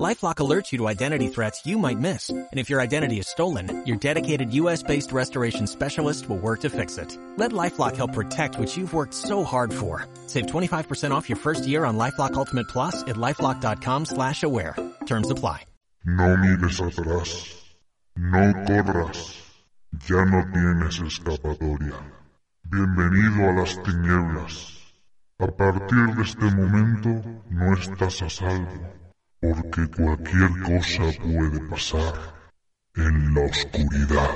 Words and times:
LifeLock 0.00 0.36
alerts 0.36 0.72
you 0.72 0.78
to 0.78 0.88
identity 0.88 1.28
threats 1.28 1.66
you 1.66 1.76
might 1.78 1.98
miss. 1.98 2.30
And 2.30 2.48
if 2.58 2.70
your 2.70 2.80
identity 2.80 3.18
is 3.18 3.28
stolen, 3.28 3.84
your 3.86 3.98
dedicated 3.98 4.54
US-based 4.54 5.12
restoration 5.12 5.66
specialist 5.66 6.28
will 6.28 6.38
work 6.38 6.60
to 6.60 6.70
fix 6.70 6.96
it. 6.96 7.16
Let 7.36 7.52
LifeLock 7.52 7.96
help 7.96 8.14
protect 8.14 8.58
what 8.58 8.74
you've 8.74 8.94
worked 8.94 9.12
so 9.12 9.44
hard 9.44 9.72
for. 9.72 10.06
Save 10.26 10.46
25% 10.46 11.10
off 11.10 11.28
your 11.28 11.36
first 11.36 11.66
year 11.66 11.84
on 11.84 11.98
LifeLock 11.98 12.34
Ultimate 12.34 12.68
Plus 12.68 13.02
at 13.02 13.16
LifeLock.com 13.16 14.06
slash 14.06 14.42
aware. 14.42 14.76
Terms 15.04 15.30
apply. 15.30 15.64
No 16.04 16.36
mires 16.36 16.80
atrás. 16.80 17.54
No 18.16 18.52
corras. 18.66 19.36
Ya 20.08 20.24
no 20.24 20.42
tienes 20.52 21.00
escapatoria. 21.00 22.00
Bienvenido 22.64 23.50
a 23.50 23.52
las 23.60 23.82
tinieblas. 23.82 24.78
A 25.38 25.46
partir 25.48 26.14
de 26.16 26.22
este 26.22 26.44
momento 26.56 27.22
no 27.50 27.72
estás 27.74 28.22
a 28.22 28.30
salvo, 28.30 28.80
porque 29.42 29.88
cualquier 29.88 30.50
cosa 30.62 31.02
puede 31.20 31.58
pasar 31.68 32.14
en 32.94 33.34
la 33.34 33.40
oscuridad. 33.40 34.30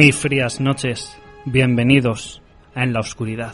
Muy 0.00 0.12
frías 0.12 0.60
noches, 0.60 1.18
bienvenidos 1.44 2.40
a 2.72 2.84
En 2.84 2.92
la 2.92 3.00
Oscuridad. 3.00 3.52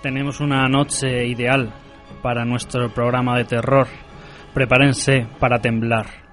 Tenemos 0.00 0.40
una 0.40 0.66
noche 0.66 1.26
ideal 1.26 1.74
para 2.22 2.46
nuestro 2.46 2.88
programa 2.88 3.36
de 3.36 3.44
terror. 3.44 3.86
Prepárense 4.54 5.26
para 5.38 5.60
temblar. 5.60 6.31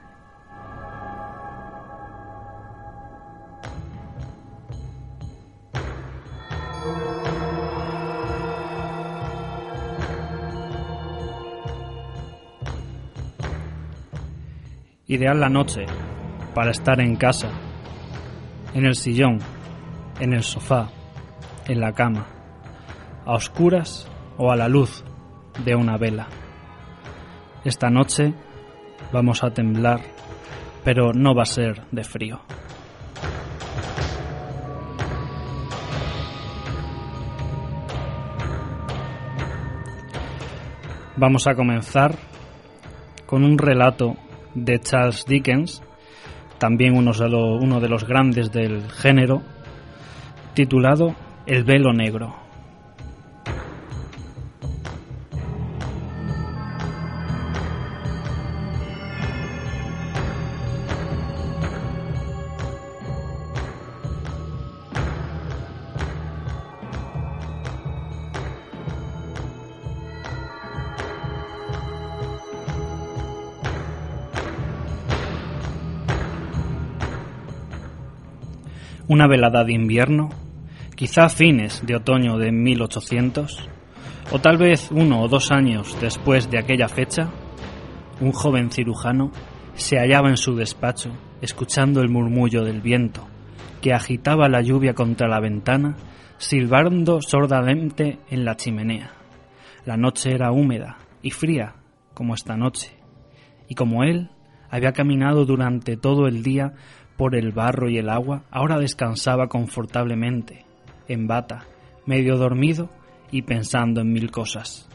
Ideal 15.12 15.40
la 15.40 15.50
noche 15.50 15.88
para 16.53 16.70
estar 16.70 17.02
en 17.02 17.16
casa, 17.16 17.50
en 18.75 18.86
el 18.86 18.94
sillón, 18.94 19.40
en 20.20 20.34
el 20.34 20.44
sofá, 20.44 20.92
en 21.68 21.80
la 21.80 21.94
cama, 21.94 22.28
a 23.25 23.34
oscuras 23.34 24.08
o 24.38 24.52
a 24.52 24.56
la 24.56 24.68
luz 24.68 25.03
de 25.66 25.74
una 25.74 25.97
vela. 25.97 26.28
Esta 27.66 27.90
noche 27.90 28.36
vamos 29.12 29.44
a 29.44 29.50
temblar, 29.50 30.00
pero 30.84 31.12
no 31.12 31.34
va 31.34 31.41
a 31.41 31.47
ser 31.47 31.81
de 31.90 32.03
frío. 32.03 32.41
Vamos 41.18 41.47
a 41.47 41.56
comenzar 41.56 42.16
con 43.26 43.44
un 43.44 43.58
relato 43.58 44.16
de 44.55 44.79
Charles 44.79 45.25
Dickens, 45.25 45.81
también 46.57 46.95
uno 46.95 47.13
de, 47.13 47.29
los, 47.29 47.61
uno 47.61 47.79
de 47.79 47.89
los 47.89 48.05
grandes 48.05 48.51
del 48.51 48.89
género, 48.91 49.41
titulado 50.53 51.15
El 51.45 51.63
velo 51.63 51.93
negro. 51.93 52.48
Una 79.09 79.25
velada 79.25 79.64
de 79.64 79.74
invierno, 79.74 80.30
quizá 80.96 81.25
a 81.25 81.30
fines 81.30 81.84
de 81.84 81.96
otoño 81.96 82.38
de 82.38 82.52
1800, 82.52 83.68
o 84.31 84.40
tal 84.40 84.58
vez 84.58 84.92
uno 84.92 85.24
o 85.24 85.28
dos 85.28 85.50
años 85.50 85.97
después 86.00 86.52
de 86.52 86.59
aquella 86.59 86.88
fecha, 86.88 87.28
un 88.22 88.31
joven 88.34 88.70
cirujano 88.70 89.31
se 89.74 89.97
hallaba 89.97 90.30
en 90.30 90.38
su 90.38 90.56
despacho 90.56 91.12
escuchando 91.42 92.02
el 92.02 92.09
murmullo 92.09 92.64
del 92.64 92.81
viento 92.81 93.28
que 93.81 93.94
agitaba 93.94 94.47
la 94.47 94.62
lluvia 94.62 94.94
contra 94.94 95.28
la 95.28 95.40
ventana, 95.40 95.96
silbando 96.38 97.20
sordamente 97.20 98.20
en 98.30 98.46
la 98.46 98.58
chimenea. 98.58 99.14
La 99.86 99.97
noche 99.97 100.36
era 100.36 100.52
húmeda 100.52 101.00
y 101.24 101.31
fría 101.31 101.74
como 102.14 102.36
esta 102.36 102.56
noche, 102.56 102.91
y 103.68 103.74
como 103.74 104.03
él 104.03 104.30
había 104.70 104.91
caminado 104.91 105.46
durante 105.46 105.97
todo 105.97 106.28
el 106.28 106.44
día 106.44 106.74
por 107.19 107.35
el 107.35 107.52
barro 107.52 107.90
y 107.90 107.97
el 107.97 108.07
agua, 108.07 108.44
ahora 108.50 108.80
descansaba 108.80 109.50
confortablemente, 109.50 110.66
en 111.09 111.28
bata, 111.28 111.66
medio 112.06 112.38
dormido 112.38 112.90
y 113.30 113.41
pensando 113.41 114.00
en 114.00 114.13
mil 114.13 114.31
cosas. 114.31 114.88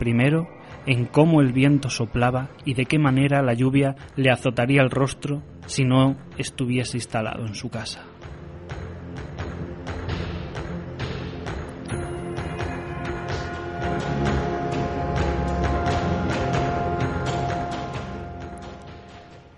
Primero, 0.00 0.48
en 0.86 1.04
cómo 1.04 1.40
el 1.40 1.52
viento 1.52 1.88
soplaba 1.88 2.50
y 2.64 2.74
de 2.74 2.84
qué 2.84 2.98
manera 2.98 3.42
la 3.42 3.54
lluvia 3.54 3.94
le 4.16 4.32
azotaría 4.32 4.82
el 4.82 4.90
rostro 4.90 5.40
si 5.66 5.84
no 5.84 6.16
estuviese 6.36 6.96
instalado 6.96 7.46
en 7.46 7.54
su 7.54 7.70
casa. 7.70 8.04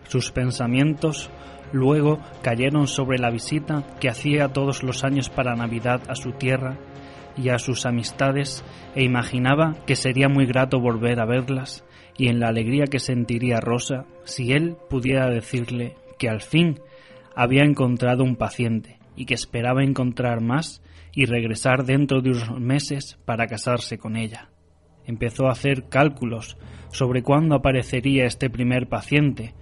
Sus 0.07 0.31
pensamientos 0.31 1.31
luego 1.73 2.19
cayeron 2.43 2.87
sobre 2.87 3.19
la 3.19 3.31
visita 3.31 3.85
que 4.01 4.09
hacía 4.09 4.49
todos 4.49 4.83
los 4.83 5.05
años 5.05 5.31
para 5.31 5.57
Navidad 5.57 6.03
a 6.09 6.15
su 6.15 6.33
tierra 6.33 6.79
y 7.37 7.49
a 7.49 7.59
sus 7.59 7.87
amistades 7.87 8.65
e 8.95 9.03
imaginaba 9.03 9.77
que 9.87 9.97
sería 9.97 10.29
muy 10.29 10.47
grato 10.47 10.81
volver 10.81 11.21
a 11.21 11.27
verlas 11.27 11.85
y 12.17 12.29
en 12.29 12.41
la 12.41 12.49
alegría 12.49 12.85
que 12.85 12.99
sentiría 12.99 13.61
Rosa 13.61 14.05
si 14.25 14.53
él 14.53 14.77
pudiera 14.91 15.29
decirle 15.29 15.97
que 16.19 16.29
al 16.29 16.41
fin 16.41 16.81
había 17.35 17.65
encontrado 17.65 18.23
un 18.23 18.37
paciente 18.37 18.99
y 19.17 19.25
que 19.25 19.35
esperaba 19.35 19.83
encontrar 19.83 20.41
más 20.41 20.83
y 21.15 21.27
regresar 21.27 21.85
dentro 21.85 22.21
de 22.23 22.31
unos 22.31 22.61
meses 22.61 23.19
para 23.25 23.47
casarse 23.47 23.99
con 23.99 24.17
ella. 24.17 24.51
Empezó 25.05 25.47
a 25.47 25.53
hacer 25.53 25.89
cálculos 25.89 26.57
sobre 26.91 27.23
cuándo 27.23 27.57
aparecería 27.57 28.25
este 28.25 28.51
primer 28.51 28.89
paciente, 28.89 29.55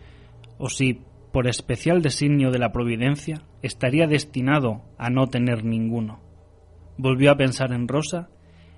o 0.58 0.68
si, 0.68 1.00
por 1.32 1.46
especial 1.46 2.02
designio 2.02 2.50
de 2.50 2.58
la 2.58 2.72
providencia, 2.72 3.42
estaría 3.62 4.06
destinado 4.06 4.82
a 4.98 5.10
no 5.10 5.26
tener 5.28 5.64
ninguno. 5.64 6.20
Volvió 6.96 7.30
a 7.30 7.36
pensar 7.36 7.72
en 7.72 7.88
Rosa 7.88 8.28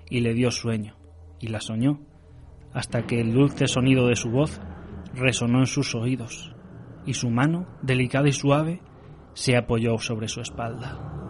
y 0.09 0.19
le 0.19 0.33
dio 0.33 0.51
sueño, 0.51 0.95
y 1.39 1.47
la 1.47 1.59
soñó, 1.59 2.01
hasta 2.73 3.05
que 3.05 3.19
el 3.19 3.33
dulce 3.33 3.67
sonido 3.67 4.07
de 4.07 4.15
su 4.15 4.29
voz 4.29 4.61
resonó 5.13 5.59
en 5.59 5.67
sus 5.67 5.95
oídos 5.95 6.53
y 7.05 7.13
su 7.13 7.29
mano, 7.29 7.67
delicada 7.81 8.27
y 8.27 8.31
suave, 8.31 8.81
se 9.33 9.57
apoyó 9.57 9.97
sobre 9.97 10.27
su 10.27 10.41
espalda. 10.41 11.22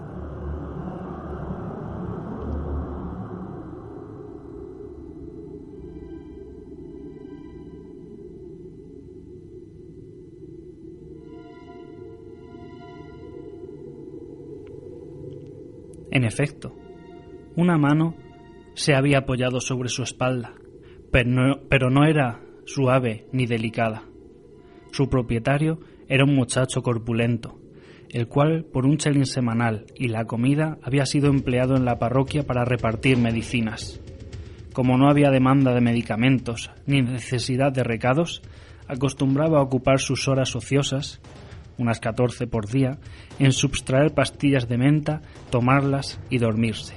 En 16.23 16.27
efecto, 16.27 16.73
una 17.57 17.77
mano 17.77 18.15
se 18.75 18.95
había 18.95 19.17
apoyado 19.17 19.59
sobre 19.59 19.89
su 19.89 20.03
espalda, 20.03 20.53
pero 21.11 21.89
no, 21.89 22.05
era 22.05 22.39
suave 22.63 23.27
ni 23.33 23.45
delicada. 23.45 24.03
Su 24.93 25.09
propietario 25.09 25.81
era 26.07 26.23
un 26.23 26.33
muchacho 26.33 26.81
corpulento, 26.81 27.59
el 28.09 28.29
cual, 28.29 28.63
por 28.63 28.85
un 28.85 28.95
chelín 28.95 29.25
semanal 29.25 29.85
y 29.97 30.07
la 30.07 30.23
comida, 30.23 30.77
había 30.81 31.05
sido 31.05 31.27
empleado 31.27 31.75
en 31.75 31.83
la 31.83 31.99
parroquia 31.99 32.47
para 32.47 32.63
repartir 32.63 33.17
medicinas. 33.17 33.99
Como 34.71 34.97
no 34.97 35.09
había 35.09 35.29
demanda 35.29 35.73
de 35.73 35.81
medicamentos 35.81 36.71
ni 36.85 37.01
necesidad 37.01 37.73
de 37.73 37.83
recados, 37.83 38.43
acostumbraba 38.87 39.59
a 39.59 39.63
ocupar 39.63 39.99
sus 39.99 40.29
horas 40.29 40.55
ociosas 40.55 41.19
unas 41.77 41.99
14 41.99 42.47
por 42.47 42.67
día, 42.67 42.97
en 43.39 43.51
subtraer 43.51 44.13
pastillas 44.13 44.67
de 44.67 44.77
menta, 44.77 45.21
tomarlas 45.49 46.19
y 46.29 46.37
dormirse. 46.37 46.95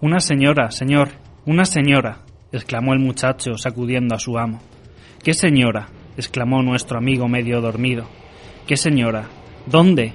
Una 0.00 0.20
señora, 0.20 0.70
señor, 0.70 1.08
una 1.46 1.64
señora, 1.64 2.20
exclamó 2.52 2.92
el 2.92 3.00
muchacho 3.00 3.56
sacudiendo 3.56 4.14
a 4.14 4.18
su 4.18 4.38
amo. 4.38 4.60
¿Qué 5.22 5.32
señora? 5.32 5.88
exclamó 6.16 6.62
nuestro 6.62 6.98
amigo 6.98 7.26
medio 7.26 7.60
dormido. 7.60 8.06
¿Qué 8.66 8.76
señora? 8.76 9.28
¿Dónde? 9.66 10.14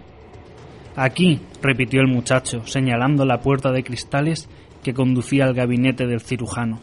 Aquí, 0.95 1.41
repitió 1.61 2.01
el 2.01 2.07
muchacho, 2.07 2.65
señalando 2.65 3.25
la 3.25 3.41
puerta 3.41 3.71
de 3.71 3.83
cristales 3.83 4.49
que 4.83 4.93
conducía 4.93 5.45
al 5.45 5.53
gabinete 5.53 6.07
del 6.07 6.21
cirujano 6.21 6.79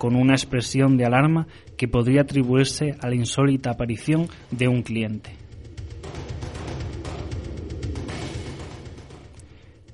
con 0.00 0.16
una 0.16 0.32
expresión 0.32 0.96
de 0.96 1.04
alarma 1.04 1.46
que 1.76 1.86
podría 1.86 2.22
atribuirse 2.22 2.96
a 3.02 3.08
la 3.10 3.16
insólita 3.16 3.72
aparición 3.72 4.28
de 4.50 4.66
un 4.66 4.80
cliente. 4.80 5.34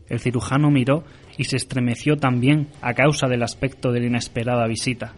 El 0.08 0.20
cirujano 0.20 0.70
miró 0.70 1.02
y 1.36 1.42
se 1.42 1.56
estremeció 1.56 2.18
también 2.18 2.68
a 2.82 2.94
causa 2.94 3.26
del 3.26 3.42
aspecto 3.42 3.90
de 3.90 3.98
la 3.98 4.06
inesperada 4.06 4.68
visita. 4.68 5.12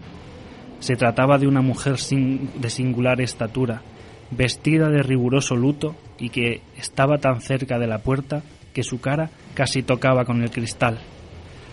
Se 0.80 0.96
trataba 0.96 1.36
de 1.36 1.48
una 1.48 1.60
mujer 1.60 1.96
de 1.98 2.70
singular 2.70 3.20
estatura, 3.20 3.82
vestida 4.30 4.88
de 4.88 5.02
riguroso 5.02 5.54
luto 5.54 5.96
y 6.18 6.30
que 6.30 6.62
estaba 6.78 7.18
tan 7.18 7.42
cerca 7.42 7.78
de 7.78 7.88
la 7.88 7.98
puerta 7.98 8.42
que 8.72 8.82
su 8.82 9.02
cara 9.02 9.28
casi 9.52 9.82
tocaba 9.82 10.24
con 10.24 10.42
el 10.42 10.50
cristal. 10.50 10.98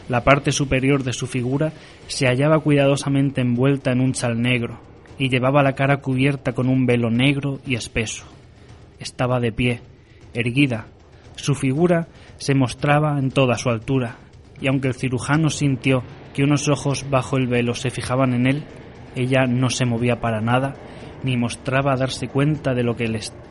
La 0.07 0.23
parte 0.23 0.51
superior 0.51 1.03
de 1.03 1.13
su 1.13 1.27
figura 1.27 1.73
se 2.07 2.27
hallaba 2.27 2.59
cuidadosamente 2.59 3.41
envuelta 3.41 3.91
en 3.91 4.01
un 4.01 4.13
chal 4.13 4.41
negro 4.41 4.79
y 5.17 5.29
llevaba 5.29 5.63
la 5.63 5.73
cara 5.73 5.97
cubierta 5.97 6.53
con 6.53 6.69
un 6.69 6.85
velo 6.85 7.09
negro 7.09 7.59
y 7.65 7.75
espeso. 7.75 8.25
Estaba 8.99 9.39
de 9.39 9.51
pie, 9.51 9.81
erguida. 10.33 10.87
Su 11.35 11.55
figura 11.55 12.07
se 12.37 12.53
mostraba 12.53 13.17
en 13.17 13.31
toda 13.31 13.57
su 13.57 13.69
altura, 13.69 14.17
y 14.61 14.67
aunque 14.67 14.87
el 14.87 14.93
cirujano 14.93 15.49
sintió 15.49 16.03
que 16.33 16.43
unos 16.43 16.67
ojos 16.67 17.05
bajo 17.09 17.37
el 17.37 17.47
velo 17.47 17.73
se 17.73 17.89
fijaban 17.89 18.33
en 18.33 18.47
él, 18.47 18.63
ella 19.15 19.45
no 19.47 19.69
se 19.69 19.85
movía 19.85 20.19
para 20.19 20.41
nada 20.41 20.75
ni 21.23 21.37
mostraba 21.37 21.95
darse 21.95 22.27
cuenta 22.27 22.75
de 22.75 22.83
lo 22.83 22.95
que 22.95 23.05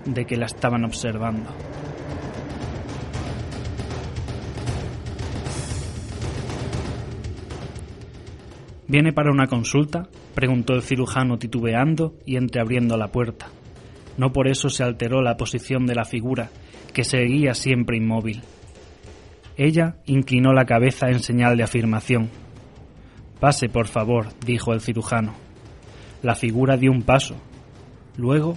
de 0.04 0.24
que 0.26 0.36
la 0.36 0.46
estaban 0.46 0.84
observando. 0.84 1.50
¿Viene 8.86 9.12
para 9.12 9.30
una 9.30 9.46
consulta? 9.46 10.08
preguntó 10.34 10.74
el 10.74 10.82
cirujano 10.82 11.38
titubeando 11.38 12.14
y 12.26 12.36
entreabriendo 12.36 12.96
la 12.96 13.08
puerta. 13.08 13.46
No 14.16 14.32
por 14.32 14.46
eso 14.46 14.68
se 14.68 14.84
alteró 14.84 15.22
la 15.22 15.36
posición 15.36 15.86
de 15.86 15.94
la 15.94 16.04
figura, 16.04 16.50
que 16.92 17.04
seguía 17.04 17.54
siempre 17.54 17.96
inmóvil. 17.96 18.42
Ella 19.56 19.96
inclinó 20.06 20.52
la 20.52 20.66
cabeza 20.66 21.08
en 21.08 21.20
señal 21.20 21.56
de 21.56 21.62
afirmación. 21.62 22.28
Pase, 23.40 23.68
por 23.68 23.88
favor, 23.88 24.28
dijo 24.44 24.72
el 24.72 24.80
cirujano. 24.80 25.34
La 26.22 26.34
figura 26.34 26.76
dio 26.76 26.90
un 26.90 27.02
paso. 27.02 27.36
Luego, 28.16 28.56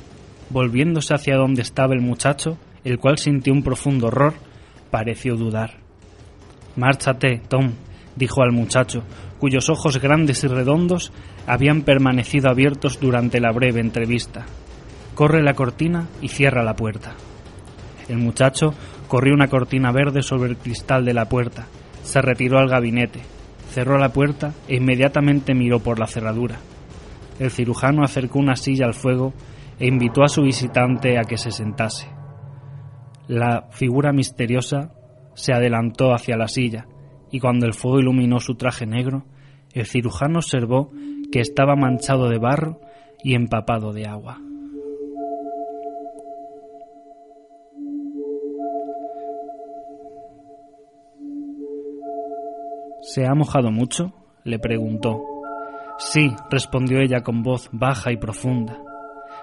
volviéndose 0.50 1.14
hacia 1.14 1.36
donde 1.36 1.62
estaba 1.62 1.94
el 1.94 2.02
muchacho, 2.02 2.58
el 2.84 3.00
cual 3.00 3.18
sintió 3.18 3.54
un 3.54 3.64
profundo 3.64 4.08
horror, 4.08 4.34
pareció 4.92 5.36
dudar. 5.36 5.76
Márchate, 6.76 7.42
Tom, 7.48 7.72
dijo 8.16 8.42
al 8.42 8.52
muchacho, 8.52 9.04
cuyos 9.40 9.70
ojos 9.70 10.00
grandes 10.02 10.44
y 10.44 10.48
redondos 10.48 11.12
habían 11.46 11.84
permanecido 11.84 12.50
abiertos 12.50 13.00
durante 13.00 13.40
la 13.40 13.52
breve 13.52 13.80
entrevista. 13.80 14.46
Corre 15.16 15.42
la 15.42 15.54
cortina 15.54 16.08
y 16.22 16.30
cierra 16.30 16.64
la 16.64 16.76
puerta. 16.76 17.16
El 18.08 18.18
muchacho 18.18 18.74
corrió 19.08 19.34
una 19.34 19.48
cortina 19.48 19.92
verde 19.92 20.22
sobre 20.22 20.50
el 20.50 20.58
cristal 20.58 21.06
de 21.06 21.14
la 21.14 21.26
puerta, 21.26 21.68
se 22.04 22.22
retiró 22.22 22.60
al 22.60 22.70
gabinete, 22.70 23.22
cerró 23.72 23.98
la 23.98 24.10
puerta 24.10 24.54
e 24.68 24.76
inmediatamente 24.76 25.54
miró 25.54 25.80
por 25.80 26.00
la 26.00 26.08
cerradura. 26.08 26.58
El 27.40 27.52
cirujano 27.52 28.04
acercó 28.04 28.40
una 28.40 28.56
silla 28.56 28.86
al 28.86 28.94
fuego 28.94 29.34
e 29.80 29.88
invitó 29.88 30.24
a 30.24 30.30
su 30.30 30.42
visitante 30.42 31.20
a 31.20 31.24
que 31.24 31.38
se 31.38 31.52
sentase. 31.52 32.08
La 33.28 33.68
figura 33.72 34.14
misteriosa 34.14 34.92
se 35.36 35.54
adelantó 35.54 36.14
hacia 36.14 36.38
la 36.38 36.48
silla 36.48 36.88
y 37.32 37.40
cuando 37.40 37.66
el 37.66 37.74
fuego 37.74 38.00
iluminó 38.00 38.40
su 38.40 38.56
traje 38.56 38.86
negro, 38.86 39.26
el 39.74 39.86
cirujano 39.86 40.40
observó 40.40 40.92
que 41.32 41.40
estaba 41.40 41.76
manchado 41.76 42.30
de 42.30 42.38
barro 42.38 42.80
y 43.24 43.36
empapado 43.36 43.94
de 43.94 44.06
agua. 44.06 44.40
¿Se 53.02 53.26
ha 53.26 53.34
mojado 53.34 53.72
mucho? 53.72 54.14
le 54.44 54.60
preguntó. 54.60 55.24
Sí, 55.98 56.32
respondió 56.50 57.00
ella 57.00 57.22
con 57.22 57.42
voz 57.42 57.70
baja 57.72 58.12
y 58.12 58.18
profunda. 58.18 58.80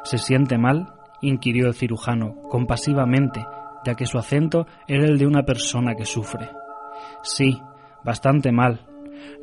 ¿Se 0.05 0.19
siente 0.19 0.59
mal? 0.59 0.93
inquirió 1.21 1.67
el 1.67 1.75
cirujano, 1.75 2.43
compasivamente, 2.51 3.47
ya 3.87 3.95
que 3.95 4.07
su 4.07 4.19
acento 4.19 4.67
era 4.87 5.05
el 5.07 5.19
de 5.19 5.27
una 5.27 5.45
persona 5.45 5.95
que 5.95 6.05
sufre. 6.05 6.51
Sí, 7.23 7.61
bastante 8.05 8.53
mal, 8.53 8.87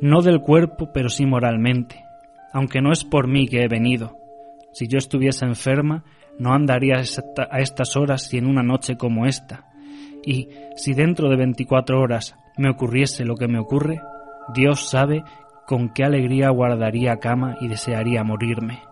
no 0.00 0.22
del 0.22 0.40
cuerpo, 0.40 0.90
pero 0.92 1.08
sí 1.08 1.26
moralmente, 1.26 2.04
aunque 2.52 2.80
no 2.80 2.92
es 2.92 3.04
por 3.04 3.28
mí 3.28 3.48
que 3.48 3.62
he 3.62 3.68
venido. 3.68 4.16
Si 4.72 4.88
yo 4.88 4.98
estuviese 4.98 5.44
enferma, 5.44 6.04
no 6.38 6.54
andaría 6.54 6.96
a 6.96 7.60
estas 7.60 7.96
horas 7.96 8.32
y 8.32 8.38
en 8.38 8.46
una 8.46 8.62
noche 8.62 8.96
como 8.96 9.26
esta. 9.26 9.66
Y 10.24 10.48
si 10.76 10.94
dentro 10.94 11.28
de 11.28 11.36
veinticuatro 11.36 12.00
horas 12.00 12.36
me 12.56 12.70
ocurriese 12.70 13.24
lo 13.24 13.34
que 13.34 13.48
me 13.48 13.58
ocurre, 13.58 14.00
Dios 14.54 14.88
sabe 14.88 15.24
con 15.66 15.90
qué 15.90 16.04
alegría 16.04 16.50
guardaría 16.50 17.18
cama 17.18 17.56
y 17.60 17.68
desearía 17.68 18.24
morirme. 18.24 18.82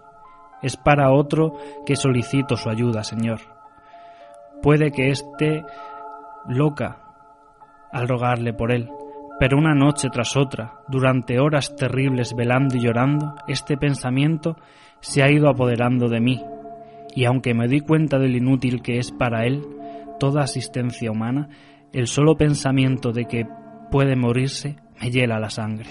Es 0.62 0.76
para 0.76 1.10
otro 1.10 1.56
que 1.86 1.96
solicito 1.96 2.56
su 2.56 2.68
ayuda, 2.68 3.02
Señor. 3.02 3.40
Puede 4.62 4.92
que 4.92 5.10
esté 5.10 5.64
loca 6.46 6.98
al 7.92 8.08
rogarle 8.08 8.52
por 8.52 8.70
él, 8.72 8.90
pero 9.40 9.56
una 9.56 9.74
noche 9.74 10.10
tras 10.12 10.36
otra, 10.36 10.82
durante 10.86 11.40
horas 11.40 11.74
terribles 11.74 12.36
velando 12.36 12.76
y 12.76 12.80
llorando, 12.82 13.36
este 13.48 13.78
pensamiento 13.78 14.58
se 15.00 15.22
ha 15.22 15.30
ido 15.30 15.48
apoderando 15.48 16.10
de 16.10 16.20
mí, 16.20 16.44
y 17.16 17.24
aunque 17.24 17.54
me 17.54 17.66
di 17.66 17.80
cuenta 17.80 18.18
del 18.18 18.36
inútil 18.36 18.82
que 18.82 18.98
es 18.98 19.10
para 19.10 19.46
él 19.46 19.62
toda 20.18 20.42
asistencia 20.42 21.10
humana, 21.10 21.48
el 21.94 22.06
solo 22.06 22.36
pensamiento 22.36 23.12
de 23.12 23.24
que 23.24 23.46
puede 23.90 24.14
morirse 24.14 24.76
me 25.00 25.10
hiela 25.10 25.40
la 25.40 25.48
sangre. 25.48 25.88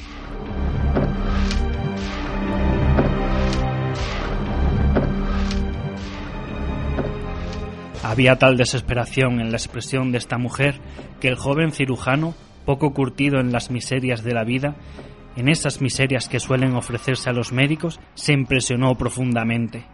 Había 8.04 8.38
tal 8.38 8.58
desesperación 8.58 9.42
en 9.42 9.50
la 9.50 9.58
expresión 9.58 10.12
de 10.12 10.20
esta 10.20 10.38
mujer 10.38 10.76
que 11.20 11.30
el 11.30 11.36
joven 11.36 11.72
cirujano 11.72 12.36
poco 12.70 12.94
curtido 12.94 13.40
en 13.40 13.52
las 13.52 13.72
miserias 13.72 14.24
de 14.24 14.32
la 14.32 14.44
vida, 14.44 14.76
en 15.36 15.50
esas 15.50 15.82
miserias 15.82 16.30
que 16.30 16.40
suelen 16.40 16.76
ofrecerse 16.76 17.28
a 17.28 17.34
los 17.34 17.52
médicos, 17.52 18.00
se 18.14 18.32
impresionó 18.32 18.94
profundamente. 18.94 19.88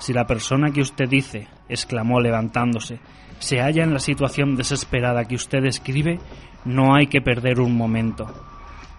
Si 0.00 0.12
la 0.12 0.26
persona 0.26 0.72
que 0.72 0.80
usted 0.80 1.08
dice, 1.08 1.46
exclamó 1.68 2.18
levantándose, 2.18 2.98
se 3.38 3.60
halla 3.60 3.84
en 3.84 3.94
la 3.94 4.00
situación 4.00 4.56
desesperada 4.56 5.26
que 5.26 5.36
usted 5.36 5.64
escribe, 5.64 6.18
no 6.64 6.96
hay 6.96 7.06
que 7.06 7.20
perder 7.20 7.60
un 7.60 7.76
momento. 7.76 8.26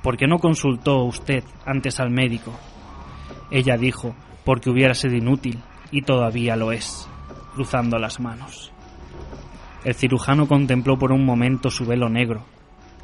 ¿Por 0.02 0.16
qué 0.16 0.26
no 0.26 0.40
consultó 0.40 1.04
usted 1.04 1.44
antes 1.66 2.00
al 2.00 2.10
médico? 2.10 2.58
Ella 3.52 3.76
dijo, 3.76 4.16
porque 4.46 4.70
hubiera 4.70 4.94
sido 4.94 5.18
inútil, 5.18 5.60
y 5.92 6.04
todavía 6.04 6.56
lo 6.56 6.72
es, 6.72 7.06
cruzando 7.54 8.00
las 8.00 8.22
manos. 8.22 8.72
El 9.84 9.94
cirujano 9.94 10.48
contempló 10.48 10.98
por 10.98 11.12
un 11.12 11.26
momento 11.26 11.70
su 11.70 11.86
velo 11.86 12.08
negro, 12.08 12.46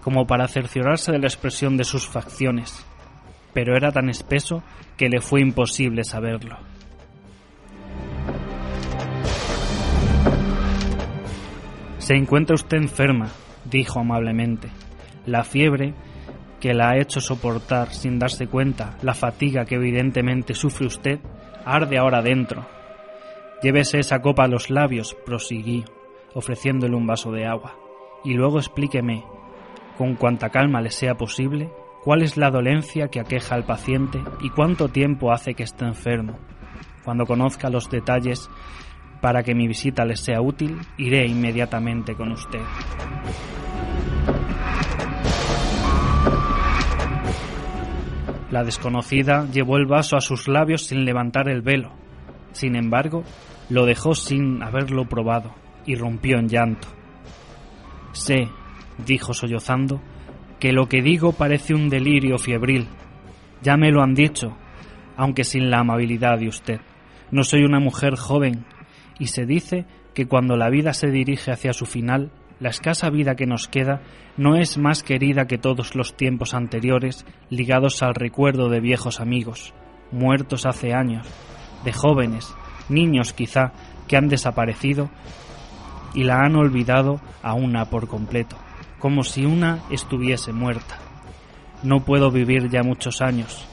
como 0.01 0.25
para 0.25 0.47
cerciorarse 0.47 1.11
de 1.11 1.19
la 1.19 1.27
expresión 1.27 1.77
de 1.77 1.83
sus 1.83 2.07
facciones, 2.07 2.85
pero 3.53 3.75
era 3.75 3.91
tan 3.91 4.09
espeso 4.09 4.63
que 4.97 5.09
le 5.09 5.21
fue 5.21 5.41
imposible 5.41 6.03
saberlo. 6.03 6.57
Se 11.97 12.15
encuentra 12.15 12.55
usted 12.55 12.77
enferma, 12.77 13.29
dijo 13.65 13.99
amablemente. 13.99 14.69
La 15.25 15.43
fiebre 15.43 15.93
que 16.59 16.73
la 16.73 16.89
ha 16.89 16.97
hecho 16.97 17.21
soportar 17.21 17.93
sin 17.93 18.19
darse 18.19 18.47
cuenta 18.47 18.97
la 19.01 19.13
fatiga 19.13 19.65
que 19.65 19.75
evidentemente 19.75 20.53
sufre 20.53 20.87
usted 20.87 21.19
arde 21.65 21.97
ahora 21.97 22.21
dentro. 22.21 22.65
Llévese 23.61 23.99
esa 23.99 24.21
copa 24.21 24.45
a 24.45 24.47
los 24.47 24.69
labios, 24.69 25.15
prosiguió, 25.25 25.83
ofreciéndole 26.33 26.95
un 26.95 27.05
vaso 27.05 27.31
de 27.31 27.45
agua, 27.45 27.75
y 28.23 28.33
luego 28.33 28.57
explíqueme, 28.57 29.23
con 29.99 30.15
cuanta 30.15 30.49
calma 30.49 30.79
le 30.79 30.91
sea 30.91 31.15
posible, 31.15 31.69
cuál 32.05 32.21
es 32.21 32.37
la 32.37 32.49
dolencia 32.49 33.09
que 33.09 33.19
aqueja 33.19 33.55
al 33.55 33.65
paciente 33.65 34.23
y 34.39 34.49
cuánto 34.49 34.87
tiempo 34.87 35.33
hace 35.33 35.55
que 35.55 35.63
está 35.63 35.87
enfermo. 35.87 36.39
Cuando 37.03 37.25
conozca 37.25 37.69
los 37.69 37.89
detalles 37.89 38.49
para 39.19 39.43
que 39.43 39.53
mi 39.53 39.67
visita 39.67 40.05
le 40.05 40.15
sea 40.15 40.39
útil, 40.39 40.79
iré 40.97 41.27
inmediatamente 41.27 42.15
con 42.15 42.31
usted. 42.31 42.61
La 48.51 48.63
desconocida 48.63 49.47
llevó 49.51 49.75
el 49.75 49.85
vaso 49.85 50.15
a 50.15 50.21
sus 50.21 50.47
labios 50.47 50.85
sin 50.87 51.03
levantar 51.03 51.49
el 51.49 51.61
velo. 51.61 51.91
Sin 52.53 52.77
embargo, 52.77 53.25
lo 53.67 53.85
dejó 53.85 54.15
sin 54.15 54.63
haberlo 54.63 55.09
probado 55.09 55.53
y 55.85 55.95
rompió 55.95 56.39
en 56.39 56.47
llanto. 56.47 56.87
Sé, 58.13 58.47
dijo 59.05 59.33
sollozando, 59.33 60.01
que 60.59 60.73
lo 60.73 60.87
que 60.87 61.01
digo 61.01 61.33
parece 61.33 61.73
un 61.73 61.89
delirio 61.89 62.37
fiebril. 62.37 62.87
Ya 63.61 63.77
me 63.77 63.91
lo 63.91 64.01
han 64.01 64.13
dicho, 64.13 64.57
aunque 65.15 65.43
sin 65.43 65.69
la 65.69 65.79
amabilidad 65.79 66.37
de 66.39 66.47
usted. 66.47 66.81
No 67.31 67.43
soy 67.43 67.63
una 67.63 67.79
mujer 67.79 68.15
joven, 68.15 68.65
y 69.19 69.27
se 69.27 69.45
dice 69.45 69.85
que 70.13 70.27
cuando 70.27 70.57
la 70.57 70.69
vida 70.69 70.93
se 70.93 71.11
dirige 71.11 71.51
hacia 71.51 71.73
su 71.73 71.85
final, 71.85 72.31
la 72.59 72.69
escasa 72.69 73.09
vida 73.09 73.35
que 73.35 73.45
nos 73.45 73.67
queda 73.67 74.01
no 74.37 74.55
es 74.55 74.77
más 74.77 75.03
querida 75.03 75.47
que 75.47 75.57
todos 75.57 75.95
los 75.95 76.15
tiempos 76.15 76.53
anteriores 76.53 77.25
ligados 77.49 78.01
al 78.03 78.15
recuerdo 78.15 78.69
de 78.69 78.79
viejos 78.79 79.19
amigos, 79.19 79.73
muertos 80.11 80.65
hace 80.65 80.93
años, 80.93 81.27
de 81.83 81.93
jóvenes, 81.93 82.53
niños 82.89 83.33
quizá, 83.33 83.71
que 84.07 84.17
han 84.17 84.27
desaparecido 84.27 85.09
y 86.13 86.23
la 86.23 86.41
han 86.41 86.55
olvidado 86.55 87.21
a 87.43 87.53
una 87.53 87.85
por 87.85 88.07
completo, 88.07 88.57
como 88.99 89.23
si 89.23 89.45
una 89.45 89.79
estuviese 89.89 90.53
muerta. 90.53 90.97
No 91.83 92.03
puedo 92.03 92.31
vivir 92.31 92.69
ya 92.69 92.83
muchos 92.83 93.21
años, 93.21 93.67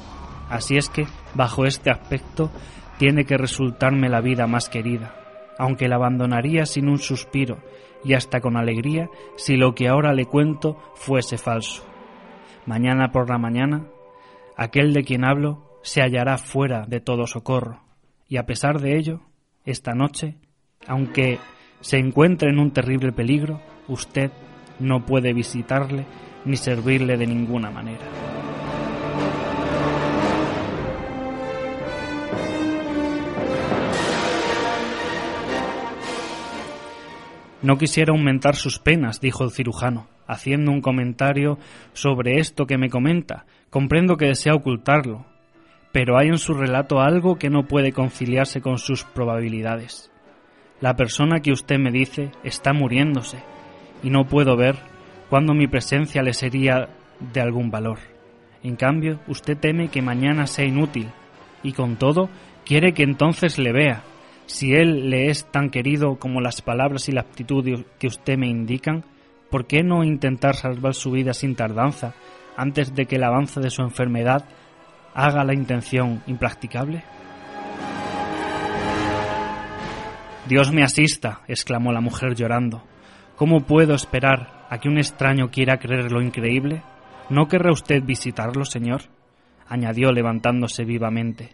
así 0.49 0.77
es 0.77 0.89
que, 0.89 1.07
bajo 1.35 1.67
este 1.67 1.91
aspecto, 1.91 2.51
tiene 2.99 3.25
que 3.25 3.37
resultarme 3.37 4.09
la 4.09 4.21
vida 4.21 4.47
más 4.47 4.69
querida, 4.69 5.15
aunque 5.59 5.89
la 5.89 5.97
abandonaría 5.97 6.67
sin 6.67 6.89
un 6.89 6.99
suspiro 6.99 7.59
y 8.05 8.15
hasta 8.15 8.41
con 8.41 8.57
alegría 8.57 9.11
si 9.37 9.57
lo 9.57 9.75
que 9.75 9.89
ahora 9.89 10.15
le 10.15 10.27
cuento 10.27 10.79
fuese 10.95 11.39
falso. 11.39 11.85
Mañana 12.65 13.11
por 13.11 13.29
la 13.29 13.39
mañana, 13.39 13.87
aquel 14.57 14.93
de 14.93 15.05
quien 15.05 15.25
hablo 15.25 15.81
se 15.83 16.03
hallará 16.03 16.39
fuera 16.39 16.87
de 16.87 17.01
todo 17.01 17.27
socorro, 17.27 17.83
y 18.29 18.39
a 18.39 18.47
pesar 18.47 18.81
de 18.81 18.97
ello, 18.97 19.21
esta 19.65 19.93
noche, 19.93 20.37
aunque 20.87 21.39
se 21.81 21.99
encuentre 21.99 22.51
en 22.51 22.59
un 22.59 22.73
terrible 22.73 23.13
peligro, 23.13 23.61
usted 23.89 24.31
no 24.79 25.05
puede 25.05 25.33
visitarle 25.33 26.07
ni 26.45 26.57
servirle 26.57 27.17
de 27.17 27.27
ninguna 27.27 27.71
manera. 27.71 28.05
No 37.63 37.79
quisiera 37.79 38.13
aumentar 38.13 38.55
sus 38.55 38.79
penas, 38.79 39.21
dijo 39.21 39.43
el 39.43 39.51
cirujano, 39.51 40.07
haciendo 40.29 40.71
un 40.71 40.81
comentario 40.81 41.59
sobre 41.95 42.39
esto 42.39 42.67
que 42.67 42.79
me 42.79 42.91
comenta. 42.91 43.45
Comprendo 43.71 44.17
que 44.17 44.27
desea 44.27 44.55
ocultarlo, 44.55 45.27
pero 45.91 46.17
hay 46.17 46.29
en 46.29 46.39
su 46.39 46.55
relato 46.55 47.01
algo 47.01 47.39
que 47.39 47.51
no 47.51 47.67
puede 47.67 47.91
conciliarse 47.91 48.61
con 48.61 48.79
sus 48.79 49.03
probabilidades. 49.03 50.13
La 50.81 50.95
persona 50.95 51.41
que 51.41 51.51
usted 51.51 51.79
me 51.79 51.91
dice 51.91 52.31
está 52.45 52.73
muriéndose, 52.73 53.39
y 54.03 54.11
no 54.11 54.27
puedo 54.27 54.57
ver 54.57 54.77
cuándo 55.29 55.55
mi 55.55 55.67
presencia 55.67 56.23
le 56.23 56.33
sería 56.33 56.89
de 57.21 57.41
algún 57.41 57.71
valor. 57.71 57.99
En 58.63 58.77
cambio, 58.77 59.21
usted 59.29 59.57
teme 59.57 59.89
que 59.89 60.03
mañana 60.03 60.47
sea 60.47 60.65
inútil, 60.65 61.09
y 61.63 61.73
con 61.73 61.97
todo 61.97 62.29
quiere 62.65 62.93
que 62.93 63.03
entonces 63.03 63.59
le 63.59 63.73
vea, 63.73 64.03
si 64.47 64.73
él 64.75 65.11
le 65.11 65.29
es 65.29 65.45
tan 65.51 65.71
querido 65.71 66.17
como 66.17 66.41
las 66.41 66.63
palabras 66.63 67.09
y 67.09 67.13
la 67.13 67.23
actitud 67.23 67.85
que 67.99 68.07
usted 68.07 68.39
me 68.39 68.49
indican, 68.49 69.05
¿por 69.51 69.67
qué 69.67 69.83
no 69.83 70.05
intentar 70.05 70.55
salvar 70.55 70.95
su 70.95 71.11
vida 71.11 71.33
sin 71.35 71.57
tardanza 71.57 72.15
antes 72.57 72.95
de 72.95 73.07
que 73.07 73.17
el 73.17 73.25
avance 73.25 73.61
de 73.61 73.71
su 73.71 73.83
enfermedad 73.83 74.45
haga 75.15 75.45
la 75.45 75.55
intención 75.55 76.23
impracticable? 76.27 77.03
Dios 80.49 80.73
me 80.73 80.85
asista, 80.85 81.41
exclamó 81.49 81.93
la 81.93 82.01
mujer 82.01 82.37
llorando. 82.37 82.83
¿Cómo 83.37 83.61
puedo 83.61 83.95
esperar 83.95 84.67
a 84.71 84.79
que 84.79 84.89
un 84.89 84.97
extraño 84.97 85.51
quiera 85.51 85.77
creer 85.79 86.11
lo 86.11 86.23
increíble? 86.23 86.83
¿No 87.29 87.49
querrá 87.49 87.71
usted 87.71 88.03
visitarlo, 88.03 88.65
señor? 88.65 89.03
añadió 89.69 90.11
levantándose 90.11 90.85
vivamente. 90.85 91.51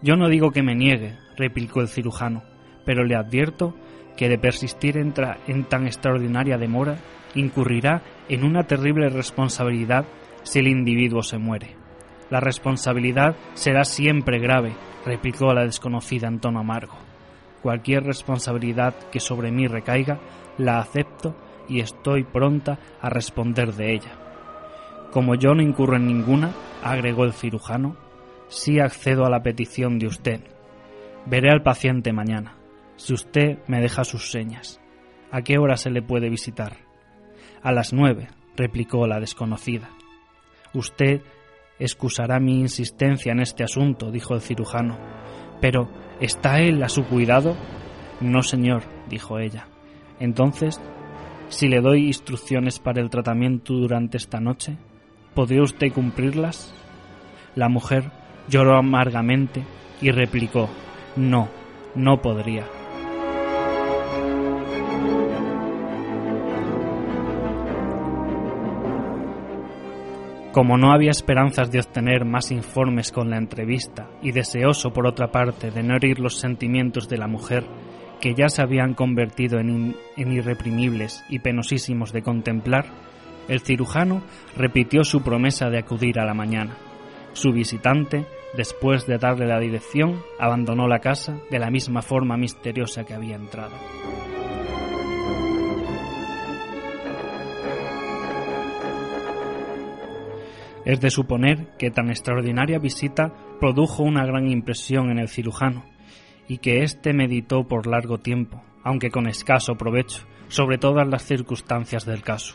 Yo 0.00 0.14
no 0.14 0.28
digo 0.28 0.52
que 0.52 0.62
me 0.62 0.76
niegue, 0.76 1.16
replicó 1.36 1.80
el 1.80 1.88
cirujano, 1.88 2.44
pero 2.84 3.04
le 3.04 3.16
advierto 3.16 3.74
que 4.16 4.28
de 4.28 4.38
persistir 4.38 4.96
en, 4.96 5.12
en, 5.48 5.64
tan 5.64 5.86
extraordinaria 5.86 6.56
demora, 6.56 6.98
incurrirá 7.34 8.02
en 8.28 8.44
una 8.44 8.68
terrible 8.68 9.08
responsabilidad 9.08 10.04
si 10.44 10.60
el 10.60 10.68
individuo 10.68 11.22
se 11.22 11.38
muere. 11.38 11.74
La 12.30 12.38
responsabilidad 12.38 13.34
será 13.54 13.84
siempre 13.84 14.38
grave, 14.38 14.72
replicó 15.04 15.52
la 15.52 15.64
desconocida 15.64 16.28
en 16.28 16.38
tono 16.38 16.60
amargo. 16.60 17.07
Cualquier 17.62 18.04
responsabilidad 18.04 18.94
que 19.10 19.20
sobre 19.20 19.50
mí 19.50 19.66
recaiga, 19.66 20.20
la 20.58 20.78
acepto 20.78 21.34
y 21.68 21.80
estoy 21.80 22.24
pronta 22.24 22.78
a 23.00 23.10
responder 23.10 23.74
de 23.74 23.94
ella. 23.94 24.12
Como 25.12 25.34
yo 25.34 25.54
no 25.54 25.62
incurro 25.62 25.96
en 25.96 26.06
ninguna, 26.06 26.52
agregó 26.82 27.24
el 27.24 27.32
cirujano, 27.32 27.96
sí 28.48 28.80
accedo 28.80 29.24
a 29.24 29.30
la 29.30 29.42
petición 29.42 29.98
de 29.98 30.06
usted. 30.06 30.40
Veré 31.26 31.50
al 31.50 31.62
paciente 31.62 32.12
mañana, 32.12 32.56
si 32.96 33.14
usted 33.14 33.58
me 33.66 33.80
deja 33.80 34.04
sus 34.04 34.30
señas. 34.30 34.80
¿A 35.30 35.42
qué 35.42 35.58
hora 35.58 35.76
se 35.76 35.90
le 35.90 36.02
puede 36.02 36.30
visitar? 36.30 36.78
A 37.62 37.72
las 37.72 37.92
nueve, 37.92 38.28
replicó 38.56 39.06
la 39.06 39.20
desconocida. 39.20 39.90
Usted 40.74 41.22
excusará 41.78 42.40
mi 42.40 42.60
insistencia 42.60 43.32
en 43.32 43.40
este 43.40 43.64
asunto, 43.64 44.10
dijo 44.10 44.34
el 44.34 44.40
cirujano. 44.40 44.98
Pero, 45.60 45.88
¿está 46.20 46.60
él 46.60 46.82
a 46.82 46.88
su 46.88 47.04
cuidado? 47.04 47.56
No, 48.20 48.42
señor, 48.42 48.82
dijo 49.08 49.38
ella. 49.38 49.66
Entonces, 50.20 50.80
si 51.48 51.68
le 51.68 51.80
doy 51.80 52.06
instrucciones 52.06 52.78
para 52.78 53.00
el 53.00 53.10
tratamiento 53.10 53.74
durante 53.74 54.16
esta 54.16 54.40
noche, 54.40 54.76
¿podría 55.34 55.62
usted 55.62 55.92
cumplirlas? 55.92 56.74
La 57.54 57.68
mujer 57.68 58.10
lloró 58.48 58.76
amargamente 58.76 59.64
y 60.00 60.10
replicó 60.10 60.68
No, 61.16 61.48
no 61.94 62.20
podría. 62.20 62.77
Como 70.52 70.76
no 70.76 70.92
había 70.92 71.10
esperanzas 71.10 71.70
de 71.70 71.80
obtener 71.80 72.24
más 72.24 72.50
informes 72.50 73.12
con 73.12 73.30
la 73.30 73.36
entrevista 73.36 74.08
y 74.22 74.32
deseoso 74.32 74.92
por 74.92 75.06
otra 75.06 75.30
parte 75.30 75.70
de 75.70 75.82
no 75.82 75.96
herir 75.96 76.18
los 76.18 76.38
sentimientos 76.38 77.08
de 77.08 77.18
la 77.18 77.26
mujer, 77.26 77.64
que 78.20 78.34
ya 78.34 78.48
se 78.48 78.62
habían 78.62 78.94
convertido 78.94 79.60
en, 79.60 79.94
en, 80.16 80.32
irreprimibles 80.32 81.24
y 81.28 81.38
penosísimos 81.38 82.12
de 82.12 82.22
contemplar, 82.22 82.86
el 83.46 83.60
cirujano 83.60 84.22
repitió 84.56 85.04
su 85.04 85.22
promesa 85.22 85.70
de 85.70 85.78
acudir 85.78 86.18
a 86.18 86.24
la 86.24 86.34
mañana. 86.34 86.76
Su 87.34 87.52
visitante 87.52 88.26
Después 88.54 89.06
de 89.06 89.18
darle 89.18 89.46
la 89.46 89.60
dirección, 89.60 90.22
abandonó 90.38 90.88
la 90.88 91.00
casa 91.00 91.38
de 91.50 91.58
la 91.58 91.70
misma 91.70 92.00
forma 92.00 92.36
misteriosa 92.36 93.04
que 93.04 93.14
había 93.14 93.36
entrado. 93.36 93.76
Es 100.88 101.00
de 101.00 101.10
suponer 101.10 101.76
que 101.78 101.90
tan 101.90 102.08
extraordinaria 102.08 102.78
visita 102.78 103.34
produjo 103.60 104.04
una 104.04 104.24
gran 104.24 104.48
impresión 104.48 105.10
en 105.10 105.18
el 105.18 105.28
cirujano, 105.28 105.84
y 106.48 106.58
que 106.58 106.82
éste 106.82 107.12
meditó 107.12 107.68
por 107.68 107.86
largo 107.86 108.20
tiempo, 108.20 108.62
aunque 108.82 109.10
con 109.10 109.28
escaso 109.28 109.74
provecho, 109.74 110.26
sobre 110.48 110.78
todas 110.78 111.06
las 111.06 111.26
circunstancias 111.26 112.06
del 112.06 112.22
caso. 112.22 112.54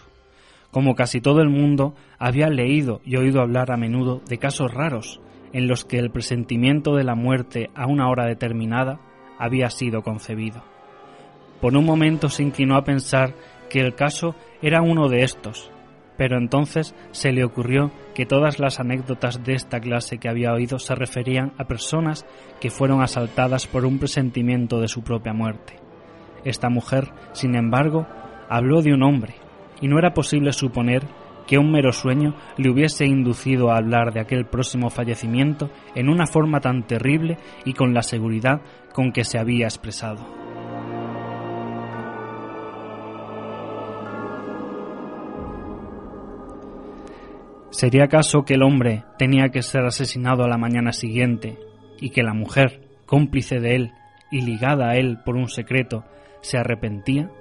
Como 0.72 0.96
casi 0.96 1.22
todo 1.22 1.42
el 1.42 1.50
mundo, 1.50 1.94
había 2.18 2.50
leído 2.50 3.02
y 3.06 3.18
oído 3.18 3.40
hablar 3.40 3.72
a 3.72 3.78
menudo 3.78 4.24
de 4.28 4.40
casos 4.40 4.74
raros 4.74 5.22
en 5.52 5.68
los 5.68 5.86
que 5.86 6.00
el 6.00 6.10
presentimiento 6.10 6.96
de 6.96 7.04
la 7.04 7.14
muerte 7.14 7.70
a 7.76 7.86
una 7.86 8.10
hora 8.10 8.26
determinada 8.26 9.00
había 9.38 9.70
sido 9.70 10.02
concebido. 10.02 10.64
Por 11.62 11.78
un 11.78 11.86
momento 11.86 12.30
se 12.30 12.42
inclinó 12.42 12.78
a 12.78 12.84
pensar 12.84 13.36
que 13.70 13.80
el 13.80 13.94
caso 13.94 14.36
era 14.64 14.82
uno 14.82 15.08
de 15.08 15.22
estos, 15.22 15.72
pero 16.18 16.38
entonces 16.38 16.96
se 17.12 17.32
le 17.32 17.44
ocurrió 17.44 17.92
que 18.14 18.26
todas 18.26 18.60
las 18.60 18.80
anécdotas 18.80 19.44
de 19.44 19.54
esta 19.54 19.80
clase 19.80 20.18
que 20.18 20.30
había 20.30 20.54
oído 20.54 20.80
se 20.80 20.96
referían 20.96 21.54
a 21.58 21.66
personas 21.66 22.26
que 22.60 22.70
fueron 22.70 23.02
asaltadas 23.02 23.68
por 23.68 23.86
un 23.86 24.00
presentimiento 24.00 24.80
de 24.80 24.88
su 24.88 25.04
propia 25.04 25.34
muerte. 25.34 25.80
Esta 26.44 26.70
mujer, 26.70 27.12
sin 27.34 27.56
embargo, 27.56 28.08
habló 28.50 28.82
de 28.82 28.94
un 28.94 29.04
hombre, 29.04 29.36
y 29.82 29.88
no 29.88 29.98
era 29.98 30.14
posible 30.14 30.54
suponer 30.54 31.04
que 31.48 31.58
un 31.58 31.72
mero 31.72 31.92
sueño 31.92 32.36
le 32.58 32.70
hubiese 32.70 33.06
inducido 33.06 33.72
a 33.72 33.78
hablar 33.78 34.14
de 34.14 34.22
aquel 34.22 34.46
próximo 34.46 34.90
fallecimiento 34.90 35.70
en 35.96 36.10
una 36.10 36.26
forma 36.26 36.62
tan 36.62 36.88
terrible 36.88 37.38
y 37.66 37.74
con 37.74 37.94
la 37.94 38.02
seguridad 38.02 38.62
con 38.94 39.12
que 39.12 39.24
se 39.24 39.38
había 39.38 39.66
expresado. 39.66 40.43
¿Sería 47.74 48.04
acaso 48.04 48.46
que 48.46 48.54
el 48.54 48.62
hombre 48.62 49.04
tenía 49.18 49.50
que 49.50 49.64
ser 49.64 49.84
asesinado 49.84 50.44
a 50.44 50.48
la 50.48 50.60
mañana 50.60 50.92
siguiente 50.92 51.58
y 52.00 52.12
que 52.12 52.22
la 52.22 52.36
mujer, 52.36 52.88
cómplice 53.08 53.60
de 53.60 53.76
él 53.76 53.92
y 54.30 54.42
ligada 54.42 54.92
a 54.92 54.96
él 54.96 55.18
por 55.26 55.36
un 55.36 55.50
secreto, 55.50 56.06
se 56.42 56.60
arrepentía? 56.60 57.32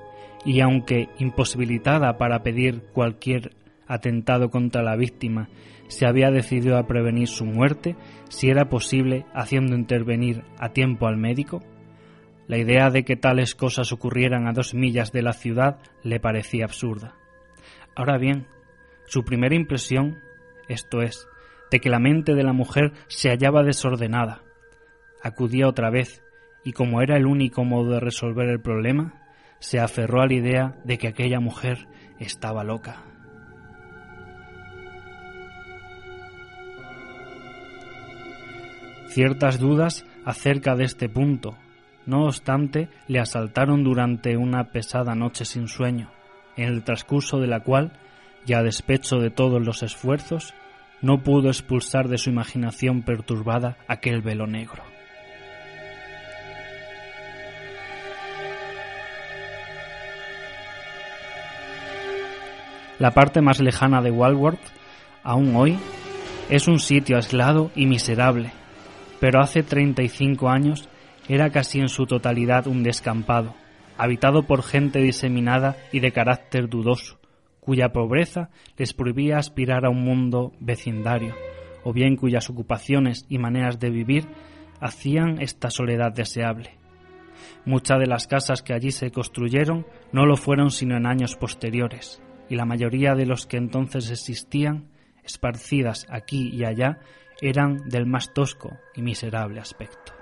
Y 0.47 0.61
aunque 0.61 1.11
imposibilitada 1.19 2.17
para 2.17 2.43
pedir 2.43 2.83
cualquier 2.95 3.55
atentado 3.87 4.49
contra 4.49 4.83
la 4.83 4.97
víctima, 4.97 5.51
se 5.89 6.07
había 6.07 6.31
decidido 6.31 6.79
a 6.79 6.87
prevenir 6.87 7.29
su 7.29 7.45
muerte, 7.45 7.95
si 8.31 8.49
era 8.49 8.71
posible, 8.71 9.27
haciendo 9.35 9.77
intervenir 9.77 10.45
a 10.59 10.71
tiempo 10.71 11.09
al 11.09 11.19
médico? 11.19 11.63
La 12.47 12.57
idea 12.57 12.89
de 12.89 13.05
que 13.05 13.17
tales 13.17 13.55
cosas 13.55 13.93
ocurrieran 13.93 14.49
a 14.49 14.55
dos 14.55 14.73
millas 14.73 15.13
de 15.13 15.21
la 15.21 15.35
ciudad 15.35 15.77
le 16.03 16.21
parecía 16.21 16.65
absurda. 16.65 17.17
Ahora 17.95 18.17
bien, 18.17 18.47
su 19.07 19.25
primera 19.25 19.55
impresión, 19.55 20.21
esto 20.69 21.03
es, 21.03 21.29
de 21.71 21.81
que 21.81 21.91
la 21.91 21.99
mente 21.99 22.35
de 22.35 22.43
la 22.43 22.53
mujer 22.53 22.93
se 23.09 23.31
hallaba 23.31 23.63
desordenada, 23.63 24.43
acudía 25.23 25.69
otra 25.69 25.91
vez, 25.91 26.23
y 26.65 26.73
como 26.73 27.03
era 27.03 27.17
el 27.17 27.27
único 27.27 27.65
modo 27.65 27.93
de 27.93 28.01
resolver 28.01 28.49
el 28.49 28.61
problema, 28.61 29.23
se 29.59 29.81
aferró 29.81 30.23
a 30.23 30.27
la 30.27 30.35
idea 30.35 30.77
de 30.85 30.99
que 30.99 31.09
aquella 31.09 31.41
mujer 31.41 31.87
estaba 32.19 32.65
loca. 32.65 33.05
Ciertas 39.07 39.59
dudas 39.59 40.07
acerca 40.25 40.75
de 40.75 40.85
este 40.85 41.09
punto, 41.09 41.59
no 42.07 42.25
obstante, 42.25 42.89
le 43.09 43.21
asaltaron 43.21 43.85
durante 43.85 44.37
una 44.37 44.71
pesada 44.73 45.15
noche 45.15 45.45
sin 45.45 45.69
sueño, 45.69 46.11
en 46.57 46.69
el 46.69 46.83
transcurso 46.83 47.39
de 47.39 47.47
la 47.47 47.61
cual, 47.61 47.93
ya 48.45 48.59
a 48.59 48.63
despecho 48.63 49.19
de 49.19 49.31
todos 49.31 49.65
los 49.65 49.83
esfuerzos, 49.83 50.55
no 51.01 51.23
pudo 51.23 51.49
expulsar 51.49 52.09
de 52.09 52.19
su 52.19 52.31
imaginación 52.31 53.03
perturbada 53.03 53.77
aquel 53.89 54.23
velo 54.23 54.47
negro. 54.47 54.83
La 62.99 63.11
parte 63.11 63.41
más 63.41 63.61
lejana 63.61 64.01
de 64.01 64.13
Walworth, 64.13 64.61
aún 65.25 65.57
hoy, 65.57 65.77
es 66.49 66.69
un 66.69 66.79
sitio 66.79 67.17
aislado 67.17 67.73
y 67.75 67.87
miserable, 67.87 68.53
pero 69.19 69.41
hace 69.41 69.65
35 69.65 70.49
años 70.49 70.89
era 71.29 71.51
casi 71.51 71.81
en 71.81 71.89
su 71.89 72.07
totalidad 72.07 72.69
un 72.69 72.85
descampado, 72.85 73.55
habitado 73.99 74.45
por 74.45 74.63
gente 74.63 75.01
diseminada 75.01 75.77
y 75.91 75.99
de 75.99 76.13
carácter 76.13 76.69
dudoso, 76.69 77.19
cuya 77.63 77.93
pobreza 77.93 78.51
les 78.77 78.93
prohibía 78.93 79.39
aspirar 79.39 79.87
a 79.87 79.89
un 79.89 80.03
mundo 80.03 80.53
vecindario, 80.59 81.35
o 81.85 81.93
bien 81.93 82.17
cuyas 82.17 82.51
ocupaciones 82.51 83.25
y 83.29 83.39
maneras 83.39 83.79
de 83.79 83.91
vivir 83.91 84.27
hacían 84.81 85.41
esta 85.41 85.71
soledad 85.71 86.13
deseable. 86.13 86.77
Muchas 87.65 88.01
de 88.01 88.09
las 88.09 88.27
casas 88.27 88.63
que 88.63 88.75
allí 88.75 88.91
se 88.91 89.13
construyeron 89.13 89.87
no 90.11 90.27
lo 90.27 90.37
fueron 90.37 90.73
sino 90.73 90.97
en 90.97 91.07
años 91.07 91.37
posteriores, 91.37 92.21
y 92.49 92.57
la 92.57 92.65
mayoría 92.65 93.15
de 93.15 93.27
los 93.27 93.47
que 93.47 93.59
entonces 93.59 94.11
existían, 94.11 94.89
esparcidas 95.23 96.07
aquí 96.11 96.51
y 96.53 96.65
allá, 96.65 96.99
eran 97.41 97.89
del 97.89 98.07
más 98.07 98.35
tosco 98.35 98.77
y 98.97 99.03
miserable 99.03 99.61
aspecto. 99.61 100.22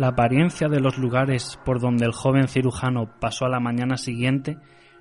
La 0.00 0.08
apariencia 0.08 0.68
de 0.68 0.80
los 0.80 0.96
lugares 0.96 1.60
por 1.62 1.78
donde 1.78 2.06
el 2.06 2.12
joven 2.12 2.48
cirujano 2.48 3.10
pasó 3.20 3.44
a 3.44 3.50
la 3.50 3.60
mañana 3.60 3.98
siguiente 3.98 4.56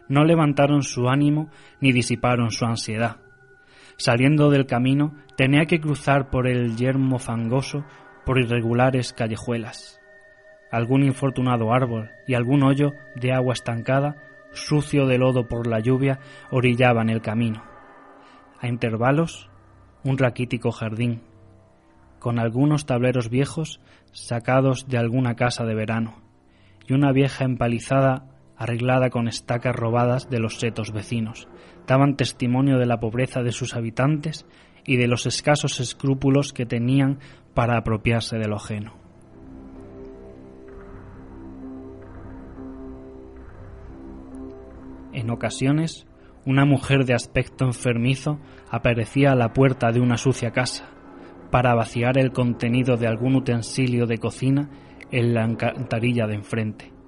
no 0.10 0.26
levantaron 0.26 0.84
su 0.84 1.08
ánimo 1.08 1.50
ni 1.80 1.94
disiparon 1.94 2.52
su 2.52 2.66
ansiedad. 2.66 3.16
Saliendo 3.96 4.50
del 4.50 4.66
camino, 4.66 5.16
tenía 5.38 5.68
que 5.68 5.80
cruzar 5.80 6.30
por 6.30 6.48
el 6.50 6.76
yermo 6.76 7.18
fangoso 7.18 7.86
por 8.26 8.40
irregulares 8.40 9.14
callejuelas. 9.14 10.02
Algún 10.70 11.06
infortunado 11.06 11.72
árbol 11.72 12.10
y 12.28 12.34
algún 12.34 12.62
hoyo 12.62 12.92
de 13.16 13.32
agua 13.32 13.54
estancada, 13.54 14.18
sucio 14.52 15.06
de 15.06 15.18
lodo 15.18 15.48
por 15.48 15.66
la 15.66 15.80
lluvia, 15.80 16.20
orillaban 16.52 17.10
el 17.10 17.22
camino. 17.22 17.64
A 18.60 18.68
intervalos, 18.68 19.50
un 20.04 20.18
raquítico 20.18 20.74
jardín, 20.74 21.22
con 22.20 22.38
algunos 22.38 22.86
tableros 22.86 23.30
viejos 23.30 23.80
sacados 24.12 24.88
de 24.88 24.98
alguna 24.98 25.36
casa 25.36 25.66
de 25.66 25.76
verano, 25.76 26.22
y 26.88 26.94
una 26.94 27.12
vieja 27.12 27.46
empalizada 27.46 28.26
arreglada 28.58 29.10
con 29.10 29.28
estacas 29.28 29.76
robadas 29.76 30.30
de 30.30 30.40
los 30.40 30.60
setos 30.60 30.92
vecinos, 30.92 31.48
daban 31.88 32.18
testimonio 32.18 32.78
de 32.78 32.86
la 32.86 33.00
pobreza 33.00 33.42
de 33.42 33.52
sus 33.52 33.76
habitantes 33.76 34.46
y 34.86 34.98
de 34.98 35.08
los 35.08 35.26
escasos 35.26 35.80
escrúpulos 35.80 36.52
que 36.52 36.66
tenían 36.66 37.20
para 37.54 37.78
apropiarse 37.78 38.38
de 38.38 38.48
lo 38.48 38.58
ajeno. 38.58 38.94
En 45.14 45.30
ocasiones, 45.32 46.06
una 46.46 46.66
mujer 46.66 47.06
de 47.06 47.14
aspecto 47.14 47.66
enfermizo 47.66 48.40
aparecía 48.70 49.32
a 49.32 49.36
la 49.36 49.54
puerta 49.54 49.92
de 49.92 50.00
una 50.00 50.18
sucia 50.18 50.52
casa, 50.52 50.90
para 51.52 51.74
vaciar 51.74 52.18
el 52.18 52.32
contenido 52.32 52.98
de 52.98 53.08
algún 53.08 53.36
utensilio 53.36 54.06
de 54.06 54.18
cocina 54.18 54.70
en 55.12 55.34
la 55.34 55.44
encantarilla 55.44 56.28
de 56.28 56.36
enfrente 56.36 57.00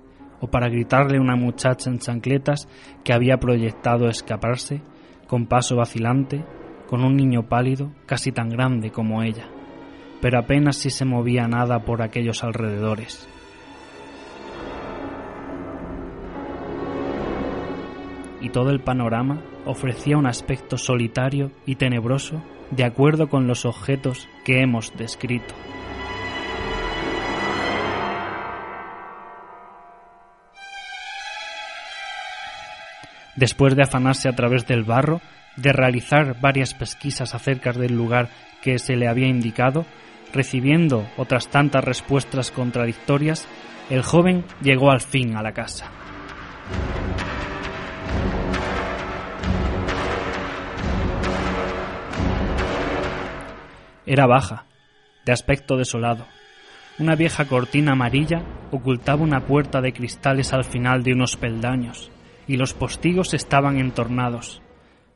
o 0.41 0.47
para 0.47 0.69
gritarle 0.69 1.17
a 1.17 1.21
una 1.21 1.35
muchacha 1.35 1.89
en 1.89 1.99
chancletas 1.99 2.67
que 3.03 3.13
había 3.13 3.37
proyectado 3.37 4.09
escaparse, 4.09 4.81
con 5.27 5.45
paso 5.45 5.75
vacilante, 5.75 6.43
con 6.87 7.05
un 7.05 7.15
niño 7.15 7.47
pálido, 7.47 7.93
casi 8.07 8.31
tan 8.31 8.49
grande 8.49 8.91
como 8.91 9.21
ella, 9.21 9.47
pero 10.19 10.39
apenas 10.39 10.77
si 10.77 10.89
se 10.89 11.05
movía 11.05 11.47
nada 11.47 11.85
por 11.85 12.01
aquellos 12.01 12.43
alrededores. 12.43 13.29
Y 18.41 18.49
todo 18.49 18.71
el 18.71 18.81
panorama 18.81 19.43
ofrecía 19.65 20.17
un 20.17 20.25
aspecto 20.25 20.75
solitario 20.75 21.51
y 21.67 21.75
tenebroso 21.75 22.41
de 22.71 22.83
acuerdo 22.83 23.29
con 23.29 23.47
los 23.47 23.65
objetos 23.65 24.27
que 24.43 24.61
hemos 24.61 24.95
descrito. 24.97 25.53
Después 33.35 33.75
de 33.75 33.83
afanarse 33.83 34.27
a 34.27 34.35
través 34.35 34.67
del 34.67 34.83
barro, 34.83 35.21
de 35.55 35.73
realizar 35.73 36.39
varias 36.39 36.73
pesquisas 36.73 37.33
acerca 37.33 37.71
del 37.71 37.95
lugar 37.95 38.29
que 38.61 38.79
se 38.79 38.95
le 38.95 39.07
había 39.07 39.27
indicado, 39.27 39.85
recibiendo 40.33 41.07
otras 41.17 41.47
tantas 41.47 41.83
respuestas 41.83 42.51
contradictorias, 42.51 43.47
el 43.89 44.03
joven 44.03 44.45
llegó 44.61 44.91
al 44.91 45.01
fin 45.01 45.35
a 45.35 45.41
la 45.41 45.53
casa. 45.53 45.89
Era 54.11 54.27
baja, 54.27 54.65
de 55.23 55.31
aspecto 55.31 55.77
desolado, 55.77 56.25
Una 56.99 57.15
vieja 57.15 57.45
cortina 57.45 57.93
amarilla 57.93 58.43
ocultaba 58.69 59.23
una 59.23 59.45
puerta 59.45 59.79
de 59.79 59.93
cristales 59.93 60.51
al 60.51 60.65
final 60.65 61.01
de 61.01 61.13
unos 61.13 61.37
peldaños, 61.37 62.11
y 62.45 62.57
los 62.57 62.73
postigos 62.73 63.33
estaban 63.33 63.79
entornados. 63.79 64.61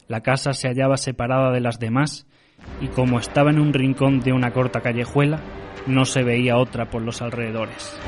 La 0.07 0.21
casa 0.21 0.53
se 0.53 0.69
hallaba 0.69 0.95
separada 0.95 1.51
de 1.51 1.59
las 1.59 1.77
demás, 1.77 2.25
y 2.79 2.87
como 2.87 3.19
estaba 3.19 3.49
en 3.49 3.59
un 3.59 3.73
rincón 3.73 4.21
de 4.21 4.31
una 4.31 4.51
corta 4.53 4.79
callejuela, 4.79 5.41
no 5.87 6.05
se 6.05 6.23
veía 6.23 6.55
otra 6.55 6.89
por 6.89 7.01
los 7.01 7.21
alrededores. 7.21 7.99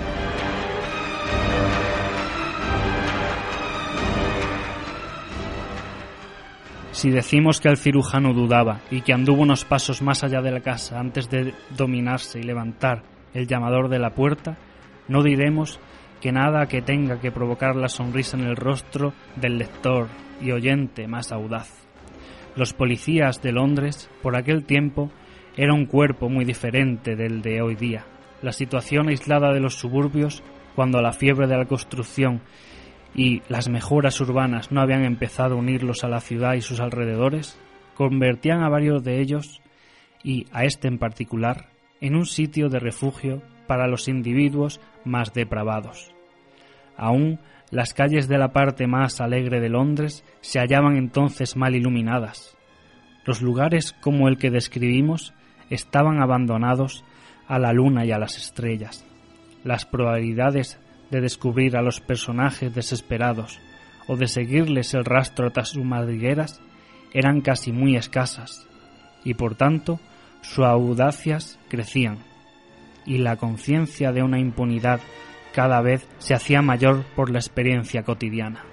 Si 6.98 7.12
decimos 7.12 7.62
que 7.62 7.70
el 7.70 7.78
cirujano 7.78 8.34
dudaba 8.34 8.82
y 8.90 9.02
que 9.02 9.14
anduvo 9.14 9.44
unos 9.44 9.66
pasos 9.66 10.02
más 10.02 10.24
allá 10.24 10.42
de 10.42 10.50
la 10.50 10.62
casa 10.62 11.00
antes 11.00 11.30
de 11.30 11.54
dominarse 11.78 12.40
y 12.40 12.42
levantar 12.42 13.04
el 13.36 13.46
llamador 13.46 13.88
de 13.88 14.00
la 14.00 14.16
puerta, 14.16 14.58
no 15.08 15.22
diremos 15.22 15.80
que 16.22 16.32
nada 16.32 16.66
que 16.66 16.82
tenga 16.82 17.20
que 17.20 17.32
provocar 17.32 17.76
la 17.76 17.88
sonrisa 17.88 18.36
en 18.36 18.46
el 18.46 18.56
rostro 18.56 19.14
del 19.36 19.60
lector 19.60 20.08
y 20.42 20.50
oyente 20.50 21.08
más 21.08 21.32
audaz. 21.32 21.70
Los 22.56 22.74
policías 22.74 23.44
de 23.44 23.52
Londres, 23.52 24.10
por 24.24 24.36
aquel 24.36 24.66
tiempo, 24.66 25.12
era 25.56 25.76
un 25.76 25.86
cuerpo 25.86 26.30
muy 26.30 26.46
diferente 26.46 27.16
del 27.16 27.44
de 27.44 27.62
hoy 27.62 27.76
día. 27.76 28.08
La 28.42 28.54
situación 28.54 29.10
aislada 29.10 29.54
de 29.54 29.60
los 29.60 29.76
suburbios, 29.76 30.42
cuando 30.76 31.00
la 31.04 31.14
fiebre 31.14 31.46
de 31.46 31.58
la 31.58 31.66
construcción 31.66 32.42
y 33.16 33.42
las 33.50 33.70
mejoras 33.70 34.20
urbanas 34.22 34.72
no 34.72 34.82
habían 34.82 35.04
empezado 35.04 35.56
a 35.56 35.60
unirlos 35.60 36.04
a 36.04 36.10
la 36.10 36.20
ciudad 36.20 36.54
y 36.54 36.62
sus 36.62 36.80
alrededores, 36.80 37.60
convertían 37.96 38.64
a 38.64 38.70
varios 38.70 39.04
de 39.04 39.22
ellos, 39.22 39.62
y 40.24 40.46
a 40.52 40.66
este 40.66 40.88
en 40.88 40.98
particular, 40.98 41.70
en 42.02 42.16
un 42.16 42.26
sitio 42.26 42.70
de 42.70 42.80
refugio 42.80 43.42
para 43.66 43.88
los 43.88 44.08
individuos 44.08 44.80
más 45.04 45.34
depravados. 45.34 46.14
Aún 46.96 47.40
las 47.70 47.94
calles 47.94 48.28
de 48.28 48.38
la 48.38 48.54
parte 48.54 48.88
más 48.88 49.20
alegre 49.20 49.60
de 49.60 49.70
Londres 49.70 50.24
se 50.42 50.60
hallaban 50.60 50.96
entonces 50.98 51.56
mal 51.56 51.76
iluminadas. 51.76 52.56
Los 53.26 53.42
lugares 53.42 53.94
como 54.02 54.28
el 54.28 54.38
que 54.38 54.52
describimos 54.52 55.34
estaban 55.70 56.22
abandonados 56.22 57.04
a 57.48 57.60
la 57.60 57.74
luna 57.74 58.06
y 58.06 58.12
a 58.12 58.20
las 58.20 58.38
estrellas. 58.38 59.06
Las 59.64 59.86
probabilidades 59.86 60.80
de 61.10 61.22
descubrir 61.22 61.78
a 61.78 61.82
los 61.82 62.00
personajes 62.00 62.74
desesperados 62.74 63.60
o 64.08 64.16
de 64.16 64.28
seguirles 64.28 64.94
el 64.94 65.06
rastro 65.06 65.52
tras 65.52 65.70
sus 65.70 65.84
madrigueras 65.84 66.62
eran 67.14 67.42
casi 67.42 67.72
muy 67.72 67.96
escasas, 67.96 68.68
y 69.24 69.34
por 69.34 69.56
tanto 69.56 70.00
sus 70.42 70.66
audacias 70.66 71.60
crecían, 71.70 72.20
y 73.06 73.18
la 73.20 73.38
conciencia 73.38 74.12
de 74.12 74.24
una 74.24 74.40
impunidad 74.40 75.00
cada 75.54 75.82
vez 75.82 76.08
se 76.20 76.34
hacía 76.34 76.62
mayor 76.62 77.04
por 77.16 77.30
la 77.32 77.40
experiencia 77.40 78.04
cotidiana. 78.04 78.64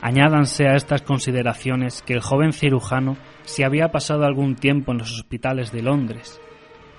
Añádanse 0.00 0.68
a 0.68 0.76
estas 0.76 1.02
consideraciones 1.02 2.02
que 2.02 2.14
el 2.14 2.20
joven 2.20 2.52
cirujano 2.52 3.16
se 3.44 3.64
había 3.64 3.88
pasado 3.90 4.24
algún 4.24 4.54
tiempo 4.54 4.92
en 4.92 4.98
los 4.98 5.12
hospitales 5.12 5.72
de 5.72 5.82
Londres, 5.82 6.40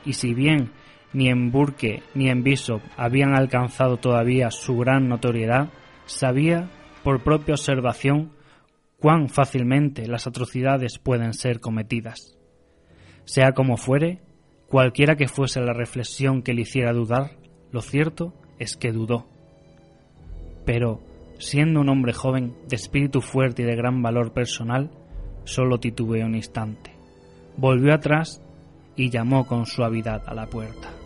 y 0.05 0.13
si 0.13 0.33
bien 0.33 0.71
ni 1.13 1.29
en 1.29 1.51
Burke 1.51 2.03
ni 2.13 2.29
en 2.29 2.43
Bishop 2.43 2.81
habían 2.97 3.35
alcanzado 3.35 3.97
todavía 3.97 4.51
su 4.51 4.77
gran 4.77 5.07
notoriedad, 5.07 5.69
sabía, 6.05 6.69
por 7.03 7.23
propia 7.23 7.55
observación, 7.55 8.31
cuán 8.99 9.29
fácilmente 9.29 10.07
las 10.07 10.27
atrocidades 10.27 10.99
pueden 10.99 11.33
ser 11.33 11.59
cometidas. 11.59 12.37
Sea 13.25 13.53
como 13.53 13.77
fuere, 13.77 14.21
cualquiera 14.67 15.15
que 15.15 15.27
fuese 15.27 15.61
la 15.61 15.73
reflexión 15.73 16.41
que 16.41 16.53
le 16.53 16.61
hiciera 16.61 16.93
dudar, 16.93 17.37
lo 17.71 17.81
cierto 17.81 18.33
es 18.57 18.75
que 18.75 18.91
dudó. 18.91 19.27
Pero, 20.65 20.99
siendo 21.39 21.79
un 21.81 21.89
hombre 21.89 22.13
joven, 22.13 22.55
de 22.67 22.75
espíritu 22.75 23.21
fuerte 23.21 23.63
y 23.63 23.65
de 23.65 23.75
gran 23.75 24.01
valor 24.01 24.33
personal, 24.33 24.91
solo 25.45 25.79
titubeó 25.79 26.25
un 26.25 26.35
instante. 26.35 26.93
Volvió 27.57 27.93
atrás 27.93 28.41
y 28.95 29.09
llamó 29.09 29.47
con 29.47 29.65
suavidad 29.65 30.23
a 30.25 30.33
la 30.33 30.47
puerta. 30.47 30.98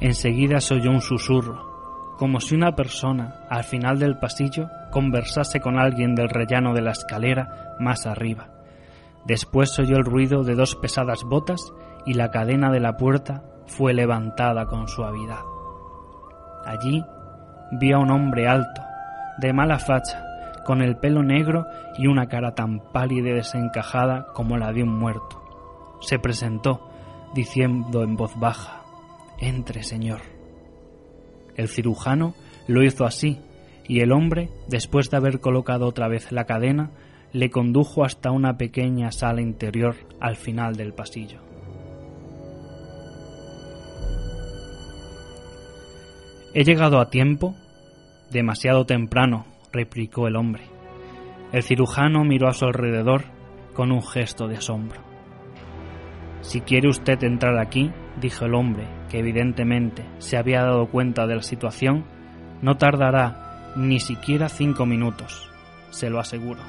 Enseguida 0.00 0.60
se 0.60 0.74
oyó 0.74 0.90
un 0.90 1.00
susurro, 1.00 2.16
como 2.18 2.40
si 2.40 2.54
una 2.54 2.76
persona, 2.76 3.40
al 3.48 3.64
final 3.64 3.98
del 3.98 4.18
pasillo, 4.18 4.68
conversase 4.90 5.60
con 5.60 5.78
alguien 5.78 6.14
del 6.14 6.28
rellano 6.28 6.72
de 6.74 6.82
la 6.82 6.92
escalera 6.92 7.76
más 7.80 8.06
arriba. 8.06 8.48
Después 9.24 9.74
se 9.74 9.82
oyó 9.82 9.96
el 9.96 10.04
ruido 10.04 10.44
de 10.44 10.54
dos 10.54 10.76
pesadas 10.76 11.24
botas 11.24 11.72
y 12.06 12.14
la 12.14 12.30
cadena 12.30 12.70
de 12.70 12.80
la 12.80 12.96
puerta 12.96 13.42
fue 13.66 13.92
levantada 13.92 14.66
con 14.66 14.88
suavidad. 14.88 15.40
Allí 16.64 17.04
vio 17.72 17.96
a 17.96 18.00
un 18.00 18.10
hombre 18.10 18.48
alto, 18.48 18.82
de 19.38 19.52
mala 19.52 19.78
facha, 19.78 20.24
con 20.64 20.82
el 20.82 20.96
pelo 20.96 21.22
negro 21.22 21.66
y 21.96 22.06
una 22.06 22.26
cara 22.26 22.54
tan 22.54 22.80
pálida 22.92 23.30
y 23.30 23.32
desencajada 23.32 24.26
como 24.32 24.58
la 24.58 24.72
de 24.72 24.82
un 24.82 24.98
muerto. 24.98 25.42
Se 26.00 26.18
presentó, 26.18 26.88
diciendo 27.34 28.02
en 28.02 28.16
voz 28.16 28.38
baja, 28.38 28.77
entre, 29.40 29.82
Señor. 29.82 30.20
El 31.56 31.68
cirujano 31.68 32.34
lo 32.66 32.82
hizo 32.82 33.04
así, 33.04 33.40
y 33.86 34.00
el 34.00 34.12
hombre, 34.12 34.50
después 34.68 35.10
de 35.10 35.16
haber 35.16 35.40
colocado 35.40 35.86
otra 35.86 36.08
vez 36.08 36.30
la 36.30 36.44
cadena, 36.44 36.90
le 37.32 37.50
condujo 37.50 38.04
hasta 38.04 38.30
una 38.30 38.56
pequeña 38.56 39.12
sala 39.12 39.40
interior 39.40 39.96
al 40.20 40.36
final 40.36 40.76
del 40.76 40.92
pasillo. 40.92 41.40
¿He 46.54 46.64
llegado 46.64 46.98
a 47.00 47.10
tiempo? 47.10 47.54
Demasiado 48.30 48.84
temprano, 48.84 49.46
replicó 49.72 50.26
el 50.26 50.36
hombre. 50.36 50.64
El 51.52 51.62
cirujano 51.62 52.24
miró 52.24 52.48
a 52.48 52.54
su 52.54 52.64
alrededor 52.64 53.24
con 53.74 53.92
un 53.92 54.02
gesto 54.02 54.48
de 54.48 54.56
asombro. 54.56 55.00
Si 56.40 56.60
quiere 56.60 56.88
usted 56.88 57.22
entrar 57.22 57.58
aquí, 57.58 57.90
dijo 58.20 58.44
el 58.44 58.54
hombre, 58.54 58.86
que 59.10 59.18
evidentemente 59.18 60.04
se 60.18 60.36
había 60.36 60.62
dado 60.62 60.86
cuenta 60.86 61.26
de 61.26 61.36
la 61.36 61.42
situación, 61.42 62.04
no 62.62 62.76
tardará 62.76 63.72
ni 63.76 64.00
siquiera 64.00 64.48
cinco 64.48 64.86
minutos, 64.86 65.50
se 65.90 66.10
lo 66.10 66.18
aseguro. 66.18 66.60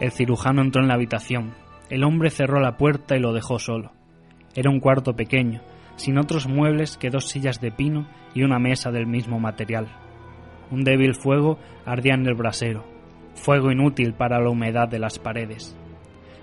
El 0.00 0.12
cirujano 0.12 0.62
entró 0.62 0.80
en 0.80 0.88
la 0.88 0.94
habitación. 0.94 1.54
El 1.90 2.04
hombre 2.04 2.30
cerró 2.30 2.60
la 2.60 2.76
puerta 2.76 3.16
y 3.16 3.20
lo 3.20 3.32
dejó 3.32 3.58
solo. 3.58 3.92
Era 4.54 4.70
un 4.70 4.78
cuarto 4.78 5.14
pequeño, 5.14 5.60
sin 5.96 6.18
otros 6.18 6.46
muebles 6.46 6.96
que 6.96 7.10
dos 7.10 7.28
sillas 7.28 7.60
de 7.60 7.72
pino 7.72 8.06
y 8.34 8.42
una 8.42 8.58
mesa 8.60 8.92
del 8.92 9.06
mismo 9.06 9.40
material. 9.40 9.88
Un 10.70 10.84
débil 10.84 11.14
fuego 11.14 11.58
ardía 11.84 12.14
en 12.14 12.26
el 12.26 12.34
brasero, 12.34 12.84
fuego 13.38 13.70
inútil 13.70 14.12
para 14.12 14.40
la 14.40 14.50
humedad 14.50 14.88
de 14.88 14.98
las 14.98 15.18
paredes. 15.18 15.76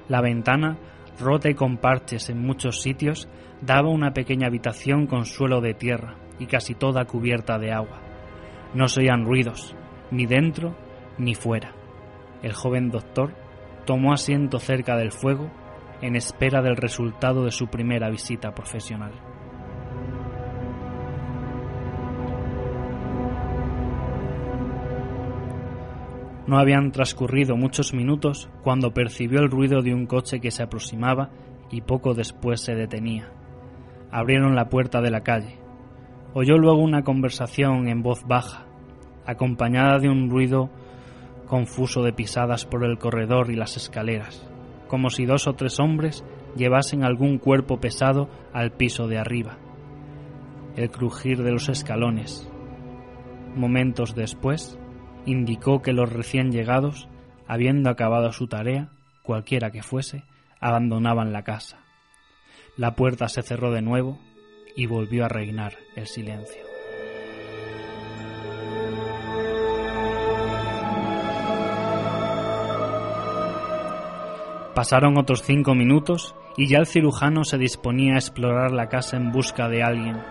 La 0.08 0.22
ventana, 0.22 0.78
rota 1.20 1.50
y 1.50 1.54
con 1.54 1.78
parches 1.78 2.30
en 2.30 2.40
muchos 2.40 2.82
sitios, 2.82 3.30
daba 3.62 3.90
una 3.90 4.14
pequeña 4.14 4.48
habitación 4.48 5.08
con 5.08 5.26
suelo 5.26 5.62
de 5.62 5.74
tierra 5.74 6.16
y 6.40 6.48
casi 6.48 6.74
toda 6.74 7.06
cubierta 7.06 7.60
de 7.60 7.72
agua. 7.72 8.02
No 8.74 8.88
se 8.88 9.02
oían 9.02 9.26
ruidos, 9.26 9.76
ni 10.12 10.26
dentro 10.26 10.76
ni 11.18 11.36
fuera. 11.36 11.74
El 12.42 12.54
joven 12.54 12.90
doctor 12.90 13.34
tomó 13.86 14.14
asiento 14.14 14.60
cerca 14.60 14.98
del 14.98 15.12
fuego 15.12 15.52
en 16.02 16.16
espera 16.16 16.62
del 16.62 16.76
resultado 16.76 17.46
de 17.46 17.52
su 17.52 17.68
primera 17.68 18.10
visita 18.10 18.54
profesional. 18.54 19.35
No 26.48 26.60
habían 26.60 26.92
transcurrido 26.92 27.58
muchos 27.58 27.94
minutos 27.94 28.50
cuando 28.64 28.94
percibió 28.94 29.40
el 29.40 29.50
ruido 29.50 29.82
de 29.82 29.94
un 29.94 30.06
coche 30.06 30.40
que 30.40 30.52
se 30.52 30.62
aproximaba 30.62 31.32
y 31.72 31.82
poco 31.82 32.14
después 32.14 32.62
se 32.62 32.76
detenía. 32.76 33.32
Abrieron 34.12 34.56
la 34.56 34.70
puerta 34.70 35.02
de 35.02 35.10
la 35.10 35.22
calle. 35.22 35.58
Oyó 36.34 36.58
luego 36.58 36.80
una 36.80 37.04
conversación 37.04 37.88
en 37.88 38.04
voz 38.04 38.24
baja, 38.28 38.66
acompañada 39.26 40.00
de 40.00 40.10
un 40.10 40.30
ruido 40.30 40.70
confuso 41.48 42.04
de 42.04 42.14
pisadas 42.14 42.66
por 42.66 42.84
el 42.84 42.98
corredor 42.98 43.50
y 43.50 43.56
las 43.56 43.78
escaleras, 43.78 44.48
como 44.88 45.10
si 45.10 45.26
dos 45.26 45.48
o 45.48 45.54
tres 45.54 45.80
hombres 45.80 46.24
llevasen 46.56 47.04
algún 47.04 47.38
cuerpo 47.40 47.80
pesado 47.80 48.30
al 48.54 48.72
piso 48.72 49.08
de 49.08 49.18
arriba. 49.18 49.58
El 50.76 50.92
crujir 50.92 51.42
de 51.42 51.52
los 51.52 51.70
escalones. 51.70 52.50
Momentos 53.56 54.14
después, 54.14 54.78
indicó 55.26 55.82
que 55.82 55.94
los 55.94 56.12
recién 56.12 56.52
llegados, 56.52 57.08
habiendo 57.48 57.90
acabado 57.90 58.32
su 58.32 58.48
tarea, 58.48 58.90
cualquiera 59.24 59.72
que 59.72 59.84
fuese, 59.84 60.24
abandonaban 60.60 61.34
la 61.34 61.44
casa. 61.44 61.80
La 62.78 62.96
puerta 62.96 63.28
se 63.30 63.42
cerró 63.42 63.72
de 63.72 63.82
nuevo 63.82 64.20
y 64.76 64.86
volvió 64.86 65.26
a 65.26 65.30
reinar 65.30 65.74
el 65.96 66.08
silencio. 66.08 66.62
Pasaron 74.76 75.18
otros 75.18 75.42
cinco 75.42 75.74
minutos 75.74 76.36
y 76.58 76.68
ya 76.68 76.80
el 76.80 76.86
cirujano 76.86 77.46
se 77.46 77.58
disponía 77.58 78.16
a 78.16 78.18
explorar 78.18 78.72
la 78.72 78.90
casa 78.90 79.16
en 79.16 79.32
busca 79.32 79.70
de 79.70 79.82
alguien, 79.82 80.22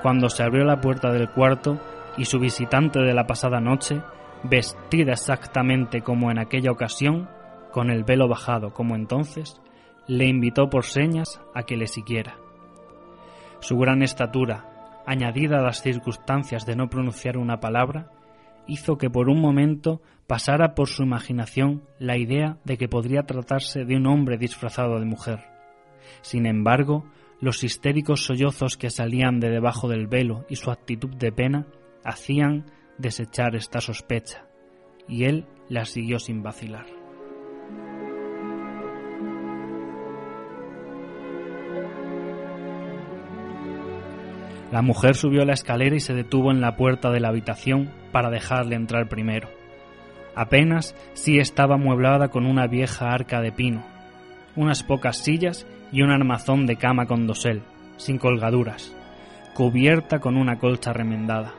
cuando 0.00 0.28
se 0.28 0.44
abrió 0.44 0.64
la 0.64 0.80
puerta 0.80 1.10
del 1.10 1.28
cuarto 1.28 1.80
y 2.16 2.26
su 2.26 2.38
visitante 2.38 3.00
de 3.00 3.14
la 3.14 3.26
pasada 3.26 3.60
noche, 3.60 4.02
vestida 4.44 5.12
exactamente 5.12 6.02
como 6.02 6.30
en 6.30 6.38
aquella 6.38 6.70
ocasión, 6.70 7.28
con 7.72 7.90
el 7.90 8.04
velo 8.04 8.28
bajado 8.28 8.72
como 8.72 8.94
entonces, 8.94 9.60
le 10.06 10.26
invitó 10.26 10.68
por 10.70 10.84
señas 10.84 11.40
a 11.54 11.62
que 11.64 11.76
le 11.76 11.86
siguiera. 11.86 12.36
Su 13.60 13.78
gran 13.78 14.02
estatura, 14.02 15.02
añadida 15.06 15.58
a 15.58 15.62
las 15.62 15.82
circunstancias 15.82 16.66
de 16.66 16.76
no 16.76 16.88
pronunciar 16.88 17.38
una 17.38 17.60
palabra, 17.60 18.10
hizo 18.66 18.96
que 18.96 19.10
por 19.10 19.28
un 19.28 19.40
momento 19.40 20.00
pasara 20.26 20.74
por 20.74 20.88
su 20.88 21.02
imaginación 21.02 21.82
la 21.98 22.16
idea 22.16 22.58
de 22.64 22.78
que 22.78 22.88
podría 22.88 23.24
tratarse 23.24 23.84
de 23.84 23.96
un 23.96 24.06
hombre 24.06 24.38
disfrazado 24.38 24.98
de 24.98 25.04
mujer. 25.04 25.40
Sin 26.22 26.46
embargo, 26.46 27.04
los 27.40 27.64
histéricos 27.64 28.24
sollozos 28.24 28.76
que 28.76 28.90
salían 28.90 29.40
de 29.40 29.50
debajo 29.50 29.88
del 29.88 30.06
velo 30.06 30.44
y 30.48 30.56
su 30.56 30.70
actitud 30.70 31.10
de 31.16 31.32
pena 31.32 31.66
hacían 32.04 32.66
desechar 32.98 33.56
esta 33.56 33.80
sospecha, 33.80 34.46
y 35.08 35.24
él 35.24 35.46
la 35.68 35.84
siguió 35.84 36.18
sin 36.18 36.42
vacilar. 36.42 36.86
La 44.70 44.82
mujer 44.82 45.14
subió 45.14 45.44
la 45.44 45.52
escalera 45.52 45.94
y 45.94 46.00
se 46.00 46.14
detuvo 46.14 46.50
en 46.50 46.60
la 46.60 46.76
puerta 46.76 47.10
de 47.10 47.20
la 47.20 47.28
habitación 47.28 47.92
para 48.10 48.28
dejarle 48.28 48.74
entrar 48.74 49.08
primero. 49.08 49.48
Apenas 50.34 50.96
sí 51.12 51.38
estaba 51.38 51.76
amueblada 51.76 52.28
con 52.28 52.44
una 52.44 52.66
vieja 52.66 53.12
arca 53.12 53.40
de 53.40 53.52
pino, 53.52 53.84
unas 54.56 54.82
pocas 54.82 55.18
sillas 55.18 55.64
y 55.92 56.02
un 56.02 56.10
armazón 56.10 56.66
de 56.66 56.74
cama 56.74 57.06
con 57.06 57.28
dosel, 57.28 57.62
sin 57.98 58.18
colgaduras, 58.18 58.92
cubierta 59.54 60.18
con 60.18 60.36
una 60.36 60.58
colcha 60.58 60.92
remendada. 60.92 61.54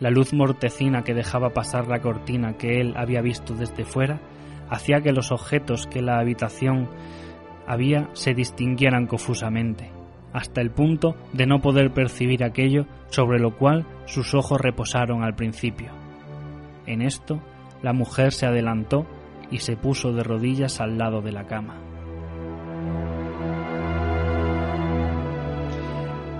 La 0.00 0.10
luz 0.10 0.32
mortecina 0.32 1.02
que 1.02 1.14
dejaba 1.14 1.50
pasar 1.50 1.88
la 1.88 2.00
cortina 2.00 2.56
que 2.56 2.80
él 2.80 2.94
había 2.96 3.20
visto 3.20 3.54
desde 3.54 3.84
fuera 3.84 4.20
hacía 4.70 5.00
que 5.00 5.12
los 5.12 5.32
objetos 5.32 5.86
que 5.86 6.02
la 6.02 6.18
habitación 6.18 6.88
había 7.66 8.08
se 8.12 8.34
distinguieran 8.34 9.06
confusamente 9.06 9.90
hasta 10.32 10.60
el 10.60 10.70
punto 10.70 11.16
de 11.32 11.46
no 11.46 11.60
poder 11.60 11.92
percibir 11.92 12.44
aquello 12.44 12.86
sobre 13.08 13.38
lo 13.38 13.56
cual 13.56 13.86
sus 14.06 14.34
ojos 14.34 14.60
reposaron 14.60 15.22
al 15.22 15.34
principio. 15.34 15.90
En 16.86 17.02
esto, 17.02 17.40
la 17.82 17.92
mujer 17.92 18.32
se 18.32 18.46
adelantó 18.46 19.06
y 19.50 19.58
se 19.58 19.76
puso 19.76 20.12
de 20.12 20.22
rodillas 20.22 20.80
al 20.80 20.98
lado 20.98 21.22
de 21.22 21.32
la 21.32 21.46
cama. 21.46 21.76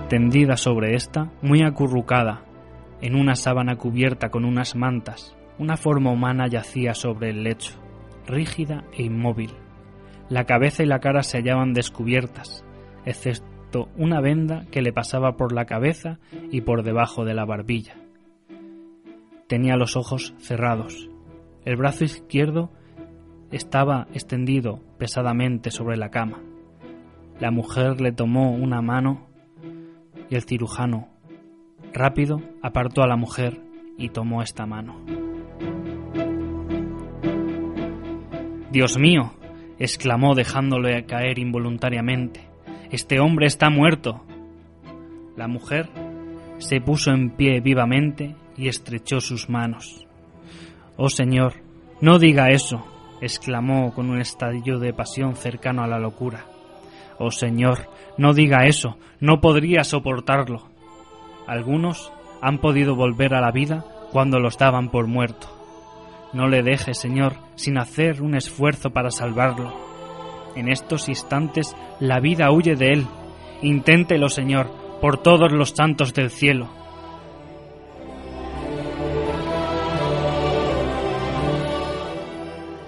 Tendida 0.09 0.57
sobre 0.57 0.95
esta, 0.95 1.31
muy 1.41 1.61
acurrucada, 1.61 2.41
en 3.01 3.15
una 3.15 3.35
sábana 3.35 3.77
cubierta 3.77 4.29
con 4.29 4.45
unas 4.45 4.75
mantas, 4.75 5.35
una 5.57 5.77
forma 5.77 6.11
humana 6.11 6.47
yacía 6.47 6.93
sobre 6.93 7.29
el 7.29 7.43
lecho, 7.43 7.73
rígida 8.25 8.85
e 8.93 9.03
inmóvil. 9.03 9.51
La 10.29 10.45
cabeza 10.45 10.83
y 10.83 10.85
la 10.85 10.99
cara 10.99 11.23
se 11.23 11.37
hallaban 11.37 11.73
descubiertas, 11.73 12.63
excepto 13.05 13.89
una 13.97 14.21
venda 14.21 14.65
que 14.71 14.81
le 14.81 14.93
pasaba 14.93 15.37
por 15.37 15.53
la 15.53 15.65
cabeza 15.65 16.19
y 16.51 16.61
por 16.61 16.83
debajo 16.83 17.25
de 17.25 17.33
la 17.33 17.45
barbilla. 17.45 17.95
Tenía 19.47 19.75
los 19.75 19.95
ojos 19.95 20.35
cerrados. 20.37 21.09
El 21.65 21.75
brazo 21.75 22.03
izquierdo 22.03 22.71
estaba 23.51 24.07
extendido 24.13 24.81
pesadamente 24.97 25.71
sobre 25.71 25.97
la 25.97 26.09
cama. 26.09 26.39
La 27.39 27.51
mujer 27.51 27.99
le 27.99 28.11
tomó 28.11 28.51
una 28.51 28.81
mano 28.81 29.27
y 30.29 30.35
el 30.35 30.43
cirujano, 30.43 31.09
rápido, 31.93 32.41
apartó 32.61 33.03
a 33.03 33.07
la 33.07 33.15
mujer 33.15 33.61
y 33.97 34.09
tomó 34.09 34.41
esta 34.41 34.65
mano. 34.65 34.99
Dios 38.71 38.97
mío, 38.97 39.33
exclamó 39.79 40.35
dejándole 40.35 41.05
caer 41.05 41.39
involuntariamente. 41.39 42.47
Este 42.91 43.19
hombre 43.19 43.47
está 43.47 43.69
muerto. 43.69 44.23
La 45.35 45.47
mujer 45.47 45.89
se 46.59 46.81
puso 46.81 47.11
en 47.11 47.31
pie 47.31 47.61
vivamente 47.61 48.35
y 48.57 48.67
estrechó 48.67 49.21
sus 49.21 49.49
manos. 49.49 50.05
Oh 50.97 51.09
Señor, 51.09 51.53
no 52.01 52.19
diga 52.19 52.49
eso, 52.49 52.85
exclamó 53.21 53.93
con 53.93 54.09
un 54.09 54.19
estadio 54.19 54.79
de 54.79 54.93
pasión 54.93 55.35
cercano 55.35 55.83
a 55.83 55.87
la 55.87 55.99
locura. 55.99 56.45
Oh 57.17 57.31
Señor, 57.31 57.89
no 58.17 58.33
diga 58.33 58.65
eso, 58.65 58.97
no 59.19 59.39
podría 59.39 59.83
soportarlo. 59.83 60.69
Algunos 61.49 62.13
han 62.43 62.59
podido 62.59 62.95
volver 62.95 63.33
a 63.33 63.41
la 63.41 63.49
vida 63.49 63.83
cuando 64.11 64.39
los 64.39 64.59
daban 64.59 64.89
por 64.89 65.07
muerto. 65.07 65.47
No 66.31 66.47
le 66.47 66.61
deje, 66.61 66.93
Señor, 66.93 67.37
sin 67.55 67.79
hacer 67.79 68.21
un 68.21 68.35
esfuerzo 68.35 68.91
para 68.91 69.09
salvarlo. 69.09 69.73
En 70.55 70.69
estos 70.69 71.09
instantes 71.09 71.75
la 71.99 72.19
vida 72.19 72.51
huye 72.51 72.75
de 72.75 72.93
él. 72.93 73.07
Inténtelo, 73.63 74.29
Señor, 74.29 74.69
por 75.01 75.23
todos 75.23 75.51
los 75.51 75.71
santos 75.71 76.13
del 76.13 76.29
cielo. 76.29 76.69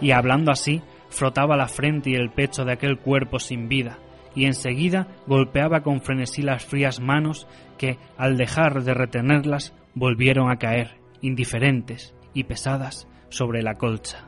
Y 0.02 0.12
hablando 0.12 0.52
así, 0.52 0.84
frotaba 1.10 1.58
la 1.58 1.67
frente 1.67 2.12
y 2.12 2.13
el 2.13 2.30
pecho 2.30 2.63
de 2.63 2.74
aquel 2.74 3.00
cuerpo 3.00 3.39
sin 3.39 3.67
vida, 3.67 3.97
y 4.36 4.45
enseguida 4.45 5.08
golpeaba 5.26 5.82
con 5.82 6.02
frenesí 6.02 6.43
las 6.43 6.63
frías 6.63 7.00
manos 7.00 7.47
que, 7.81 7.97
al 8.15 8.37
dejar 8.37 8.83
de 8.83 8.93
retenerlas, 8.93 9.73
volvieron 9.95 10.51
a 10.51 10.57
caer, 10.57 10.99
indiferentes 11.21 12.13
y 12.31 12.43
pesadas, 12.43 13.07
sobre 13.29 13.63
la 13.63 13.73
colcha. 13.73 14.27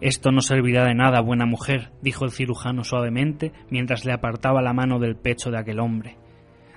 Esto 0.00 0.30
no 0.30 0.40
servirá 0.40 0.84
de 0.84 0.94
nada, 0.94 1.20
buena 1.20 1.46
mujer, 1.46 1.90
dijo 2.00 2.24
el 2.24 2.30
cirujano 2.30 2.84
suavemente 2.84 3.52
mientras 3.70 4.04
le 4.04 4.12
apartaba 4.12 4.62
la 4.62 4.72
mano 4.72 5.00
del 5.00 5.16
pecho 5.16 5.50
de 5.50 5.58
aquel 5.58 5.80
hombre. 5.80 6.16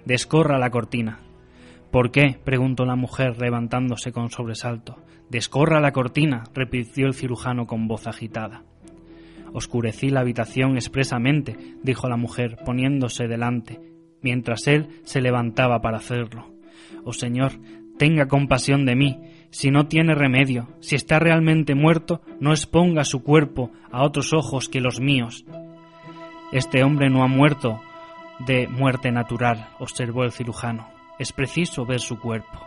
Descorra 0.04 0.58
la 0.58 0.72
cortina. 0.72 1.20
¿Por 1.92 2.10
qué? 2.10 2.40
preguntó 2.44 2.86
la 2.86 2.96
mujer 2.96 3.40
levantándose 3.40 4.12
con 4.12 4.32
sobresalto. 4.32 4.98
Descorra 5.30 5.80
la 5.80 5.92
cortina, 5.92 6.46
repitió 6.56 7.06
el 7.06 7.14
cirujano 7.14 7.68
con 7.68 7.88
voz 7.88 8.08
agitada. 8.08 8.64
Oscurecí 9.54 10.10
la 10.10 10.22
habitación 10.22 10.76
expresamente, 10.76 11.58
dijo 11.84 12.08
la 12.08 12.18
mujer, 12.18 12.58
poniéndose 12.66 13.28
delante, 13.28 13.80
mientras 14.22 14.68
él 14.68 14.88
se 15.04 15.22
levantaba 15.22 15.82
para 15.82 15.98
hacerlo. 15.98 16.52
Oh 17.04 17.14
Señor, 17.14 17.54
tenga 17.98 18.28
compasión 18.28 18.86
de 18.86 18.96
mí, 18.96 19.20
si 19.52 19.70
no 19.70 19.88
tiene 19.88 20.16
remedio, 20.16 20.70
si 20.80 20.96
está 20.96 21.20
realmente 21.20 21.76
muerto, 21.76 22.22
no 22.40 22.52
exponga 22.52 23.04
su 23.04 23.22
cuerpo 23.22 23.72
a 23.92 24.04
otros 24.04 24.34
ojos 24.34 24.70
que 24.70 24.80
los 24.80 25.00
míos. 25.00 25.46
Este 26.52 26.84
hombre 26.84 27.10
no 27.10 27.24
ha 27.24 27.28
muerto 27.28 27.82
de 28.40 28.68
muerte 28.68 29.12
natural, 29.12 29.70
observó 29.80 30.24
el 30.24 30.32
cirujano. 30.32 30.88
Es 31.20 31.32
preciso 31.34 31.86
ver 31.86 32.00
su 32.00 32.20
cuerpo. 32.20 32.60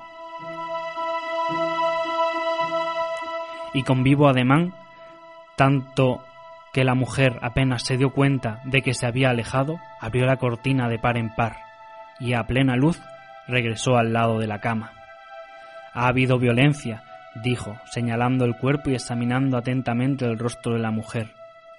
Y 3.73 3.83
con 3.83 4.05
vivo 4.05 4.29
ademán, 4.29 4.73
tanto 5.57 6.23
que 6.75 6.85
la 6.85 6.97
mujer 6.97 7.39
apenas 7.41 7.85
se 7.85 7.97
dio 7.97 8.11
cuenta 8.11 8.61
de 8.65 8.83
que 8.83 8.95
se 8.95 9.07
había 9.07 9.31
alejado, 9.31 9.79
abrió 10.01 10.27
la 10.27 10.39
cortina 10.39 10.89
de 10.89 10.99
par 10.99 11.17
en 11.17 11.31
par 11.31 11.57
y 12.19 12.35
a 12.35 12.43
plena 12.49 12.75
luz 12.75 13.01
regresó 13.47 13.97
al 13.97 14.13
lado 14.13 14.41
de 14.41 14.49
la 14.49 14.61
cama. 14.61 14.93
Ha 15.93 16.09
habido 16.09 16.37
violencia, 16.41 17.05
dijo, 17.45 17.77
señalando 17.93 18.45
el 18.45 18.57
cuerpo 18.57 18.91
y 18.91 18.95
examinando 18.95 19.57
atentamente 19.57 20.25
el 20.25 20.37
rostro 20.37 20.75
de 20.75 20.81
la 20.81 20.91
mujer, 20.91 21.31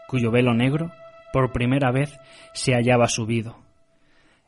cuyo 0.08 0.32
velo 0.32 0.54
negro, 0.54 0.92
por 1.34 1.52
primera 1.52 1.92
vez, 1.92 2.18
se 2.54 2.74
hallaba 2.74 3.10
subido. 3.10 3.58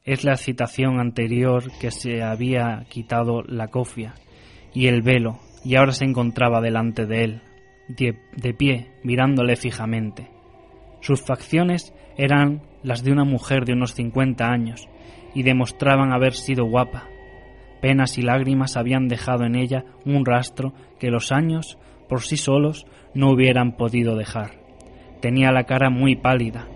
Es 0.05 0.23
la 0.23 0.31
excitación 0.31 1.01
anterior 1.01 1.65
que 1.81 1.91
se 1.91 2.23
había 2.23 2.85
quitado 2.89 3.43
la 3.43 3.67
cofia 3.67 4.13
y 4.73 4.87
el 4.87 5.01
velo, 5.01 5.39
y 5.65 5.75
ahora 5.75 5.91
se 5.91 6.05
encontraba 6.05 6.61
delante 6.61 7.05
de 7.05 7.23
él, 7.25 7.41
de, 7.89 8.17
de 8.37 8.53
pie, 8.53 8.91
mirándole 9.03 9.57
fijamente. 9.57 10.36
Sus 11.01 11.21
facciones 11.21 11.93
eran 12.17 12.61
las 12.83 13.03
de 13.03 13.11
una 13.11 13.23
mujer 13.23 13.65
de 13.65 13.73
unos 13.73 13.93
cincuenta 13.93 14.49
años, 14.49 14.87
y 15.33 15.43
demostraban 15.43 16.13
haber 16.13 16.33
sido 16.33 16.65
guapa, 16.65 17.07
Penas 17.81 18.17
y 18.17 18.21
lágrimas 18.21 18.75
habían 18.75 19.07
dejado 19.07 19.45
en 19.45 19.55
ella 19.55 19.85
un 20.05 20.25
rastro 20.25 20.73
que 20.99 21.11
los 21.11 21.31
años, 21.31 21.77
por 22.09 22.21
sí 22.21 22.37
solos, 22.37 22.87
no 23.13 23.31
hubieran 23.31 23.73
podido 23.73 24.15
dejar. 24.15 24.59
Tenía 25.21 25.51
la 25.51 25.65
cara 25.65 25.89
muy 25.89 26.15
pálida, 26.15 26.67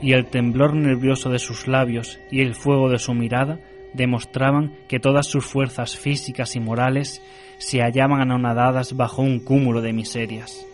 y 0.00 0.12
el 0.12 0.26
temblor 0.26 0.74
nervioso 0.74 1.30
de 1.30 1.38
sus 1.38 1.66
labios 1.66 2.18
y 2.30 2.40
el 2.40 2.54
fuego 2.54 2.88
de 2.88 2.98
su 2.98 3.14
mirada 3.14 3.58
demostraban 3.94 4.74
que 4.88 5.00
todas 5.00 5.26
sus 5.26 5.44
fuerzas 5.44 5.96
físicas 5.96 6.56
y 6.56 6.60
morales 6.60 7.22
se 7.58 7.80
hallaban 7.80 8.20
anonadadas 8.20 8.96
bajo 8.96 9.22
un 9.22 9.40
cúmulo 9.40 9.80
de 9.80 9.92
miserias. 9.92 10.66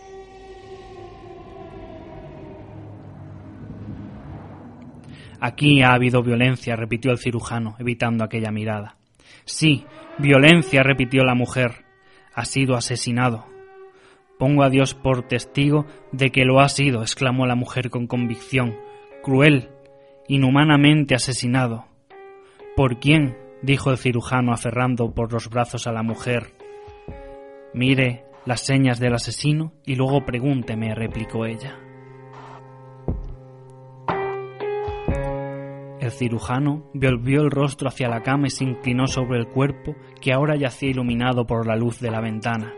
Aquí 5.43 5.81
ha 5.81 5.93
habido 5.93 6.21
violencia, 6.21 6.75
repitió 6.75 7.09
el 7.11 7.17
cirujano, 7.17 7.75
evitando 7.79 8.23
aquella 8.23 8.51
mirada. 8.51 8.97
Sí, 9.43 9.85
violencia, 10.19 10.83
repitió 10.83 11.23
la 11.23 11.33
mujer. 11.33 11.83
Ha 12.35 12.45
sido 12.45 12.75
asesinado. 12.75 13.47
Pongo 14.37 14.63
a 14.63 14.69
Dios 14.69 14.93
por 14.93 15.27
testigo 15.27 15.87
de 16.11 16.29
que 16.29 16.45
lo 16.45 16.59
ha 16.59 16.69
sido, 16.69 17.01
exclamó 17.01 17.47
la 17.47 17.55
mujer 17.55 17.89
con 17.89 18.05
convicción. 18.05 18.75
Cruel, 19.23 19.69
inhumanamente 20.27 21.15
asesinado. 21.15 21.85
¿Por 22.75 22.99
quién? 22.99 23.35
dijo 23.63 23.89
el 23.89 23.97
cirujano 23.97 24.53
aferrando 24.53 25.11
por 25.11 25.33
los 25.33 25.49
brazos 25.49 25.87
a 25.87 25.91
la 25.91 26.03
mujer. 26.03 26.53
Mire 27.73 28.25
las 28.45 28.61
señas 28.61 28.99
del 28.99 29.15
asesino 29.15 29.73
y 29.85 29.95
luego 29.95 30.23
pregúnteme, 30.23 30.93
replicó 30.93 31.47
ella. 31.47 31.79
El 36.01 36.09
cirujano 36.09 36.89
volvió 36.95 37.43
el 37.43 37.51
rostro 37.51 37.87
hacia 37.87 38.09
la 38.09 38.23
cama 38.23 38.47
y 38.47 38.49
se 38.49 38.63
inclinó 38.63 39.05
sobre 39.05 39.37
el 39.37 39.47
cuerpo 39.47 39.95
que 40.19 40.33
ahora 40.33 40.55
yacía 40.55 40.89
iluminado 40.89 41.45
por 41.45 41.67
la 41.67 41.75
luz 41.75 41.99
de 41.99 42.09
la 42.09 42.19
ventana. 42.19 42.73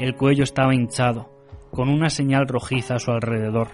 El 0.00 0.16
cuello 0.16 0.42
estaba 0.42 0.74
hinchado, 0.74 1.30
con 1.70 1.88
una 1.88 2.10
señal 2.10 2.48
rojiza 2.48 2.96
a 2.96 2.98
su 2.98 3.12
alrededor. 3.12 3.68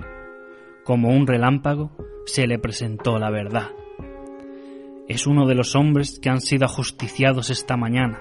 Como 0.85 1.09
un 1.09 1.27
relámpago, 1.27 1.91
se 2.27 2.47
le 2.47 2.59
presentó 2.59 3.19
la 3.19 3.31
verdad. 3.31 3.71
Es 5.09 5.27
uno 5.27 5.47
de 5.47 5.55
los 5.55 5.75
hombres 5.75 6.21
que 6.21 6.29
han 6.29 6.43
sido 6.43 6.67
ajusticiados 6.67 7.49
esta 7.49 7.79
mañana, 7.79 8.21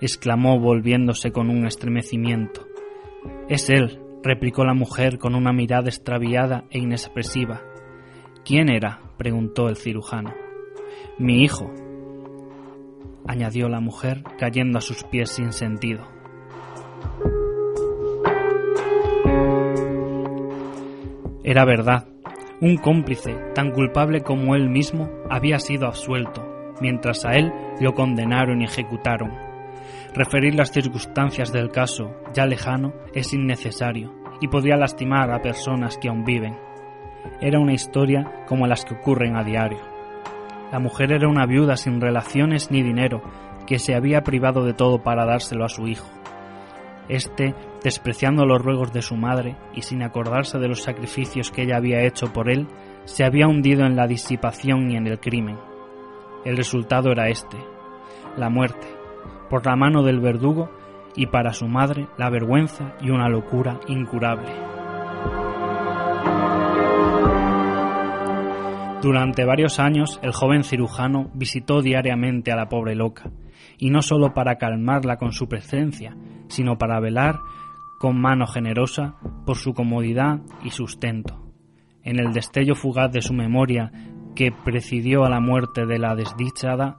exclamó 0.00 0.58
volviéndose 0.58 1.30
con 1.30 1.48
un 1.48 1.64
estremecimiento. 1.64 2.66
Es 3.48 3.70
él, 3.70 4.00
replicó 4.24 4.64
la 4.64 4.74
mujer 4.74 5.18
con 5.18 5.36
una 5.36 5.52
mirada 5.52 5.88
extraviada 5.88 6.64
e 6.70 6.80
inexpresiva. 6.80 7.62
¿Quién 8.44 8.68
era? 8.68 9.07
Preguntó 9.18 9.68
el 9.68 9.76
cirujano. 9.76 10.32
Mi 11.18 11.42
hijo, 11.42 11.70
añadió 13.26 13.68
la 13.68 13.80
mujer, 13.80 14.22
cayendo 14.38 14.78
a 14.78 14.80
sus 14.80 15.04
pies 15.04 15.30
sin 15.30 15.52
sentido. 15.52 16.06
Era 21.44 21.64
verdad. 21.64 22.08
Un 22.60 22.76
cómplice, 22.76 23.34
tan 23.54 23.70
culpable 23.70 24.22
como 24.22 24.54
él 24.54 24.68
mismo, 24.68 25.08
había 25.30 25.58
sido 25.58 25.86
absuelto, 25.86 26.44
mientras 26.80 27.24
a 27.24 27.34
él 27.36 27.52
lo 27.80 27.94
condenaron 27.94 28.60
y 28.60 28.64
ejecutaron. 28.64 29.30
Referir 30.14 30.54
las 30.54 30.72
circunstancias 30.72 31.52
del 31.52 31.70
caso, 31.70 32.10
ya 32.34 32.46
lejano, 32.46 32.92
es 33.14 33.32
innecesario 33.32 34.12
y 34.40 34.48
podría 34.48 34.76
lastimar 34.76 35.30
a 35.30 35.42
personas 35.42 35.98
que 35.98 36.08
aún 36.08 36.24
viven. 36.24 36.67
Era 37.40 37.60
una 37.60 37.72
historia 37.72 38.44
como 38.46 38.66
las 38.66 38.84
que 38.84 38.94
ocurren 38.94 39.36
a 39.36 39.44
diario. 39.44 39.80
La 40.72 40.78
mujer 40.78 41.12
era 41.12 41.28
una 41.28 41.46
viuda 41.46 41.76
sin 41.76 42.00
relaciones 42.00 42.70
ni 42.70 42.82
dinero, 42.82 43.22
que 43.66 43.78
se 43.78 43.94
había 43.94 44.22
privado 44.22 44.64
de 44.64 44.74
todo 44.74 45.02
para 45.02 45.24
dárselo 45.24 45.64
a 45.64 45.68
su 45.68 45.86
hijo. 45.86 46.06
Este, 47.08 47.54
despreciando 47.82 48.44
los 48.44 48.60
ruegos 48.60 48.92
de 48.92 49.02
su 49.02 49.16
madre 49.16 49.56
y 49.74 49.82
sin 49.82 50.02
acordarse 50.02 50.58
de 50.58 50.68
los 50.68 50.82
sacrificios 50.82 51.50
que 51.50 51.62
ella 51.62 51.76
había 51.76 52.02
hecho 52.02 52.32
por 52.32 52.50
él, 52.50 52.66
se 53.04 53.24
había 53.24 53.46
hundido 53.46 53.86
en 53.86 53.96
la 53.96 54.06
disipación 54.06 54.90
y 54.90 54.96
en 54.96 55.06
el 55.06 55.18
crimen. 55.18 55.58
El 56.44 56.56
resultado 56.56 57.10
era 57.10 57.28
este, 57.28 57.56
la 58.36 58.50
muerte, 58.50 58.86
por 59.48 59.64
la 59.66 59.76
mano 59.76 60.02
del 60.02 60.20
verdugo 60.20 60.70
y 61.16 61.26
para 61.26 61.52
su 61.52 61.66
madre 61.66 62.08
la 62.18 62.30
vergüenza 62.30 62.94
y 63.00 63.10
una 63.10 63.28
locura 63.28 63.80
incurable. 63.88 64.77
Durante 69.00 69.44
varios 69.44 69.78
años 69.78 70.18
el 70.22 70.32
joven 70.32 70.64
cirujano 70.64 71.30
visitó 71.32 71.82
diariamente 71.82 72.50
a 72.50 72.56
la 72.56 72.68
pobre 72.68 72.96
loca, 72.96 73.30
y 73.78 73.90
no 73.90 74.02
sólo 74.02 74.34
para 74.34 74.56
calmarla 74.56 75.16
con 75.18 75.32
su 75.32 75.48
presencia, 75.48 76.16
sino 76.48 76.78
para 76.78 76.98
velar 76.98 77.38
con 78.00 78.20
mano 78.20 78.48
generosa 78.48 79.14
por 79.46 79.56
su 79.56 79.72
comodidad 79.72 80.40
y 80.64 80.70
sustento. 80.70 81.44
En 82.02 82.18
el 82.18 82.32
destello 82.32 82.74
fugaz 82.74 83.12
de 83.12 83.22
su 83.22 83.34
memoria 83.34 83.92
que 84.34 84.50
presidió 84.50 85.24
a 85.24 85.30
la 85.30 85.40
muerte 85.40 85.86
de 85.86 85.98
la 85.98 86.16
desdichada, 86.16 86.98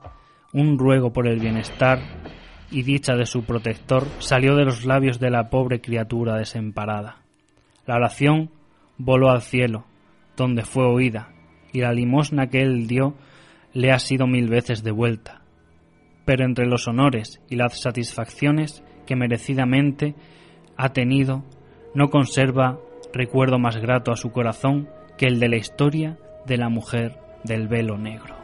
un 0.53 0.79
ruego 0.79 1.11
por 1.11 1.27
el 1.27 1.39
bienestar 1.39 1.99
y 2.71 2.83
dicha 2.83 3.15
de 3.15 3.25
su 3.25 3.43
protector 3.43 4.05
salió 4.19 4.55
de 4.55 4.63
los 4.63 4.85
labios 4.85 5.19
de 5.19 5.31
la 5.31 5.49
pobre 5.49 5.81
criatura 5.81 6.37
desemparada. 6.37 7.23
La 7.85 7.95
oración 7.95 8.51
voló 8.97 9.31
al 9.31 9.41
cielo, 9.41 9.85
donde 10.37 10.63
fue 10.63 10.85
oída, 10.85 11.29
y 11.71 11.81
la 11.81 11.93
limosna 11.93 12.47
que 12.47 12.61
él 12.61 12.87
dio 12.87 13.15
le 13.73 13.91
ha 13.91 13.99
sido 13.99 14.27
mil 14.27 14.49
veces 14.49 14.83
devuelta. 14.83 15.41
Pero 16.25 16.45
entre 16.45 16.65
los 16.65 16.87
honores 16.87 17.41
y 17.49 17.55
las 17.55 17.79
satisfacciones 17.79 18.83
que 19.05 19.15
merecidamente 19.15 20.15
ha 20.77 20.93
tenido, 20.93 21.43
no 21.93 22.09
conserva 22.09 22.79
recuerdo 23.13 23.59
más 23.59 23.77
grato 23.77 24.11
a 24.11 24.17
su 24.17 24.31
corazón 24.31 24.87
que 25.17 25.25
el 25.25 25.39
de 25.39 25.49
la 25.49 25.57
historia 25.57 26.17
de 26.45 26.57
la 26.57 26.69
mujer 26.69 27.17
del 27.43 27.67
velo 27.67 27.97
negro. 27.97 28.38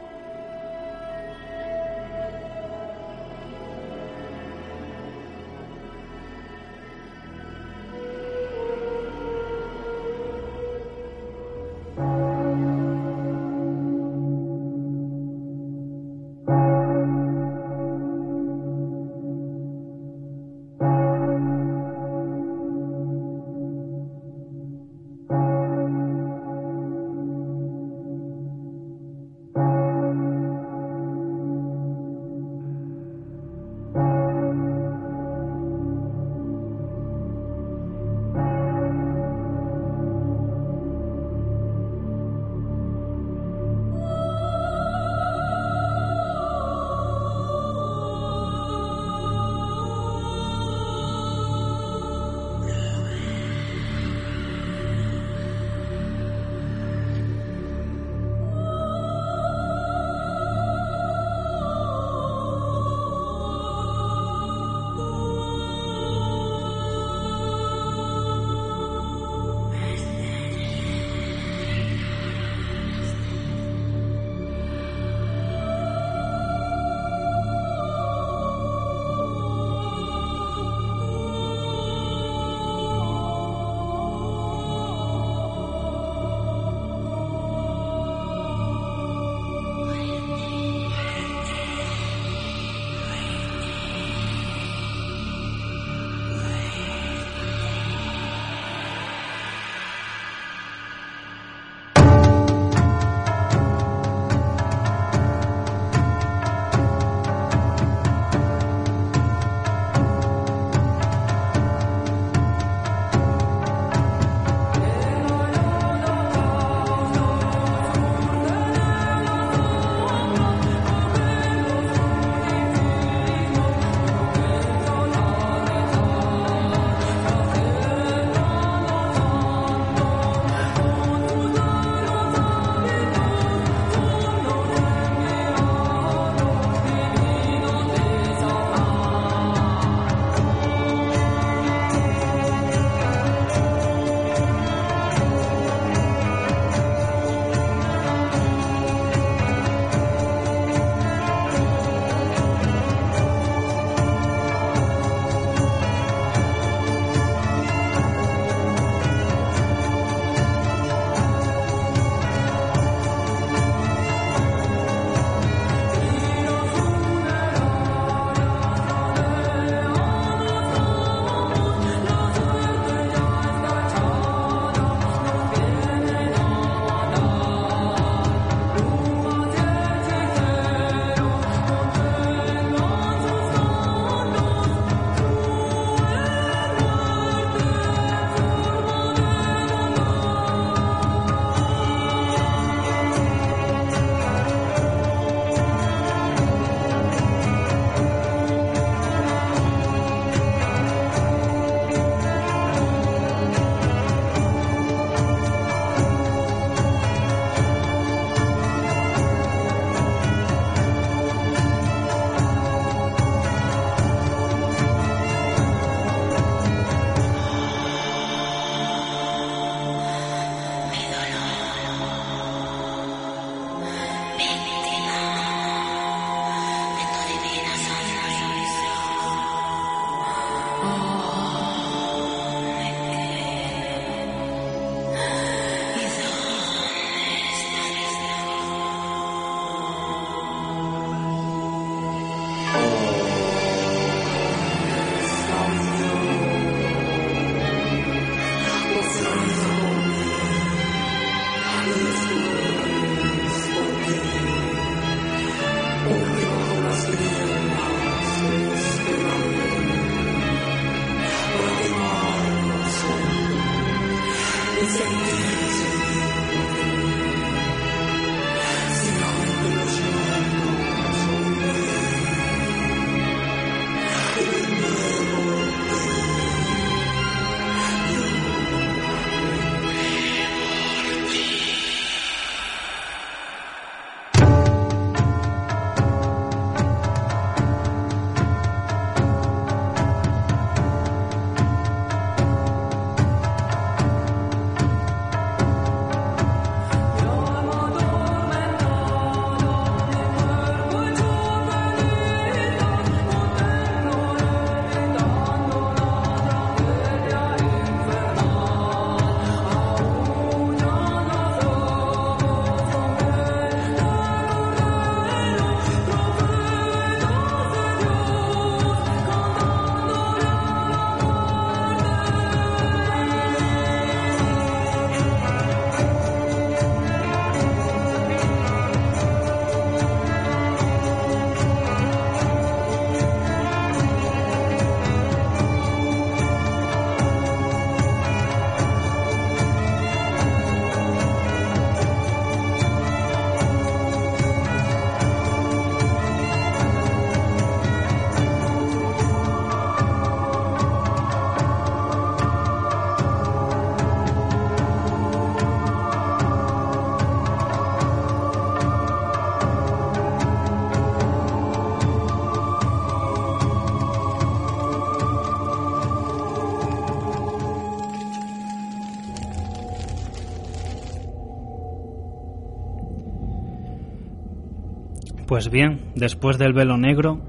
Pues 375.55 375.69
bien, 375.69 376.11
después 376.15 376.57
del 376.57 376.73
velo 376.73 376.97
negro, 376.97 377.39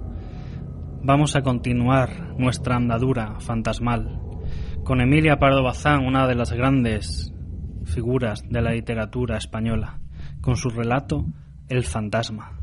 vamos 1.02 1.34
a 1.34 1.42
continuar 1.42 2.38
nuestra 2.38 2.76
andadura 2.76 3.40
fantasmal 3.40 4.20
con 4.84 5.00
Emilia 5.00 5.40
Pardo 5.40 5.64
Bazán, 5.64 6.06
una 6.06 6.28
de 6.28 6.36
las 6.36 6.52
grandes 6.52 7.34
figuras 7.84 8.48
de 8.48 8.62
la 8.62 8.70
literatura 8.70 9.36
española, 9.36 9.98
con 10.40 10.54
su 10.54 10.68
relato 10.70 11.26
El 11.68 11.82
fantasma. 11.82 12.60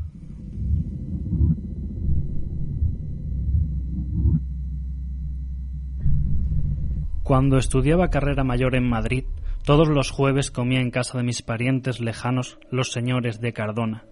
Cuando 7.22 7.58
estudiaba 7.58 8.08
carrera 8.08 8.44
mayor 8.44 8.74
en 8.76 8.88
Madrid, 8.88 9.24
todos 9.62 9.88
los 9.88 10.10
jueves 10.10 10.50
comía 10.50 10.80
en 10.80 10.90
casa 10.90 11.18
de 11.18 11.24
mis 11.24 11.42
parientes 11.42 12.00
lejanos, 12.00 12.58
los 12.70 12.92
señores 12.92 13.42
de 13.42 13.52
Cardona, 13.52 14.04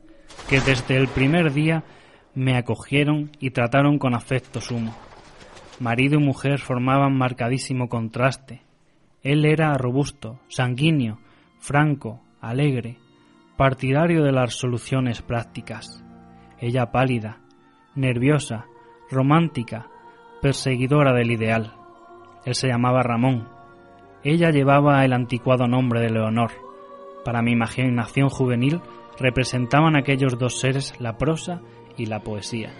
que 0.48 0.60
desde 0.60 0.96
el 0.96 1.08
primer 1.08 1.52
día 1.52 1.84
me 2.34 2.56
acogieron 2.56 3.30
y 3.40 3.50
trataron 3.50 3.98
con 3.98 4.14
afecto 4.14 4.60
sumo. 4.60 4.94
Marido 5.80 6.18
y 6.18 6.22
mujer 6.22 6.58
formaban 6.58 7.16
marcadísimo 7.16 7.88
contraste. 7.88 8.62
Él 9.22 9.44
era 9.44 9.76
robusto, 9.78 10.40
sanguíneo, 10.48 11.18
franco, 11.58 12.20
alegre, 12.40 12.98
partidario 13.56 14.22
de 14.22 14.32
las 14.32 14.54
soluciones 14.54 15.22
prácticas. 15.22 16.04
Ella 16.58 16.90
pálida, 16.92 17.40
nerviosa, 17.94 18.66
romántica, 19.10 19.88
perseguidora 20.40 21.12
del 21.12 21.30
ideal. 21.30 21.74
Él 22.44 22.54
se 22.54 22.68
llamaba 22.68 23.02
Ramón. 23.02 23.48
Ella 24.24 24.50
llevaba 24.50 25.04
el 25.04 25.12
anticuado 25.12 25.66
nombre 25.66 26.00
de 26.00 26.10
Leonor. 26.10 26.50
Para 27.24 27.42
mi 27.42 27.52
imaginación 27.52 28.28
juvenil 28.28 28.80
representaban 29.18 29.96
aquellos 29.96 30.38
dos 30.38 30.60
seres 30.60 30.94
la 30.98 31.18
prosa 31.18 31.60
y 31.96 32.06
la 32.06 32.20
poesía. 32.20 32.72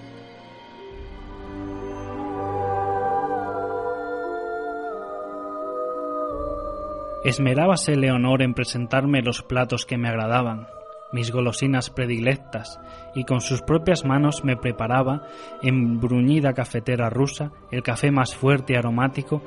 Esmerábase 7.24 7.94
Leonor 7.94 8.42
en 8.42 8.52
presentarme 8.52 9.22
los 9.22 9.42
platos 9.42 9.86
que 9.86 9.96
me 9.96 10.08
agradaban, 10.08 10.66
mis 11.12 11.30
golosinas 11.30 11.88
predilectas, 11.88 12.80
y 13.14 13.24
con 13.24 13.40
sus 13.40 13.62
propias 13.62 14.04
manos 14.04 14.44
me 14.44 14.56
preparaba, 14.56 15.28
en 15.62 16.00
bruñida 16.00 16.52
cafetera 16.52 17.10
rusa, 17.10 17.52
el 17.70 17.84
café 17.84 18.10
más 18.10 18.34
fuerte 18.34 18.72
y 18.72 18.76
aromático 18.76 19.40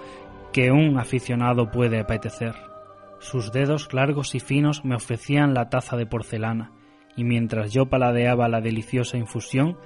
que 0.53 0.71
un 0.71 0.97
aficionado 0.97 1.69
puede 1.69 1.99
apetecer. 1.99 2.74
Sus 3.19 3.51
dedos 3.51 3.93
largos 3.93 4.35
y 4.35 4.39
finos 4.39 4.83
me 4.85 4.95
ofrecían 4.95 5.53
la 5.53 5.69
taza 5.69 5.97
de 5.97 6.05
porcelana, 6.05 6.71
y 7.15 7.23
mientras 7.23 7.71
yo 7.71 7.87
paladeaba 7.87 8.49
la 8.49 8.61
deliciosa 8.61 9.17
infusión, 9.17 9.77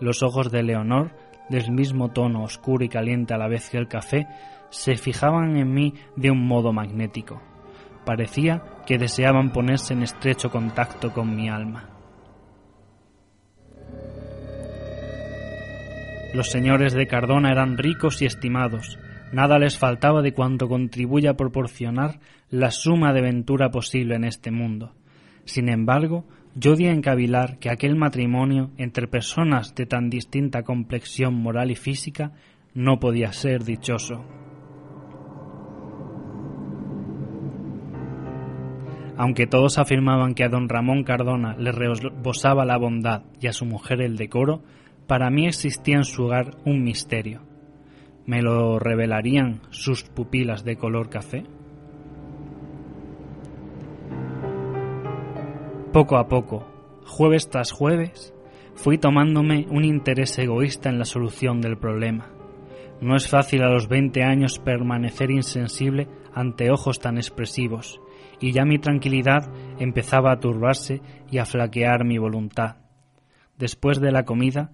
los 0.00 0.22
ojos 0.22 0.50
de 0.50 0.62
Leonor, 0.62 1.12
del 1.48 1.70
mismo 1.70 2.10
tono 2.10 2.42
oscuro 2.42 2.84
y 2.84 2.88
caliente 2.88 3.34
a 3.34 3.38
la 3.38 3.48
vez 3.48 3.70
que 3.70 3.78
el 3.78 3.88
café, 3.88 4.26
se 4.70 4.96
fijaban 4.96 5.56
en 5.56 5.72
mí 5.72 5.94
de 6.16 6.30
un 6.30 6.46
modo 6.46 6.72
magnético. 6.72 7.40
Parecía 8.04 8.62
que 8.86 8.98
deseaban 8.98 9.52
ponerse 9.52 9.92
en 9.92 10.02
estrecho 10.02 10.50
contacto 10.50 11.12
con 11.12 11.36
mi 11.36 11.48
alma. 11.48 11.88
Los 16.34 16.50
señores 16.50 16.94
de 16.94 17.06
Cardona 17.06 17.50
eran 17.50 17.76
ricos 17.76 18.22
y 18.22 18.24
estimados, 18.24 18.98
nada 19.32 19.58
les 19.58 19.78
faltaba 19.78 20.22
de 20.22 20.32
cuanto 20.32 20.66
contribuye 20.68 21.28
a 21.28 21.36
proporcionar 21.36 22.20
la 22.52 22.70
suma 22.70 23.14
de 23.14 23.22
ventura 23.22 23.70
posible 23.70 24.14
en 24.14 24.24
este 24.24 24.50
mundo. 24.50 24.92
Sin 25.46 25.70
embargo, 25.70 26.26
yo 26.54 26.76
di 26.76 26.86
en 26.86 27.00
cavilar 27.00 27.58
que 27.58 27.70
aquel 27.70 27.96
matrimonio 27.96 28.70
entre 28.76 29.08
personas 29.08 29.74
de 29.74 29.86
tan 29.86 30.10
distinta 30.10 30.62
complexión 30.62 31.32
moral 31.32 31.70
y 31.70 31.76
física 31.76 32.32
no 32.74 33.00
podía 33.00 33.32
ser 33.32 33.64
dichoso. 33.64 34.22
Aunque 39.16 39.46
todos 39.46 39.78
afirmaban 39.78 40.34
que 40.34 40.44
a 40.44 40.50
don 40.50 40.68
Ramón 40.68 41.04
Cardona 41.04 41.56
le 41.56 41.72
rebosaba 41.72 42.66
la 42.66 42.76
bondad 42.76 43.22
y 43.40 43.46
a 43.46 43.54
su 43.54 43.64
mujer 43.64 44.02
el 44.02 44.16
decoro, 44.16 44.62
para 45.06 45.30
mí 45.30 45.46
existía 45.46 45.96
en 45.96 46.04
su 46.04 46.24
hogar 46.24 46.58
un 46.66 46.82
misterio. 46.84 47.40
¿Me 48.26 48.42
lo 48.42 48.78
revelarían 48.78 49.62
sus 49.70 50.02
pupilas 50.02 50.64
de 50.64 50.76
color 50.76 51.08
café? 51.08 51.44
Poco 55.92 56.16
a 56.16 56.26
poco, 56.26 56.64
jueves 57.04 57.50
tras 57.50 57.70
jueves, 57.70 58.32
fui 58.74 58.96
tomándome 58.96 59.66
un 59.68 59.84
interés 59.84 60.38
egoísta 60.38 60.88
en 60.88 60.98
la 60.98 61.04
solución 61.04 61.60
del 61.60 61.76
problema. 61.76 62.30
No 63.02 63.14
es 63.14 63.28
fácil 63.28 63.62
a 63.62 63.68
los 63.68 63.88
veinte 63.88 64.22
años 64.22 64.58
permanecer 64.58 65.30
insensible 65.30 66.08
ante 66.32 66.70
ojos 66.70 66.98
tan 66.98 67.18
expresivos, 67.18 68.00
y 68.40 68.52
ya 68.52 68.64
mi 68.64 68.78
tranquilidad 68.78 69.52
empezaba 69.78 70.32
a 70.32 70.40
turbarse 70.40 71.02
y 71.30 71.36
a 71.36 71.44
flaquear 71.44 72.06
mi 72.06 72.16
voluntad. 72.16 72.76
Después 73.58 74.00
de 74.00 74.12
la 74.12 74.24
comida, 74.24 74.70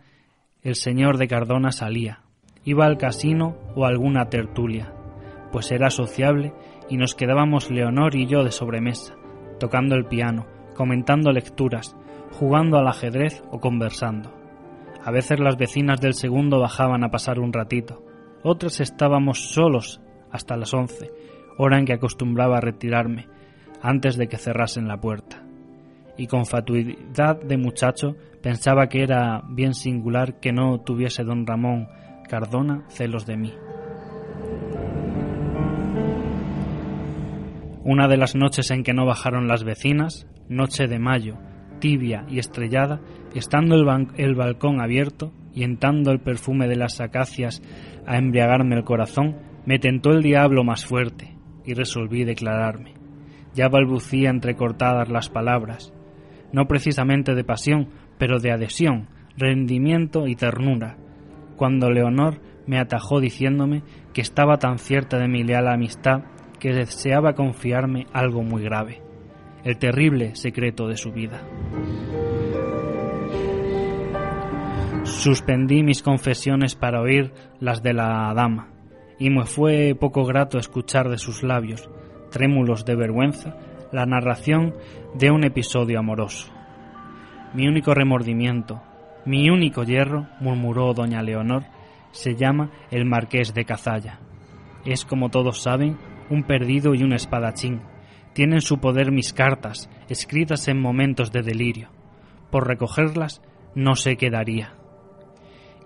el 0.62 0.77
señor 0.77 1.19
de 1.19 1.27
Cardona 1.27 1.73
salía, 1.73 2.21
iba 2.62 2.87
al 2.87 2.97
casino 2.97 3.57
o 3.75 3.85
a 3.85 3.89
alguna 3.89 4.29
tertulia, 4.29 4.95
pues 5.51 5.73
era 5.73 5.91
sociable 5.91 6.53
y 6.89 6.97
nos 6.97 7.16
quedábamos 7.16 7.73
Leonor 7.73 8.14
y 8.14 8.27
yo 8.29 8.45
de 8.45 8.53
sobremesa, 8.53 9.16
tocando 9.59 9.97
el 9.97 10.05
piano, 10.05 10.47
comentando 10.79 11.33
lecturas, 11.33 11.97
jugando 12.39 12.79
al 12.79 12.87
ajedrez 12.87 13.43
o 13.51 13.59
conversando. 13.59 14.33
A 15.05 15.11
veces 15.11 15.41
las 15.41 15.57
vecinas 15.57 16.01
del 16.01 16.14
segundo 16.14 16.61
bajaban 16.61 17.03
a 17.03 17.11
pasar 17.11 17.41
un 17.41 17.53
ratito, 17.53 18.05
otras 18.45 18.79
estábamos 18.79 19.51
solos 19.51 20.01
hasta 20.31 20.57
las 20.57 20.72
once, 20.72 21.11
hora 21.57 21.81
en 21.81 21.85
que 21.85 21.95
acostumbraba 21.95 22.59
a 22.59 22.61
retirarme, 22.61 23.26
antes 23.83 24.16
de 24.16 24.29
que 24.29 24.37
cerrasen 24.37 24.87
la 24.87 25.01
puerta. 25.01 25.43
Y 26.16 26.29
con 26.29 26.47
fatuidad 26.47 27.43
de 27.43 27.57
muchacho 27.57 28.14
pensaba 28.41 28.89
que 28.89 29.03
era 29.03 29.43
bien 29.49 29.74
singular 29.74 30.39
que 30.39 30.53
no 30.53 30.79
tuviese 30.79 31.24
don 31.24 31.45
Ramón 31.45 31.89
Cardona 32.29 32.85
celos 32.89 33.26
de 33.26 33.37
mí. 33.37 33.53
Una 37.91 38.07
de 38.07 38.18
las 38.18 38.34
noches 38.34 38.70
en 38.70 38.82
que 38.82 38.93
no 38.93 39.07
bajaron 39.07 39.49
las 39.49 39.64
vecinas, 39.64 40.26
noche 40.51 40.89
de 40.89 40.99
mayo, 40.99 41.39
tibia 41.78 42.26
y 42.28 42.39
estrellada, 42.39 43.01
estando 43.34 43.76
el, 43.76 44.09
el, 44.18 44.34
balcón 44.34 44.82
abierto 44.82 45.32
y 45.55 45.62
entrando 45.62 46.11
el 46.11 46.20
perfume 46.20 46.68
de 46.68 46.76
las 46.76 47.01
acacias 47.01 47.62
a 48.07 48.18
embriagarme 48.18 48.76
el 48.76 48.84
corazón, 48.84 49.39
me 49.64 49.78
tentó 49.78 50.11
el 50.11 50.22
diablo 50.22 50.64
más 50.64 50.84
fuerte 50.84 51.34
y 51.64 51.72
resolví 51.72 52.24
declararme. 52.24 52.93
Ya 53.55 53.70
balbucía 53.70 54.28
entrecortadas 54.28 55.09
las 55.09 55.30
palabras, 55.30 55.91
no 56.53 56.66
precisamente 56.66 57.34
de 57.34 57.45
pasión, 57.45 57.89
pero 58.18 58.39
de 58.39 58.53
adhesión, 58.53 59.09
rendimiento 59.34 60.26
y 60.26 60.36
ternura, 60.36 60.99
cuando 61.57 61.91
Leonor 61.91 62.43
me 62.66 62.78
atajó 62.78 63.18
diciéndome 63.18 63.82
que 64.12 64.20
estaba 64.20 64.59
tan 64.59 64.78
cierta 64.78 65.18
de 65.18 65.28
mi 65.28 65.43
leal 65.43 65.68
amistad 65.68 66.24
que 66.59 66.72
deseaba 66.72 67.34
confiarme 67.34 68.06
algo 68.12 68.42
muy 68.42 68.62
grave, 68.62 69.02
el 69.64 69.78
terrible 69.78 70.34
secreto 70.34 70.88
de 70.88 70.96
su 70.96 71.12
vida. 71.12 71.40
Suspendí 75.04 75.82
mis 75.82 76.02
confesiones 76.02 76.74
para 76.74 77.00
oír 77.00 77.32
las 77.61 77.82
de 77.82 77.94
la 77.94 78.32
dama, 78.34 78.68
y 79.18 79.30
me 79.30 79.46
fue 79.46 79.96
poco 79.98 80.24
grato 80.24 80.59
escuchar 80.59 81.09
de 81.09 81.18
sus 81.18 81.42
labios 81.42 81.88
trémulos 82.30 82.84
de 82.84 82.94
vergüenza, 82.94 83.56
la 83.92 84.06
narración 84.06 84.74
de 85.14 85.30
un 85.30 85.44
episodio 85.44 85.98
amoroso. 85.98 86.52
Mi 87.54 87.66
único 87.66 87.94
remordimiento, 87.94 88.82
mi 89.24 89.50
único 89.50 89.82
hierro, 89.82 90.26
murmuró 90.40 90.92
doña 90.92 91.22
Leonor, 91.22 91.64
se 92.11 92.34
llama 92.34 92.70
el 92.90 93.04
marqués 93.04 93.54
de 93.54 93.64
Cazalla. 93.64 94.20
Es, 94.84 95.04
como 95.04 95.30
todos 95.30 95.62
saben, 95.62 95.96
un 96.31 96.45
perdido 96.45 96.95
y 96.95 97.03
un 97.03 97.12
espadachín. 97.12 97.81
Tiene 98.33 98.57
en 98.57 98.61
su 98.62 98.79
poder 98.79 99.11
mis 99.11 99.33
cartas, 99.33 99.89
escritas 100.09 100.68
en 100.68 100.81
momentos 100.81 101.33
de 101.33 101.43
delirio. 101.43 101.91
Por 102.51 102.66
recogerlas 102.66 103.43
no 103.74 103.97
se 103.97 104.16
quedaría. 104.16 104.74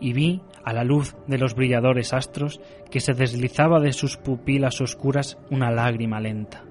Y 0.00 0.12
vi 0.12 0.42
a 0.64 0.72
la 0.72 0.84
luz 0.84 1.16
de 1.26 1.38
los 1.38 1.54
brilladores 1.54 2.12
astros, 2.12 2.60
que 2.90 3.00
se 3.00 3.14
deslizaba 3.14 3.80
de 3.80 3.92
sus 3.92 4.16
pupilas 4.16 4.80
oscuras 4.80 5.38
una 5.50 5.70
lágrima 5.70 6.20
lenta. 6.20 6.64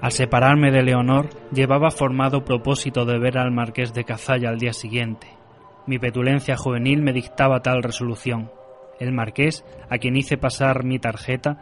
Al 0.00 0.12
separarme 0.12 0.70
de 0.70 0.82
Leonor, 0.82 1.28
llevaba 1.52 1.90
formado 1.90 2.44
propósito 2.44 3.04
de 3.04 3.18
ver 3.18 3.36
al 3.36 3.50
marqués 3.50 3.92
de 3.92 4.04
Cazalla 4.04 4.48
al 4.48 4.58
día 4.58 4.72
siguiente. 4.72 5.26
Mi 5.86 5.98
petulencia 5.98 6.56
juvenil 6.56 7.02
me 7.02 7.12
dictaba 7.12 7.60
tal 7.60 7.82
resolución. 7.82 8.50
El 9.00 9.12
marqués, 9.12 9.64
a 9.88 9.98
quien 9.98 10.16
hice 10.16 10.36
pasar 10.36 10.84
mi 10.84 10.98
tarjeta, 10.98 11.58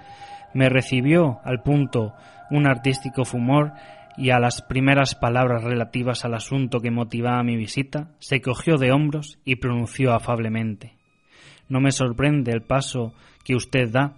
me 0.52 0.68
recibió 0.68 1.40
al 1.44 1.62
punto 1.62 2.14
un 2.50 2.66
artístico 2.66 3.24
fumor 3.24 3.72
y 4.16 4.30
a 4.30 4.40
las 4.40 4.62
primeras 4.62 5.14
palabras 5.14 5.62
relativas 5.62 6.24
al 6.24 6.34
asunto 6.34 6.80
que 6.80 6.90
motivaba 6.90 7.42
mi 7.44 7.56
visita, 7.56 8.10
se 8.18 8.40
cogió 8.40 8.76
de 8.76 8.90
hombros 8.90 9.38
y 9.44 9.56
pronunció 9.56 10.12
afablemente 10.12 10.96
No 11.68 11.80
me 11.80 11.92
sorprende 11.92 12.50
el 12.52 12.62
paso 12.62 13.14
que 13.44 13.54
usted 13.54 13.90
da, 13.90 14.16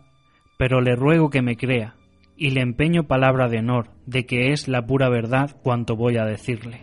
pero 0.57 0.81
le 0.81 0.97
ruego 0.97 1.29
que 1.29 1.43
me 1.43 1.57
crea, 1.57 1.97
y 2.37 2.51
le 2.51 2.63
empeño 2.63 3.07
palabra 3.07 3.49
de 3.49 3.59
honor 3.59 3.91
de 4.07 4.25
que 4.25 4.53
es 4.53 4.67
la 4.67 4.87
pura 4.87 5.11
verdad 5.11 5.57
cuanto 5.63 5.97
voy 5.97 6.17
a 6.17 6.25
decirle. 6.25 6.83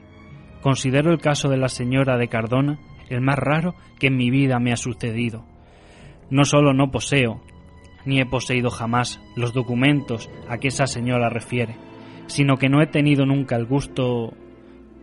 Considero 0.61 1.11
el 1.11 1.19
caso 1.19 1.49
de 1.49 1.57
la 1.57 1.69
señora 1.69 2.17
de 2.17 2.27
Cardona 2.27 2.79
el 3.09 3.21
más 3.21 3.39
raro 3.39 3.73
que 3.99 4.07
en 4.07 4.17
mi 4.17 4.29
vida 4.29 4.59
me 4.59 4.73
ha 4.73 4.77
sucedido. 4.77 5.45
No 6.29 6.45
solo 6.45 6.73
no 6.73 6.91
poseo, 6.91 7.41
ni 8.05 8.19
he 8.19 8.25
poseído 8.25 8.69
jamás 8.69 9.21
los 9.35 9.53
documentos 9.53 10.29
a 10.49 10.57
que 10.57 10.69
esa 10.69 10.87
señora 10.87 11.29
refiere, 11.29 11.75
sino 12.27 12.57
que 12.57 12.69
no 12.69 12.81
he 12.81 12.87
tenido 12.87 13.25
nunca 13.25 13.55
el 13.55 13.65
gusto, 13.65 14.33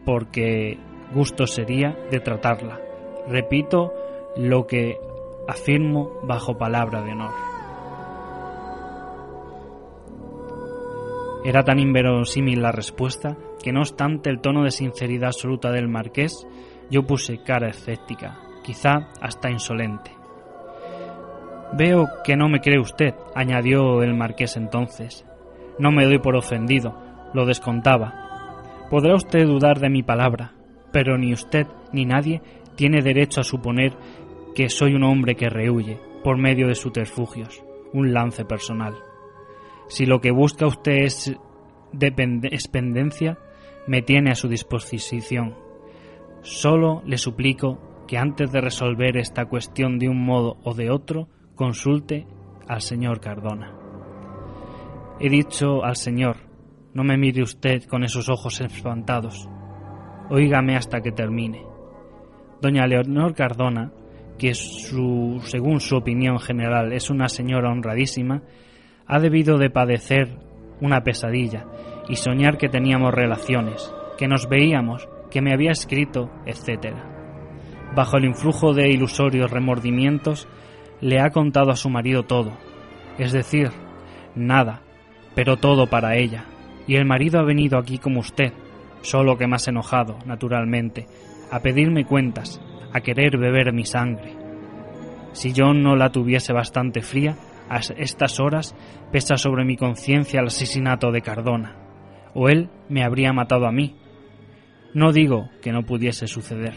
porque 0.05 0.79
gusto 1.15 1.47
sería, 1.47 1.97
de 2.11 2.21
tratarla. 2.21 2.81
Repito 3.29 3.93
lo 4.37 4.67
que 4.67 4.99
afirmo 5.49 6.21
bajo 6.25 6.59
palabra 6.59 7.03
de 7.03 7.13
honor. 7.13 7.33
Era 11.45 11.63
tan 11.63 11.79
inverosímil 11.79 12.63
la 12.63 12.73
respuesta 12.73 13.37
que 13.63 13.73
no 13.73 13.81
obstante 13.81 14.31
el 14.31 14.41
tono 14.41 14.65
de 14.65 14.71
sinceridad 14.71 15.29
absoluta 15.29 15.71
del 15.71 15.89
marqués, 15.89 16.47
yo 16.91 17.07
puse 17.07 17.43
cara 17.43 17.69
escéptica, 17.69 18.41
quizá 18.63 19.11
hasta 19.21 19.51
insolente. 19.51 20.24
Veo 21.77 22.09
que 22.23 22.37
no 22.37 22.49
me 22.49 22.61
cree 22.61 22.79
usted, 22.79 23.15
añadió 23.35 24.05
el 24.05 24.15
marqués 24.15 24.57
entonces. 24.57 25.27
No 25.77 25.91
me 25.91 26.05
doy 26.05 26.21
por 26.21 26.37
ofendido, 26.37 26.97
lo 27.33 27.47
descontaba. 27.47 28.87
Podrá 28.91 29.17
usted 29.17 29.45
dudar 29.45 29.81
de 29.81 29.91
mi 29.91 30.05
palabra, 30.05 30.53
pero 30.93 31.19
ni 31.19 31.33
usted 31.33 31.67
ni 31.93 32.05
nadie 32.05 32.43
tiene 32.77 33.03
derecho 33.03 33.41
a 33.41 33.45
suponer 33.45 33.97
que 34.55 34.69
soy 34.69 34.95
un 34.95 35.03
hombre 35.03 35.35
que 35.35 35.51
rehuye, 35.51 35.99
por 36.23 36.39
medio 36.39 36.69
de 36.69 36.77
subterfugios, 36.77 37.65
un 37.93 38.15
lance 38.15 38.45
personal. 38.45 38.95
Si 39.89 40.07
lo 40.07 40.21
que 40.21 40.31
busca 40.31 40.69
usted 40.69 41.03
es 41.03 41.37
dependencia, 41.93 43.37
me 43.89 44.01
tiene 44.01 44.31
a 44.31 44.37
su 44.37 44.47
disposición. 44.47 45.57
Solo 46.43 47.03
le 47.05 47.19
suplico 47.19 48.07
que 48.07 48.17
antes 48.17 48.53
de 48.53 48.61
resolver 48.61 49.17
esta 49.17 49.47
cuestión 49.47 49.99
de 49.99 50.09
un 50.09 50.25
modo 50.25 50.59
o 50.63 50.75
de 50.75 50.91
otro, 50.91 51.29
consulte 51.55 52.27
al 52.69 52.81
señor 52.81 53.21
Cardona. 53.21 53.73
He 55.21 55.29
dicho 55.29 55.85
al 55.85 55.97
señor, 55.97 56.37
no 56.93 57.05
me 57.05 57.17
mire 57.17 57.43
usted 57.43 57.85
con 57.85 58.05
esos 58.05 58.29
ojos 58.29 58.61
espantados. 58.61 59.49
Óigame 60.31 60.77
hasta 60.77 61.01
que 61.01 61.13
termine. 61.13 61.63
Doña 62.61 62.87
Leonor 62.87 63.35
Cardona, 63.35 63.93
que 64.39 64.55
su, 64.55 65.41
según 65.45 65.81
su 65.81 65.97
opinión 65.97 66.39
general 66.39 66.93
es 66.93 67.11
una 67.11 67.29
señora 67.29 67.71
honradísima, 67.71 68.43
ha 69.07 69.21
debido 69.21 69.59
de 69.59 69.71
padecer 69.71 70.39
una 70.81 71.03
pesadilla 71.03 71.67
y 72.09 72.17
soñar 72.17 72.59
que 72.59 72.69
teníamos 72.69 73.13
relaciones, 73.13 73.93
que 74.19 74.29
nos 74.29 74.49
veíamos, 74.49 75.09
que 75.31 75.41
me 75.41 75.53
había 75.53 75.71
escrito, 75.71 76.31
etc. 76.47 76.97
Bajo 77.95 78.17
el 78.17 78.25
influjo 78.25 78.73
de 78.73 78.91
ilusorios 78.91 79.51
remordimientos, 79.51 80.49
le 81.05 81.21
ha 81.21 81.29
contado 81.29 81.71
a 81.71 81.77
su 81.77 81.91
marido 81.91 82.23
todo, 82.23 82.53
es 83.19 83.31
decir, 83.31 83.71
nada, 84.35 84.81
pero 85.35 85.59
todo 85.59 85.87
para 85.87 86.17
ella, 86.17 86.47
y 86.87 86.97
el 86.97 87.05
marido 87.05 87.39
ha 87.39 87.43
venido 87.43 87.77
aquí 87.77 87.99
como 87.99 88.21
usted, 88.21 88.55
solo 89.03 89.37
que 89.37 89.47
más 89.47 89.69
enojado, 89.69 90.19
naturalmente, 90.25 91.07
a 91.51 91.61
pedirme 91.61 92.07
cuentas, 92.07 92.59
a 92.95 93.03
querer 93.03 93.37
beber 93.37 93.71
mi 93.75 93.85
sangre. 93.85 94.35
Si 95.33 95.53
yo 95.53 95.75
no 95.75 95.95
la 95.95 96.09
tuviese 96.09 96.55
bastante 96.55 97.03
fría, 97.03 97.37
a 97.69 97.81
estas 97.99 98.41
horas 98.41 98.75
pesa 99.13 99.37
sobre 99.37 99.67
mi 99.67 99.77
conciencia 99.77 100.41
el 100.41 100.47
asesinato 100.47 101.13
de 101.13 101.21
Cardona, 101.21 101.77
o 102.33 102.49
él 102.49 102.71
me 102.89 103.05
habría 103.05 103.35
matado 103.35 103.67
a 103.67 103.73
mí. 103.73 103.95
No 104.95 105.13
digo 105.13 105.51
que 105.61 105.71
no 105.71 105.83
pudiese 105.83 106.29
suceder. 106.29 106.73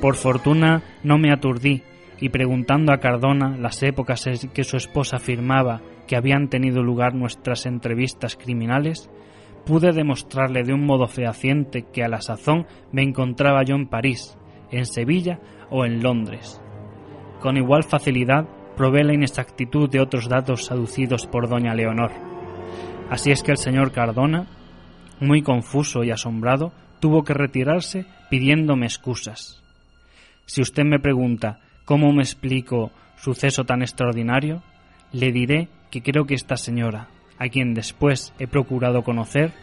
Por 0.00 0.14
fortuna 0.14 0.84
no 1.02 1.18
me 1.18 1.32
aturdí 1.32 1.82
y 2.20 2.30
preguntando 2.30 2.92
a 2.92 2.98
Cardona 2.98 3.56
las 3.56 3.82
épocas 3.82 4.26
en 4.26 4.50
que 4.50 4.64
su 4.64 4.76
esposa 4.76 5.16
afirmaba 5.16 5.82
que 6.06 6.16
habían 6.16 6.48
tenido 6.48 6.82
lugar 6.82 7.14
nuestras 7.14 7.66
entrevistas 7.66 8.36
criminales, 8.36 9.10
pude 9.64 9.92
demostrarle 9.92 10.62
de 10.62 10.72
un 10.72 10.86
modo 10.86 11.06
fehaciente 11.06 11.84
que 11.92 12.02
a 12.02 12.08
la 12.08 12.20
sazón 12.20 12.66
me 12.90 13.02
encontraba 13.02 13.62
yo 13.62 13.76
en 13.76 13.86
París, 13.86 14.36
en 14.70 14.86
Sevilla 14.86 15.38
o 15.70 15.84
en 15.84 16.02
Londres. 16.02 16.60
Con 17.40 17.56
igual 17.56 17.84
facilidad 17.84 18.48
probé 18.76 19.04
la 19.04 19.14
inexactitud 19.14 19.90
de 19.90 20.00
otros 20.00 20.28
datos 20.28 20.70
aducidos 20.70 21.26
por 21.26 21.48
doña 21.48 21.74
Leonor. 21.74 22.12
Así 23.10 23.30
es 23.30 23.42
que 23.42 23.52
el 23.52 23.58
señor 23.58 23.92
Cardona, 23.92 24.46
muy 25.20 25.42
confuso 25.42 26.04
y 26.04 26.10
asombrado, 26.10 26.72
tuvo 27.00 27.24
que 27.24 27.34
retirarse 27.34 28.06
pidiéndome 28.30 28.86
excusas. 28.86 29.62
Si 30.46 30.62
usted 30.62 30.84
me 30.84 30.98
pregunta 30.98 31.60
cómo 31.88 32.12
me 32.12 32.22
explico 32.22 32.92
suceso 33.16 33.64
tan 33.64 33.80
extraordinario, 33.80 34.62
le 35.10 35.32
diré 35.32 35.68
que 35.90 36.02
creo 36.02 36.26
que 36.26 36.34
esta 36.34 36.58
señora, 36.58 37.08
a 37.38 37.48
quien 37.48 37.72
después 37.72 38.34
he 38.38 38.46
procurado 38.46 39.02
conocer, 39.02 39.54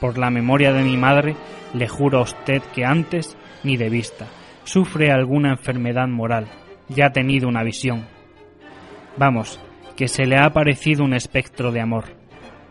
por 0.00 0.16
la 0.16 0.30
memoria 0.30 0.72
de 0.72 0.84
mi 0.84 0.96
madre, 0.96 1.34
le 1.72 1.88
juro 1.88 2.18
a 2.18 2.22
usted 2.22 2.62
que 2.72 2.84
antes, 2.84 3.36
ni 3.64 3.76
de 3.76 3.90
vista, 3.90 4.28
sufre 4.62 5.10
alguna 5.10 5.50
enfermedad 5.50 6.06
moral, 6.06 6.46
ya 6.88 7.06
ha 7.06 7.12
tenido 7.12 7.48
una 7.48 7.64
visión. 7.64 8.04
Vamos, 9.16 9.58
que 9.96 10.06
se 10.06 10.26
le 10.26 10.36
ha 10.36 10.44
aparecido 10.44 11.02
un 11.02 11.12
espectro 11.12 11.72
de 11.72 11.80
amor. 11.80 12.04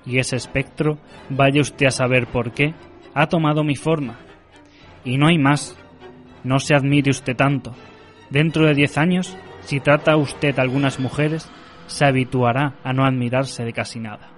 Y 0.06 0.20
ese 0.20 0.38
espectro, 0.38 0.98
vaya 1.30 1.60
usted 1.60 1.88
a 1.88 1.92
saber 1.92 2.28
por 2.28 2.54
qué, 2.54 2.74
ha 3.14 3.28
tomado 3.28 3.66
mi 3.66 3.76
forma. 3.76 4.18
Y 5.04 5.18
no 5.18 5.28
hay 5.28 5.38
más. 5.38 5.78
No 6.46 6.60
se 6.60 6.74
admire 6.74 7.12
usted 7.12 7.36
tanto. 7.36 7.76
Dentro 8.34 8.66
de 8.66 8.74
diez 8.74 8.98
años, 8.98 9.38
si 9.62 9.80
trata 9.80 10.18
usted 10.18 10.58
a 10.58 10.64
algunas 10.64 11.00
mujeres, 11.00 11.48
se 11.86 12.04
habituará 12.04 12.74
a 12.84 12.92
no 12.92 13.06
admirarse 13.06 13.64
de 13.64 13.74
casi 13.74 14.00
nada. 14.00 14.32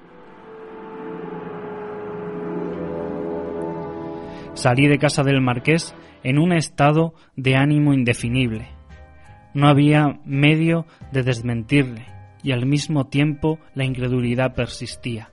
Salí 4.53 4.87
de 4.87 4.97
casa 4.97 5.23
del 5.23 5.39
marqués 5.39 5.95
en 6.23 6.39
un 6.39 6.51
estado 6.51 7.13
de 7.37 7.55
ánimo 7.55 7.93
indefinible. 7.93 8.67
No 9.53 9.69
había 9.69 10.19
medio 10.25 10.85
de 11.13 11.23
desmentirle 11.23 12.05
y 12.43 12.51
al 12.51 12.65
mismo 12.65 13.07
tiempo 13.07 13.59
la 13.75 13.85
incredulidad 13.85 14.55
persistía. 14.55 15.31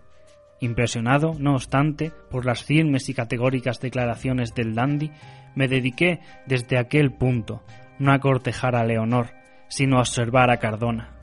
Impresionado, 0.61 1.35
no 1.37 1.55
obstante, 1.55 2.13
por 2.31 2.47
las 2.47 2.63
firmes 2.63 3.09
y 3.09 3.15
categóricas 3.15 3.81
declaraciones 3.81 4.55
del 4.55 4.77
dandy, 4.77 5.11
me 5.57 5.67
dediqué 5.67 6.21
desde 6.47 6.79
aquel 6.79 7.11
punto 7.11 7.61
no 8.03 8.13
a 8.13 8.19
cortejar 8.19 8.75
a 8.75 8.85
Leonor, 8.85 9.29
sino 9.69 9.99
a 9.99 10.01
observar 10.01 10.51
a 10.51 10.57
Cardona. 10.57 11.15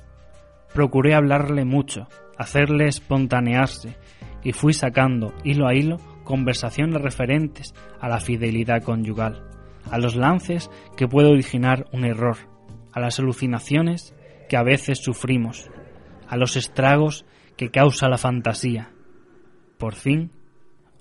Procuré 0.73 1.13
hablarle 1.13 1.65
mucho, 1.65 2.07
hacerle 2.37 2.87
espontanearse, 2.87 3.97
y 4.43 4.53
fui 4.53 4.73
sacando, 4.73 5.33
hilo 5.43 5.67
a 5.67 5.73
hilo, 5.75 5.97
conversaciones 6.23 7.01
referentes 7.01 7.73
a 7.99 8.07
la 8.07 8.21
fidelidad 8.21 8.81
conyugal, 8.81 9.43
a 9.91 9.97
los 9.97 10.15
lances 10.15 10.71
que 10.95 11.09
puede 11.09 11.29
originar 11.29 11.85
un 11.91 12.05
error, 12.05 12.37
a 12.93 13.01
las 13.01 13.19
alucinaciones 13.19 14.15
que 14.47 14.55
a 14.55 14.63
veces 14.63 14.99
sufrimos, 14.99 15.69
a 16.29 16.37
los 16.37 16.55
estragos 16.55 17.25
que 17.57 17.71
causa 17.71 18.07
la 18.07 18.17
fantasía. 18.17 18.89
Por 19.77 19.95
fin, 19.95 20.31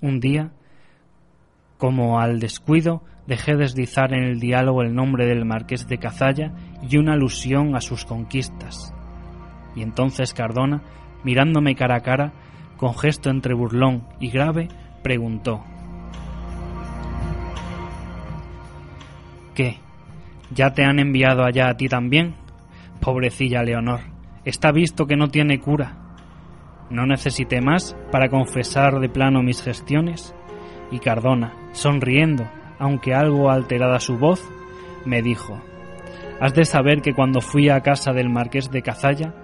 un 0.00 0.18
día, 0.18 0.50
como 1.76 2.18
al 2.18 2.40
descuido, 2.40 3.04
dejé 3.28 3.56
deslizar 3.56 4.14
en 4.14 4.24
el 4.24 4.40
diálogo 4.40 4.80
el 4.80 4.94
nombre 4.94 5.26
del 5.26 5.44
marqués 5.44 5.86
de 5.86 5.98
Cazalla 5.98 6.54
y 6.82 6.96
una 6.96 7.12
alusión 7.12 7.76
a 7.76 7.82
sus 7.82 8.06
conquistas. 8.06 8.94
Y 9.76 9.82
entonces 9.82 10.32
Cardona, 10.32 10.82
mirándome 11.24 11.74
cara 11.74 11.96
a 11.96 12.00
cara, 12.00 12.32
con 12.78 12.94
gesto 12.94 13.28
entre 13.28 13.52
burlón 13.52 14.08
y 14.18 14.30
grave, 14.30 14.68
preguntó 15.02 15.62
¿Qué? 19.54 19.76
¿Ya 20.50 20.72
te 20.72 20.84
han 20.84 20.98
enviado 20.98 21.44
allá 21.44 21.68
a 21.68 21.76
ti 21.76 21.86
también? 21.86 22.34
Pobrecilla 22.98 23.62
Leonor, 23.62 24.00
está 24.46 24.72
visto 24.72 25.06
que 25.06 25.16
no 25.16 25.28
tiene 25.28 25.60
cura. 25.60 25.98
No 26.88 27.04
necesité 27.04 27.60
más 27.60 27.94
para 28.10 28.30
confesar 28.30 29.00
de 29.00 29.10
plano 29.10 29.42
mis 29.42 29.62
gestiones. 29.62 30.34
Y 30.90 31.00
Cardona, 31.00 31.54
sonriendo, 31.72 32.48
aunque 32.78 33.14
algo 33.14 33.50
alterada 33.50 34.00
su 34.00 34.18
voz, 34.18 34.42
me 35.04 35.22
dijo, 35.22 35.60
Has 36.40 36.54
de 36.54 36.64
saber 36.64 37.02
que 37.02 37.14
cuando 37.14 37.40
fui 37.40 37.68
a 37.68 37.80
casa 37.80 38.12
del 38.12 38.28
marqués 38.28 38.70
de 38.70 38.82
Cazalla, 38.82 39.34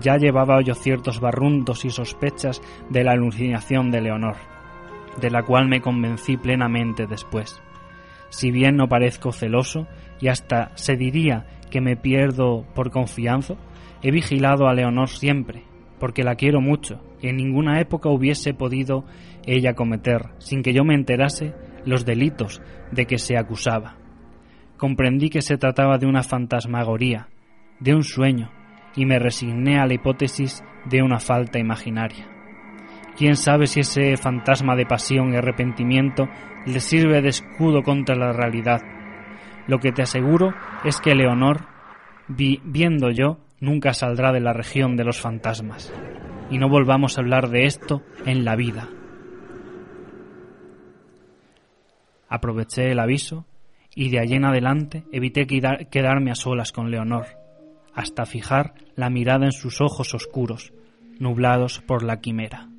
ya 0.00 0.16
llevaba 0.16 0.60
yo 0.62 0.74
ciertos 0.74 1.20
barruntos 1.20 1.84
y 1.84 1.90
sospechas 1.90 2.60
de 2.90 3.04
la 3.04 3.12
alucinación 3.12 3.90
de 3.90 4.00
Leonor. 4.00 4.36
de 5.20 5.30
la 5.30 5.42
cual 5.42 5.68
me 5.68 5.82
convencí 5.82 6.38
plenamente 6.38 7.06
después. 7.06 7.60
Si 8.30 8.50
bien 8.50 8.76
no 8.76 8.88
parezco 8.88 9.30
celoso, 9.30 9.86
y 10.20 10.28
hasta 10.28 10.72
se 10.74 10.96
diría 10.96 11.44
que 11.70 11.82
me 11.82 11.96
pierdo 11.96 12.64
por 12.74 12.90
confianza, 12.90 13.56
he 14.02 14.10
vigilado 14.10 14.68
a 14.68 14.72
Leonor 14.72 15.10
siempre, 15.10 15.64
porque 16.00 16.24
la 16.24 16.36
quiero 16.36 16.62
mucho, 16.62 17.02
y 17.20 17.28
en 17.28 17.36
ninguna 17.36 17.78
época 17.78 18.08
hubiese 18.08 18.54
podido 18.54 19.04
ella 19.44 19.74
cometer, 19.74 20.30
sin 20.38 20.62
que 20.62 20.72
yo 20.72 20.82
me 20.82 20.94
enterase, 20.94 21.52
los 21.84 22.04
delitos 22.04 22.62
de 22.90 23.06
que 23.06 23.18
se 23.18 23.36
acusaba. 23.36 23.96
Comprendí 24.76 25.30
que 25.30 25.42
se 25.42 25.58
trataba 25.58 25.98
de 25.98 26.06
una 26.06 26.22
fantasmagoría, 26.22 27.28
de 27.80 27.94
un 27.94 28.02
sueño, 28.02 28.50
y 28.96 29.06
me 29.06 29.18
resigné 29.18 29.78
a 29.78 29.86
la 29.86 29.94
hipótesis 29.94 30.62
de 30.84 31.02
una 31.02 31.18
falta 31.18 31.58
imaginaria. 31.58 32.28
Quién 33.16 33.36
sabe 33.36 33.66
si 33.66 33.80
ese 33.80 34.16
fantasma 34.16 34.74
de 34.74 34.86
pasión 34.86 35.32
y 35.32 35.36
arrepentimiento 35.36 36.28
le 36.66 36.80
sirve 36.80 37.20
de 37.20 37.28
escudo 37.28 37.82
contra 37.82 38.16
la 38.16 38.32
realidad. 38.32 38.80
Lo 39.66 39.78
que 39.78 39.92
te 39.92 40.02
aseguro 40.02 40.54
es 40.84 41.00
que 41.00 41.14
Leonor, 41.14 41.66
viendo 42.28 43.10
yo, 43.10 43.38
nunca 43.60 43.94
saldrá 43.94 44.32
de 44.32 44.40
la 44.40 44.52
región 44.52 44.96
de 44.96 45.04
los 45.04 45.20
fantasmas. 45.20 45.92
Y 46.50 46.58
no 46.58 46.68
volvamos 46.68 47.16
a 47.16 47.20
hablar 47.20 47.48
de 47.50 47.64
esto 47.64 48.02
en 48.26 48.44
la 48.44 48.56
vida. 48.56 48.88
Aproveché 52.34 52.90
el 52.90 52.98
aviso 52.98 53.44
y 53.94 54.08
de 54.08 54.18
allí 54.18 54.36
en 54.36 54.46
adelante 54.46 55.04
evité 55.12 55.46
quedarme 55.46 56.30
a 56.30 56.34
solas 56.34 56.72
con 56.72 56.90
Leonor, 56.90 57.26
hasta 57.92 58.24
fijar 58.24 58.72
la 58.96 59.10
mirada 59.10 59.44
en 59.44 59.52
sus 59.52 59.82
ojos 59.82 60.14
oscuros, 60.14 60.72
nublados 61.18 61.82
por 61.86 62.02
la 62.02 62.20
quimera. 62.22 62.71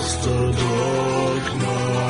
the 0.00 0.52
dark 0.52 1.56
night. 1.56 2.09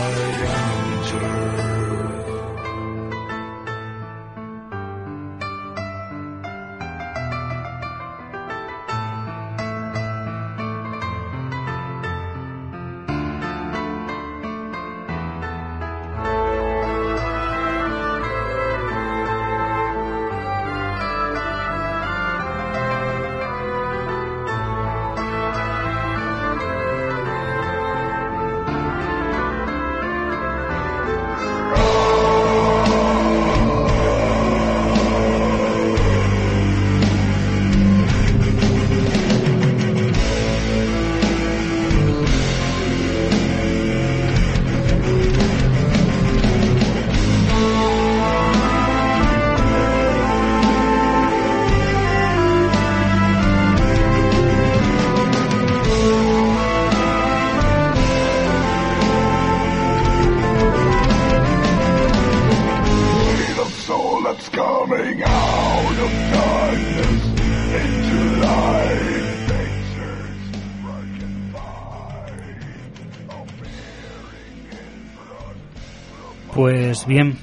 Bien, 77.11 77.37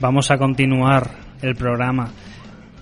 vamos 0.00 0.30
a 0.30 0.36
continuar 0.36 1.12
el 1.40 1.54
programa, 1.54 2.10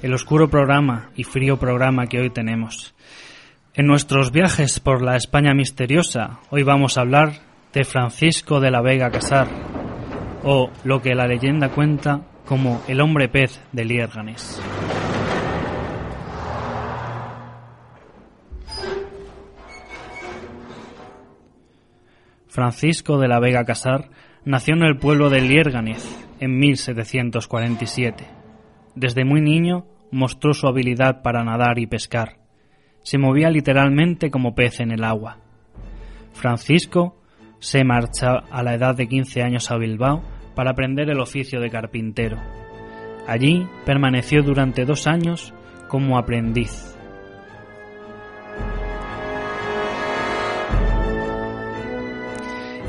el 0.03 0.12
oscuro 0.12 0.51
programa 0.51 1.11
y 1.14 1.22
frío 1.22 1.57
programa 1.57 2.09
que 2.09 2.18
hoy 2.18 2.30
tenemos. 2.30 2.97
En 3.74 3.86
nuestros 3.86 4.32
viajes 4.32 4.80
por 4.80 5.03
la 5.03 5.14
España 5.14 5.55
misteriosa, 5.55 6.40
hoy 6.51 6.64
vamos 6.64 6.99
a 6.99 7.03
hablar 7.03 7.34
de 7.72 7.84
Francisco 7.84 8.59
de 8.59 8.72
la 8.72 8.82
Vega 8.82 9.09
Casar, 9.12 9.47
o 10.43 10.72
lo 10.82 11.01
que 11.01 11.14
la 11.14 11.28
leyenda 11.28 11.68
cuenta 11.68 12.22
como 12.45 12.82
el 12.88 13.01
hombre 13.01 13.28
pez 13.28 13.61
de 13.70 13.84
Liérganes. 13.84 14.61
Francisco 22.49 23.18
de 23.18 23.28
la 23.28 23.38
Vega 23.38 23.64
Casar 23.64 24.11
nació 24.45 24.74
en 24.74 24.82
el 24.82 24.99
pueblo 24.99 25.30
de 25.30 25.40
Liérganes 25.40 26.26
en 26.43 26.59
1747. 26.59 28.24
Desde 28.95 29.24
muy 29.24 29.40
niño 29.40 29.86
mostró 30.11 30.53
su 30.55 30.66
habilidad 30.66 31.22
para 31.22 31.45
nadar 31.45 31.78
y 31.78 31.86
pescar 31.86 32.43
se 33.03 33.18
movía 33.18 33.51
literalmente 33.51 34.30
como 34.30 34.55
pez 34.55 34.80
en 34.80 34.93
el 34.93 35.05
agua. 35.05 35.38
Francisco 36.32 37.20
se 37.59 37.84
marcha 37.84 38.38
a 38.51 38.62
la 38.62 38.74
edad 38.74 38.97
de 38.97 39.09
15 39.09 39.43
años 39.43 39.70
a 39.70 39.76
Bilbao 39.76 40.22
para 40.55 40.70
aprender 40.70 41.11
el 41.11 41.20
oficio 41.20 41.61
de 41.61 41.70
carpintero. 41.70 42.38
Allí 43.26 43.66
permaneció 43.84 44.43
durante 44.43 44.84
dos 44.84 45.07
años 45.07 45.55
como 45.88 46.18
aprendiz. 46.18 46.91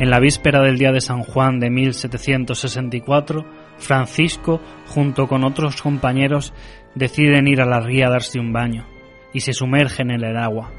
En 0.03 0.09
la 0.09 0.19
víspera 0.19 0.61
del 0.61 0.77
día 0.77 0.91
de 0.91 0.99
San 0.99 1.23
Juan 1.23 1.61
de 1.61 1.69
1764, 1.69 3.45
Francisco, 3.77 4.59
junto 4.87 5.27
con 5.27 5.45
otros 5.45 5.81
compañeros, 5.81 6.53
deciden 6.93 7.47
ir 7.47 7.61
a 7.61 7.65
la 7.65 7.79
ría 7.79 8.07
a 8.07 8.09
darse 8.09 8.37
un 8.37 8.51
baño 8.51 8.85
y 9.31 9.39
se 9.39 9.53
sumergen 9.53 10.11
en 10.11 10.25
el 10.25 10.35
agua. 10.35 10.73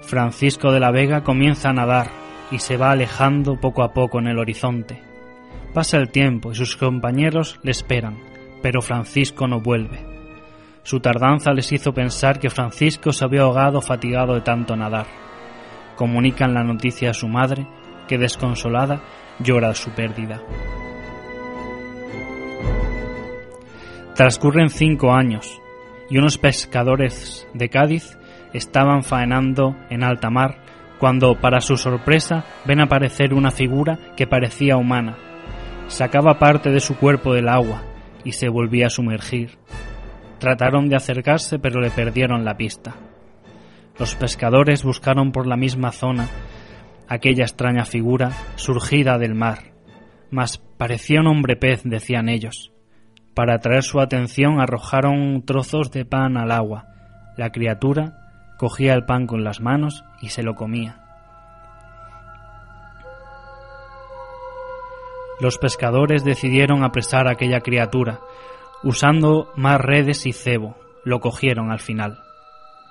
Francisco 0.00 0.72
de 0.72 0.80
la 0.80 0.90
Vega 0.90 1.22
comienza 1.22 1.68
a 1.68 1.74
nadar 1.74 2.10
y 2.50 2.58
se 2.58 2.76
va 2.76 2.90
alejando 2.90 3.60
poco 3.60 3.84
a 3.84 3.92
poco 3.92 4.18
en 4.18 4.26
el 4.26 4.40
horizonte. 4.40 5.00
Pasa 5.72 5.98
el 5.98 6.10
tiempo 6.10 6.50
y 6.50 6.56
sus 6.56 6.76
compañeros 6.76 7.60
le 7.62 7.70
esperan, 7.70 8.18
pero 8.62 8.82
Francisco 8.82 9.46
no 9.46 9.60
vuelve. 9.60 10.04
Su 10.82 10.98
tardanza 10.98 11.52
les 11.52 11.70
hizo 11.70 11.94
pensar 11.94 12.40
que 12.40 12.50
Francisco 12.50 13.12
se 13.12 13.24
había 13.24 13.42
ahogado 13.42 13.80
fatigado 13.80 14.34
de 14.34 14.40
tanto 14.40 14.74
nadar. 14.74 15.06
Comunican 15.94 16.52
la 16.52 16.64
noticia 16.64 17.10
a 17.10 17.14
su 17.14 17.28
madre, 17.28 17.64
que 18.10 18.18
desconsolada 18.18 19.00
llora 19.38 19.72
su 19.72 19.92
pérdida. 19.92 20.42
Transcurren 24.16 24.68
cinco 24.68 25.12
años 25.12 25.62
y 26.10 26.18
unos 26.18 26.36
pescadores 26.36 27.46
de 27.54 27.68
Cádiz 27.68 28.18
estaban 28.52 29.04
faenando 29.04 29.76
en 29.90 30.02
alta 30.02 30.28
mar 30.28 30.56
cuando, 30.98 31.40
para 31.40 31.60
su 31.60 31.76
sorpresa, 31.76 32.44
ven 32.66 32.80
aparecer 32.80 33.32
una 33.32 33.52
figura 33.52 33.96
que 34.16 34.26
parecía 34.26 34.76
humana. 34.76 35.16
Sacaba 35.86 36.40
parte 36.40 36.70
de 36.70 36.80
su 36.80 36.96
cuerpo 36.96 37.32
del 37.32 37.48
agua 37.48 37.84
y 38.24 38.32
se 38.32 38.48
volvía 38.48 38.88
a 38.88 38.90
sumergir. 38.90 39.56
Trataron 40.40 40.88
de 40.88 40.96
acercarse 40.96 41.60
pero 41.60 41.80
le 41.80 41.92
perdieron 41.92 42.44
la 42.44 42.56
pista. 42.56 42.96
Los 44.00 44.16
pescadores 44.16 44.82
buscaron 44.82 45.30
por 45.30 45.46
la 45.46 45.56
misma 45.56 45.92
zona 45.92 46.26
aquella 47.10 47.42
extraña 47.42 47.84
figura 47.84 48.30
surgida 48.54 49.18
del 49.18 49.34
mar, 49.34 49.72
mas 50.30 50.58
parecía 50.78 51.20
un 51.20 51.26
hombre 51.26 51.56
pez, 51.56 51.82
decían 51.84 52.28
ellos. 52.28 52.72
Para 53.34 53.56
atraer 53.56 53.82
su 53.82 54.00
atención 54.00 54.60
arrojaron 54.60 55.42
trozos 55.44 55.90
de 55.90 56.04
pan 56.04 56.36
al 56.36 56.52
agua. 56.52 56.86
La 57.36 57.50
criatura 57.50 58.54
cogía 58.58 58.94
el 58.94 59.04
pan 59.04 59.26
con 59.26 59.42
las 59.42 59.60
manos 59.60 60.04
y 60.22 60.28
se 60.28 60.44
lo 60.44 60.54
comía. 60.54 61.00
Los 65.40 65.58
pescadores 65.58 66.22
decidieron 66.22 66.84
apresar 66.84 67.26
a 67.26 67.32
aquella 67.32 67.60
criatura, 67.60 68.20
usando 68.84 69.50
más 69.56 69.80
redes 69.80 70.26
y 70.26 70.32
cebo. 70.32 70.76
Lo 71.04 71.18
cogieron 71.18 71.72
al 71.72 71.80
final. 71.80 72.18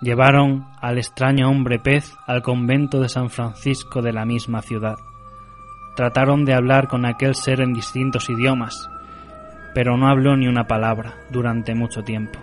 Llevaron 0.02 0.66
al 0.80 0.98
extraño 0.98 1.50
hombre 1.50 1.78
pez 1.78 2.16
al 2.26 2.42
convento 2.42 3.02
de 3.02 3.10
San 3.10 3.30
Francisco 3.30 4.02
de 4.02 4.14
la 4.14 4.24
misma 4.24 4.62
ciudad. 4.62 4.98
Trataron 5.98 6.46
de 6.46 6.54
hablar 6.54 6.88
con 6.88 7.06
aquel 7.06 7.36
ser 7.36 7.60
en 7.60 7.74
distintos 7.74 8.30
idiomas, 8.30 8.90
pero 9.74 9.98
no 9.98 10.08
habló 10.08 10.38
ni 10.38 10.48
una 10.48 10.68
palabra 10.68 11.16
durante 11.32 11.76
mucho 11.76 12.02
tiempo. 12.04 12.40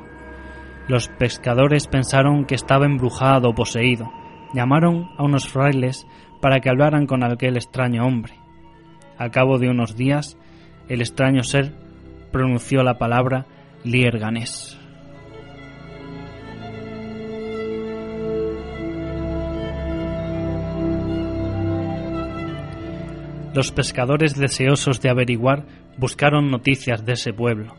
Los 0.86 1.08
pescadores 1.08 1.86
pensaron 1.86 2.44
que 2.44 2.54
estaba 2.54 2.84
embrujado 2.84 3.48
o 3.48 3.54
poseído. 3.54 4.12
Llamaron 4.52 5.08
a 5.16 5.22
unos 5.22 5.48
frailes 5.48 6.06
para 6.42 6.60
que 6.60 6.68
hablaran 6.68 7.06
con 7.06 7.24
aquel 7.24 7.56
extraño 7.56 8.06
hombre. 8.06 8.34
Al 9.16 9.30
cabo 9.30 9.58
de 9.58 9.70
unos 9.70 9.96
días, 9.96 10.36
el 10.88 11.00
extraño 11.00 11.42
ser 11.42 11.74
pronunció 12.30 12.82
la 12.82 12.98
palabra 12.98 13.46
Lierganés. 13.82 14.78
Los 23.56 23.72
pescadores 23.72 24.34
deseosos 24.34 25.00
de 25.00 25.08
averiguar 25.08 25.64
buscaron 25.96 26.50
noticias 26.50 27.06
de 27.06 27.14
ese 27.14 27.32
pueblo. 27.32 27.74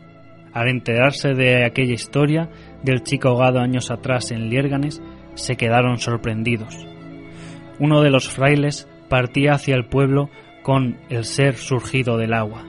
Al 0.52 0.68
enterarse 0.68 1.34
de 1.34 1.64
aquella 1.64 1.92
historia 1.92 2.50
del 2.82 3.04
chico 3.04 3.28
ahogado 3.28 3.60
años 3.60 3.92
atrás 3.92 4.32
en 4.32 4.50
Liérganes, 4.50 5.00
se 5.34 5.54
quedaron 5.54 5.98
sorprendidos. 5.98 6.84
Uno 7.78 8.02
de 8.02 8.10
los 8.10 8.28
frailes 8.28 8.88
partía 9.08 9.52
hacia 9.52 9.76
el 9.76 9.84
pueblo 9.84 10.30
con 10.64 10.98
el 11.10 11.24
ser 11.24 11.54
surgido 11.54 12.16
del 12.16 12.34
agua. 12.34 12.64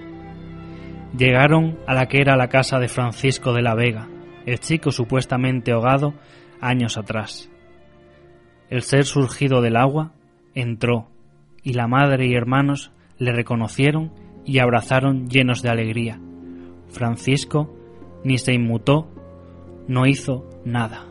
Llegaron 1.17 1.79
a 1.87 1.95
la 1.95 2.05
que 2.05 2.21
era 2.21 2.37
la 2.37 2.49
casa 2.49 2.77
de 2.77 2.89
Francisco 2.89 3.53
de 3.53 3.63
la 3.63 3.73
Vega, 3.73 4.07
el 4.45 4.59
chico 4.59 4.91
supuestamente 4.91 5.71
ahogado 5.71 6.13
años 6.61 6.95
atrás. 6.95 7.49
El 8.69 8.83
ser 8.83 9.05
surgido 9.05 9.63
del 9.63 9.77
agua 9.77 10.11
entró 10.53 11.09
y 11.63 11.73
la 11.73 11.87
madre 11.87 12.27
y 12.27 12.35
hermanos 12.35 12.91
le 13.19 13.33
reconocieron 13.33 14.11
y 14.45 14.59
abrazaron 14.59 15.27
llenos 15.27 15.61
de 15.61 15.69
alegría. 15.69 16.19
Francisco 16.87 17.75
ni 18.23 18.37
se 18.37 18.53
inmutó, 18.53 19.09
no 19.87 20.05
hizo 20.07 20.49
nada. 20.65 21.05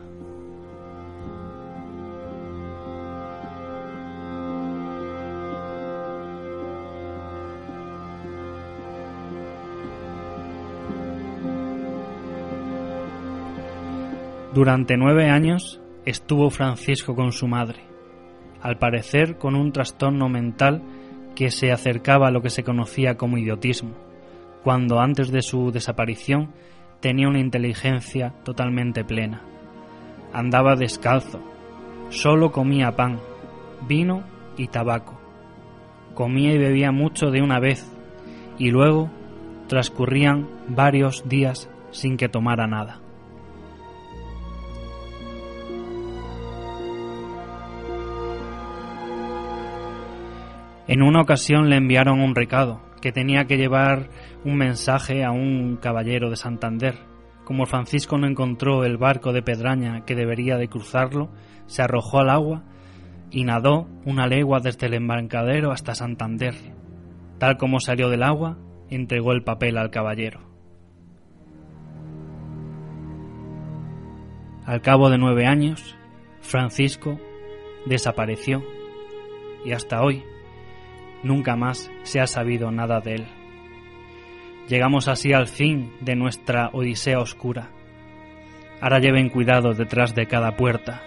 Durante 14.53 14.97
nueve 14.97 15.29
años 15.29 15.79
estuvo 16.05 16.49
Francisco 16.49 17.15
con 17.15 17.31
su 17.31 17.47
madre, 17.47 17.83
al 18.61 18.77
parecer 18.77 19.37
con 19.37 19.55
un 19.55 19.71
trastorno 19.71 20.27
mental 20.27 20.81
que 21.39 21.51
se 21.51 21.71
acercaba 21.71 22.27
a 22.27 22.31
lo 22.31 22.41
que 22.41 22.49
se 22.49 22.65
conocía 22.65 23.15
como 23.15 23.37
idiotismo, 23.37 23.91
cuando 24.61 24.99
antes 24.99 25.31
de 25.31 25.41
su 25.41 25.71
desaparición 25.71 26.49
tenía 26.99 27.29
una 27.29 27.39
inteligencia 27.39 28.33
totalmente 28.43 29.05
plena. 29.05 29.41
Andaba 30.33 30.75
descalzo, 30.75 31.39
solo 32.09 32.51
comía 32.51 32.97
pan, 32.97 33.21
vino 33.87 34.25
y 34.57 34.67
tabaco. 34.67 35.17
Comía 36.13 36.53
y 36.53 36.57
bebía 36.57 36.91
mucho 36.91 37.31
de 37.31 37.41
una 37.41 37.61
vez 37.61 37.89
y 38.57 38.71
luego 38.71 39.09
transcurrían 39.67 40.45
varios 40.67 41.23
días 41.29 41.69
sin 41.91 42.17
que 42.17 42.27
tomara 42.27 42.67
nada. 42.67 42.99
En 50.89 51.03
una 51.03 51.21
ocasión 51.21 51.69
le 51.69 51.75
enviaron 51.75 52.19
un 52.19 52.33
recado, 52.33 52.81
que 52.99 53.11
tenía 53.11 53.45
que 53.45 53.57
llevar 53.57 54.09
un 54.43 54.57
mensaje 54.57 55.23
a 55.23 55.29
un 55.29 55.77
caballero 55.77 56.31
de 56.31 56.35
Santander. 56.35 56.95
Como 57.45 57.67
Francisco 57.67 58.17
no 58.17 58.25
encontró 58.25 58.83
el 58.83 58.97
barco 58.97 59.31
de 59.31 59.43
Pedraña 59.43 60.03
que 60.03 60.15
debería 60.15 60.57
de 60.57 60.67
cruzarlo, 60.67 61.29
se 61.67 61.83
arrojó 61.83 62.21
al 62.21 62.31
agua 62.31 62.63
y 63.29 63.43
nadó 63.43 63.87
una 64.03 64.25
legua 64.25 64.61
desde 64.61 64.87
el 64.87 64.95
embarcadero 64.95 65.71
hasta 65.71 65.93
Santander. 65.93 66.55
Tal 67.37 67.57
como 67.57 67.79
salió 67.79 68.09
del 68.09 68.23
agua, 68.23 68.57
entregó 68.89 69.33
el 69.33 69.43
papel 69.43 69.77
al 69.77 69.91
caballero. 69.91 70.39
Al 74.65 74.81
cabo 74.81 75.11
de 75.11 75.19
nueve 75.19 75.45
años, 75.45 75.95
Francisco 76.41 77.19
desapareció 77.85 78.63
y 79.63 79.73
hasta 79.73 80.01
hoy 80.01 80.23
Nunca 81.23 81.55
más 81.55 81.91
se 82.03 82.19
ha 82.19 82.27
sabido 82.27 82.71
nada 82.71 83.01
de 83.01 83.15
él. 83.15 83.27
Llegamos 84.67 85.07
así 85.07 85.33
al 85.33 85.47
fin 85.47 85.93
de 85.99 86.15
nuestra 86.15 86.69
odisea 86.73 87.19
oscura. 87.19 87.71
Ahora 88.81 88.99
lleven 88.99 89.29
cuidado 89.29 89.73
detrás 89.73 90.15
de 90.15 90.27
cada 90.27 90.55
puerta. 90.55 91.01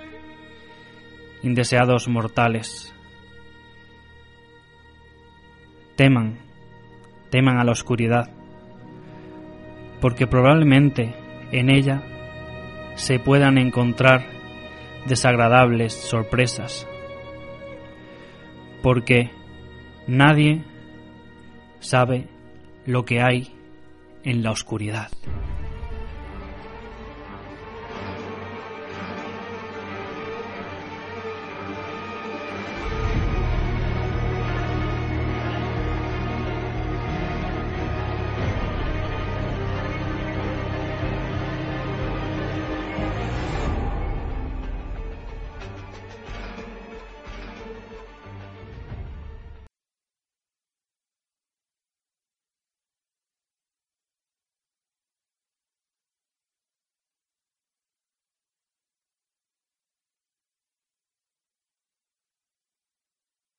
Indeseados 1.42 2.08
mortales. 2.08 2.92
Teman, 5.96 6.38
teman 7.30 7.58
a 7.58 7.64
la 7.64 7.72
oscuridad, 7.72 8.30
porque 10.00 10.26
probablemente 10.26 11.14
en 11.52 11.70
ella 11.70 12.02
se 12.94 13.18
puedan 13.18 13.58
encontrar 13.58 14.26
desagradables 15.06 15.92
sorpresas, 15.92 16.88
porque 18.82 19.30
nadie 20.06 20.62
sabe 21.80 22.26
lo 22.86 23.04
que 23.04 23.20
hay 23.20 23.52
en 24.24 24.42
la 24.42 24.50
oscuridad. 24.50 25.08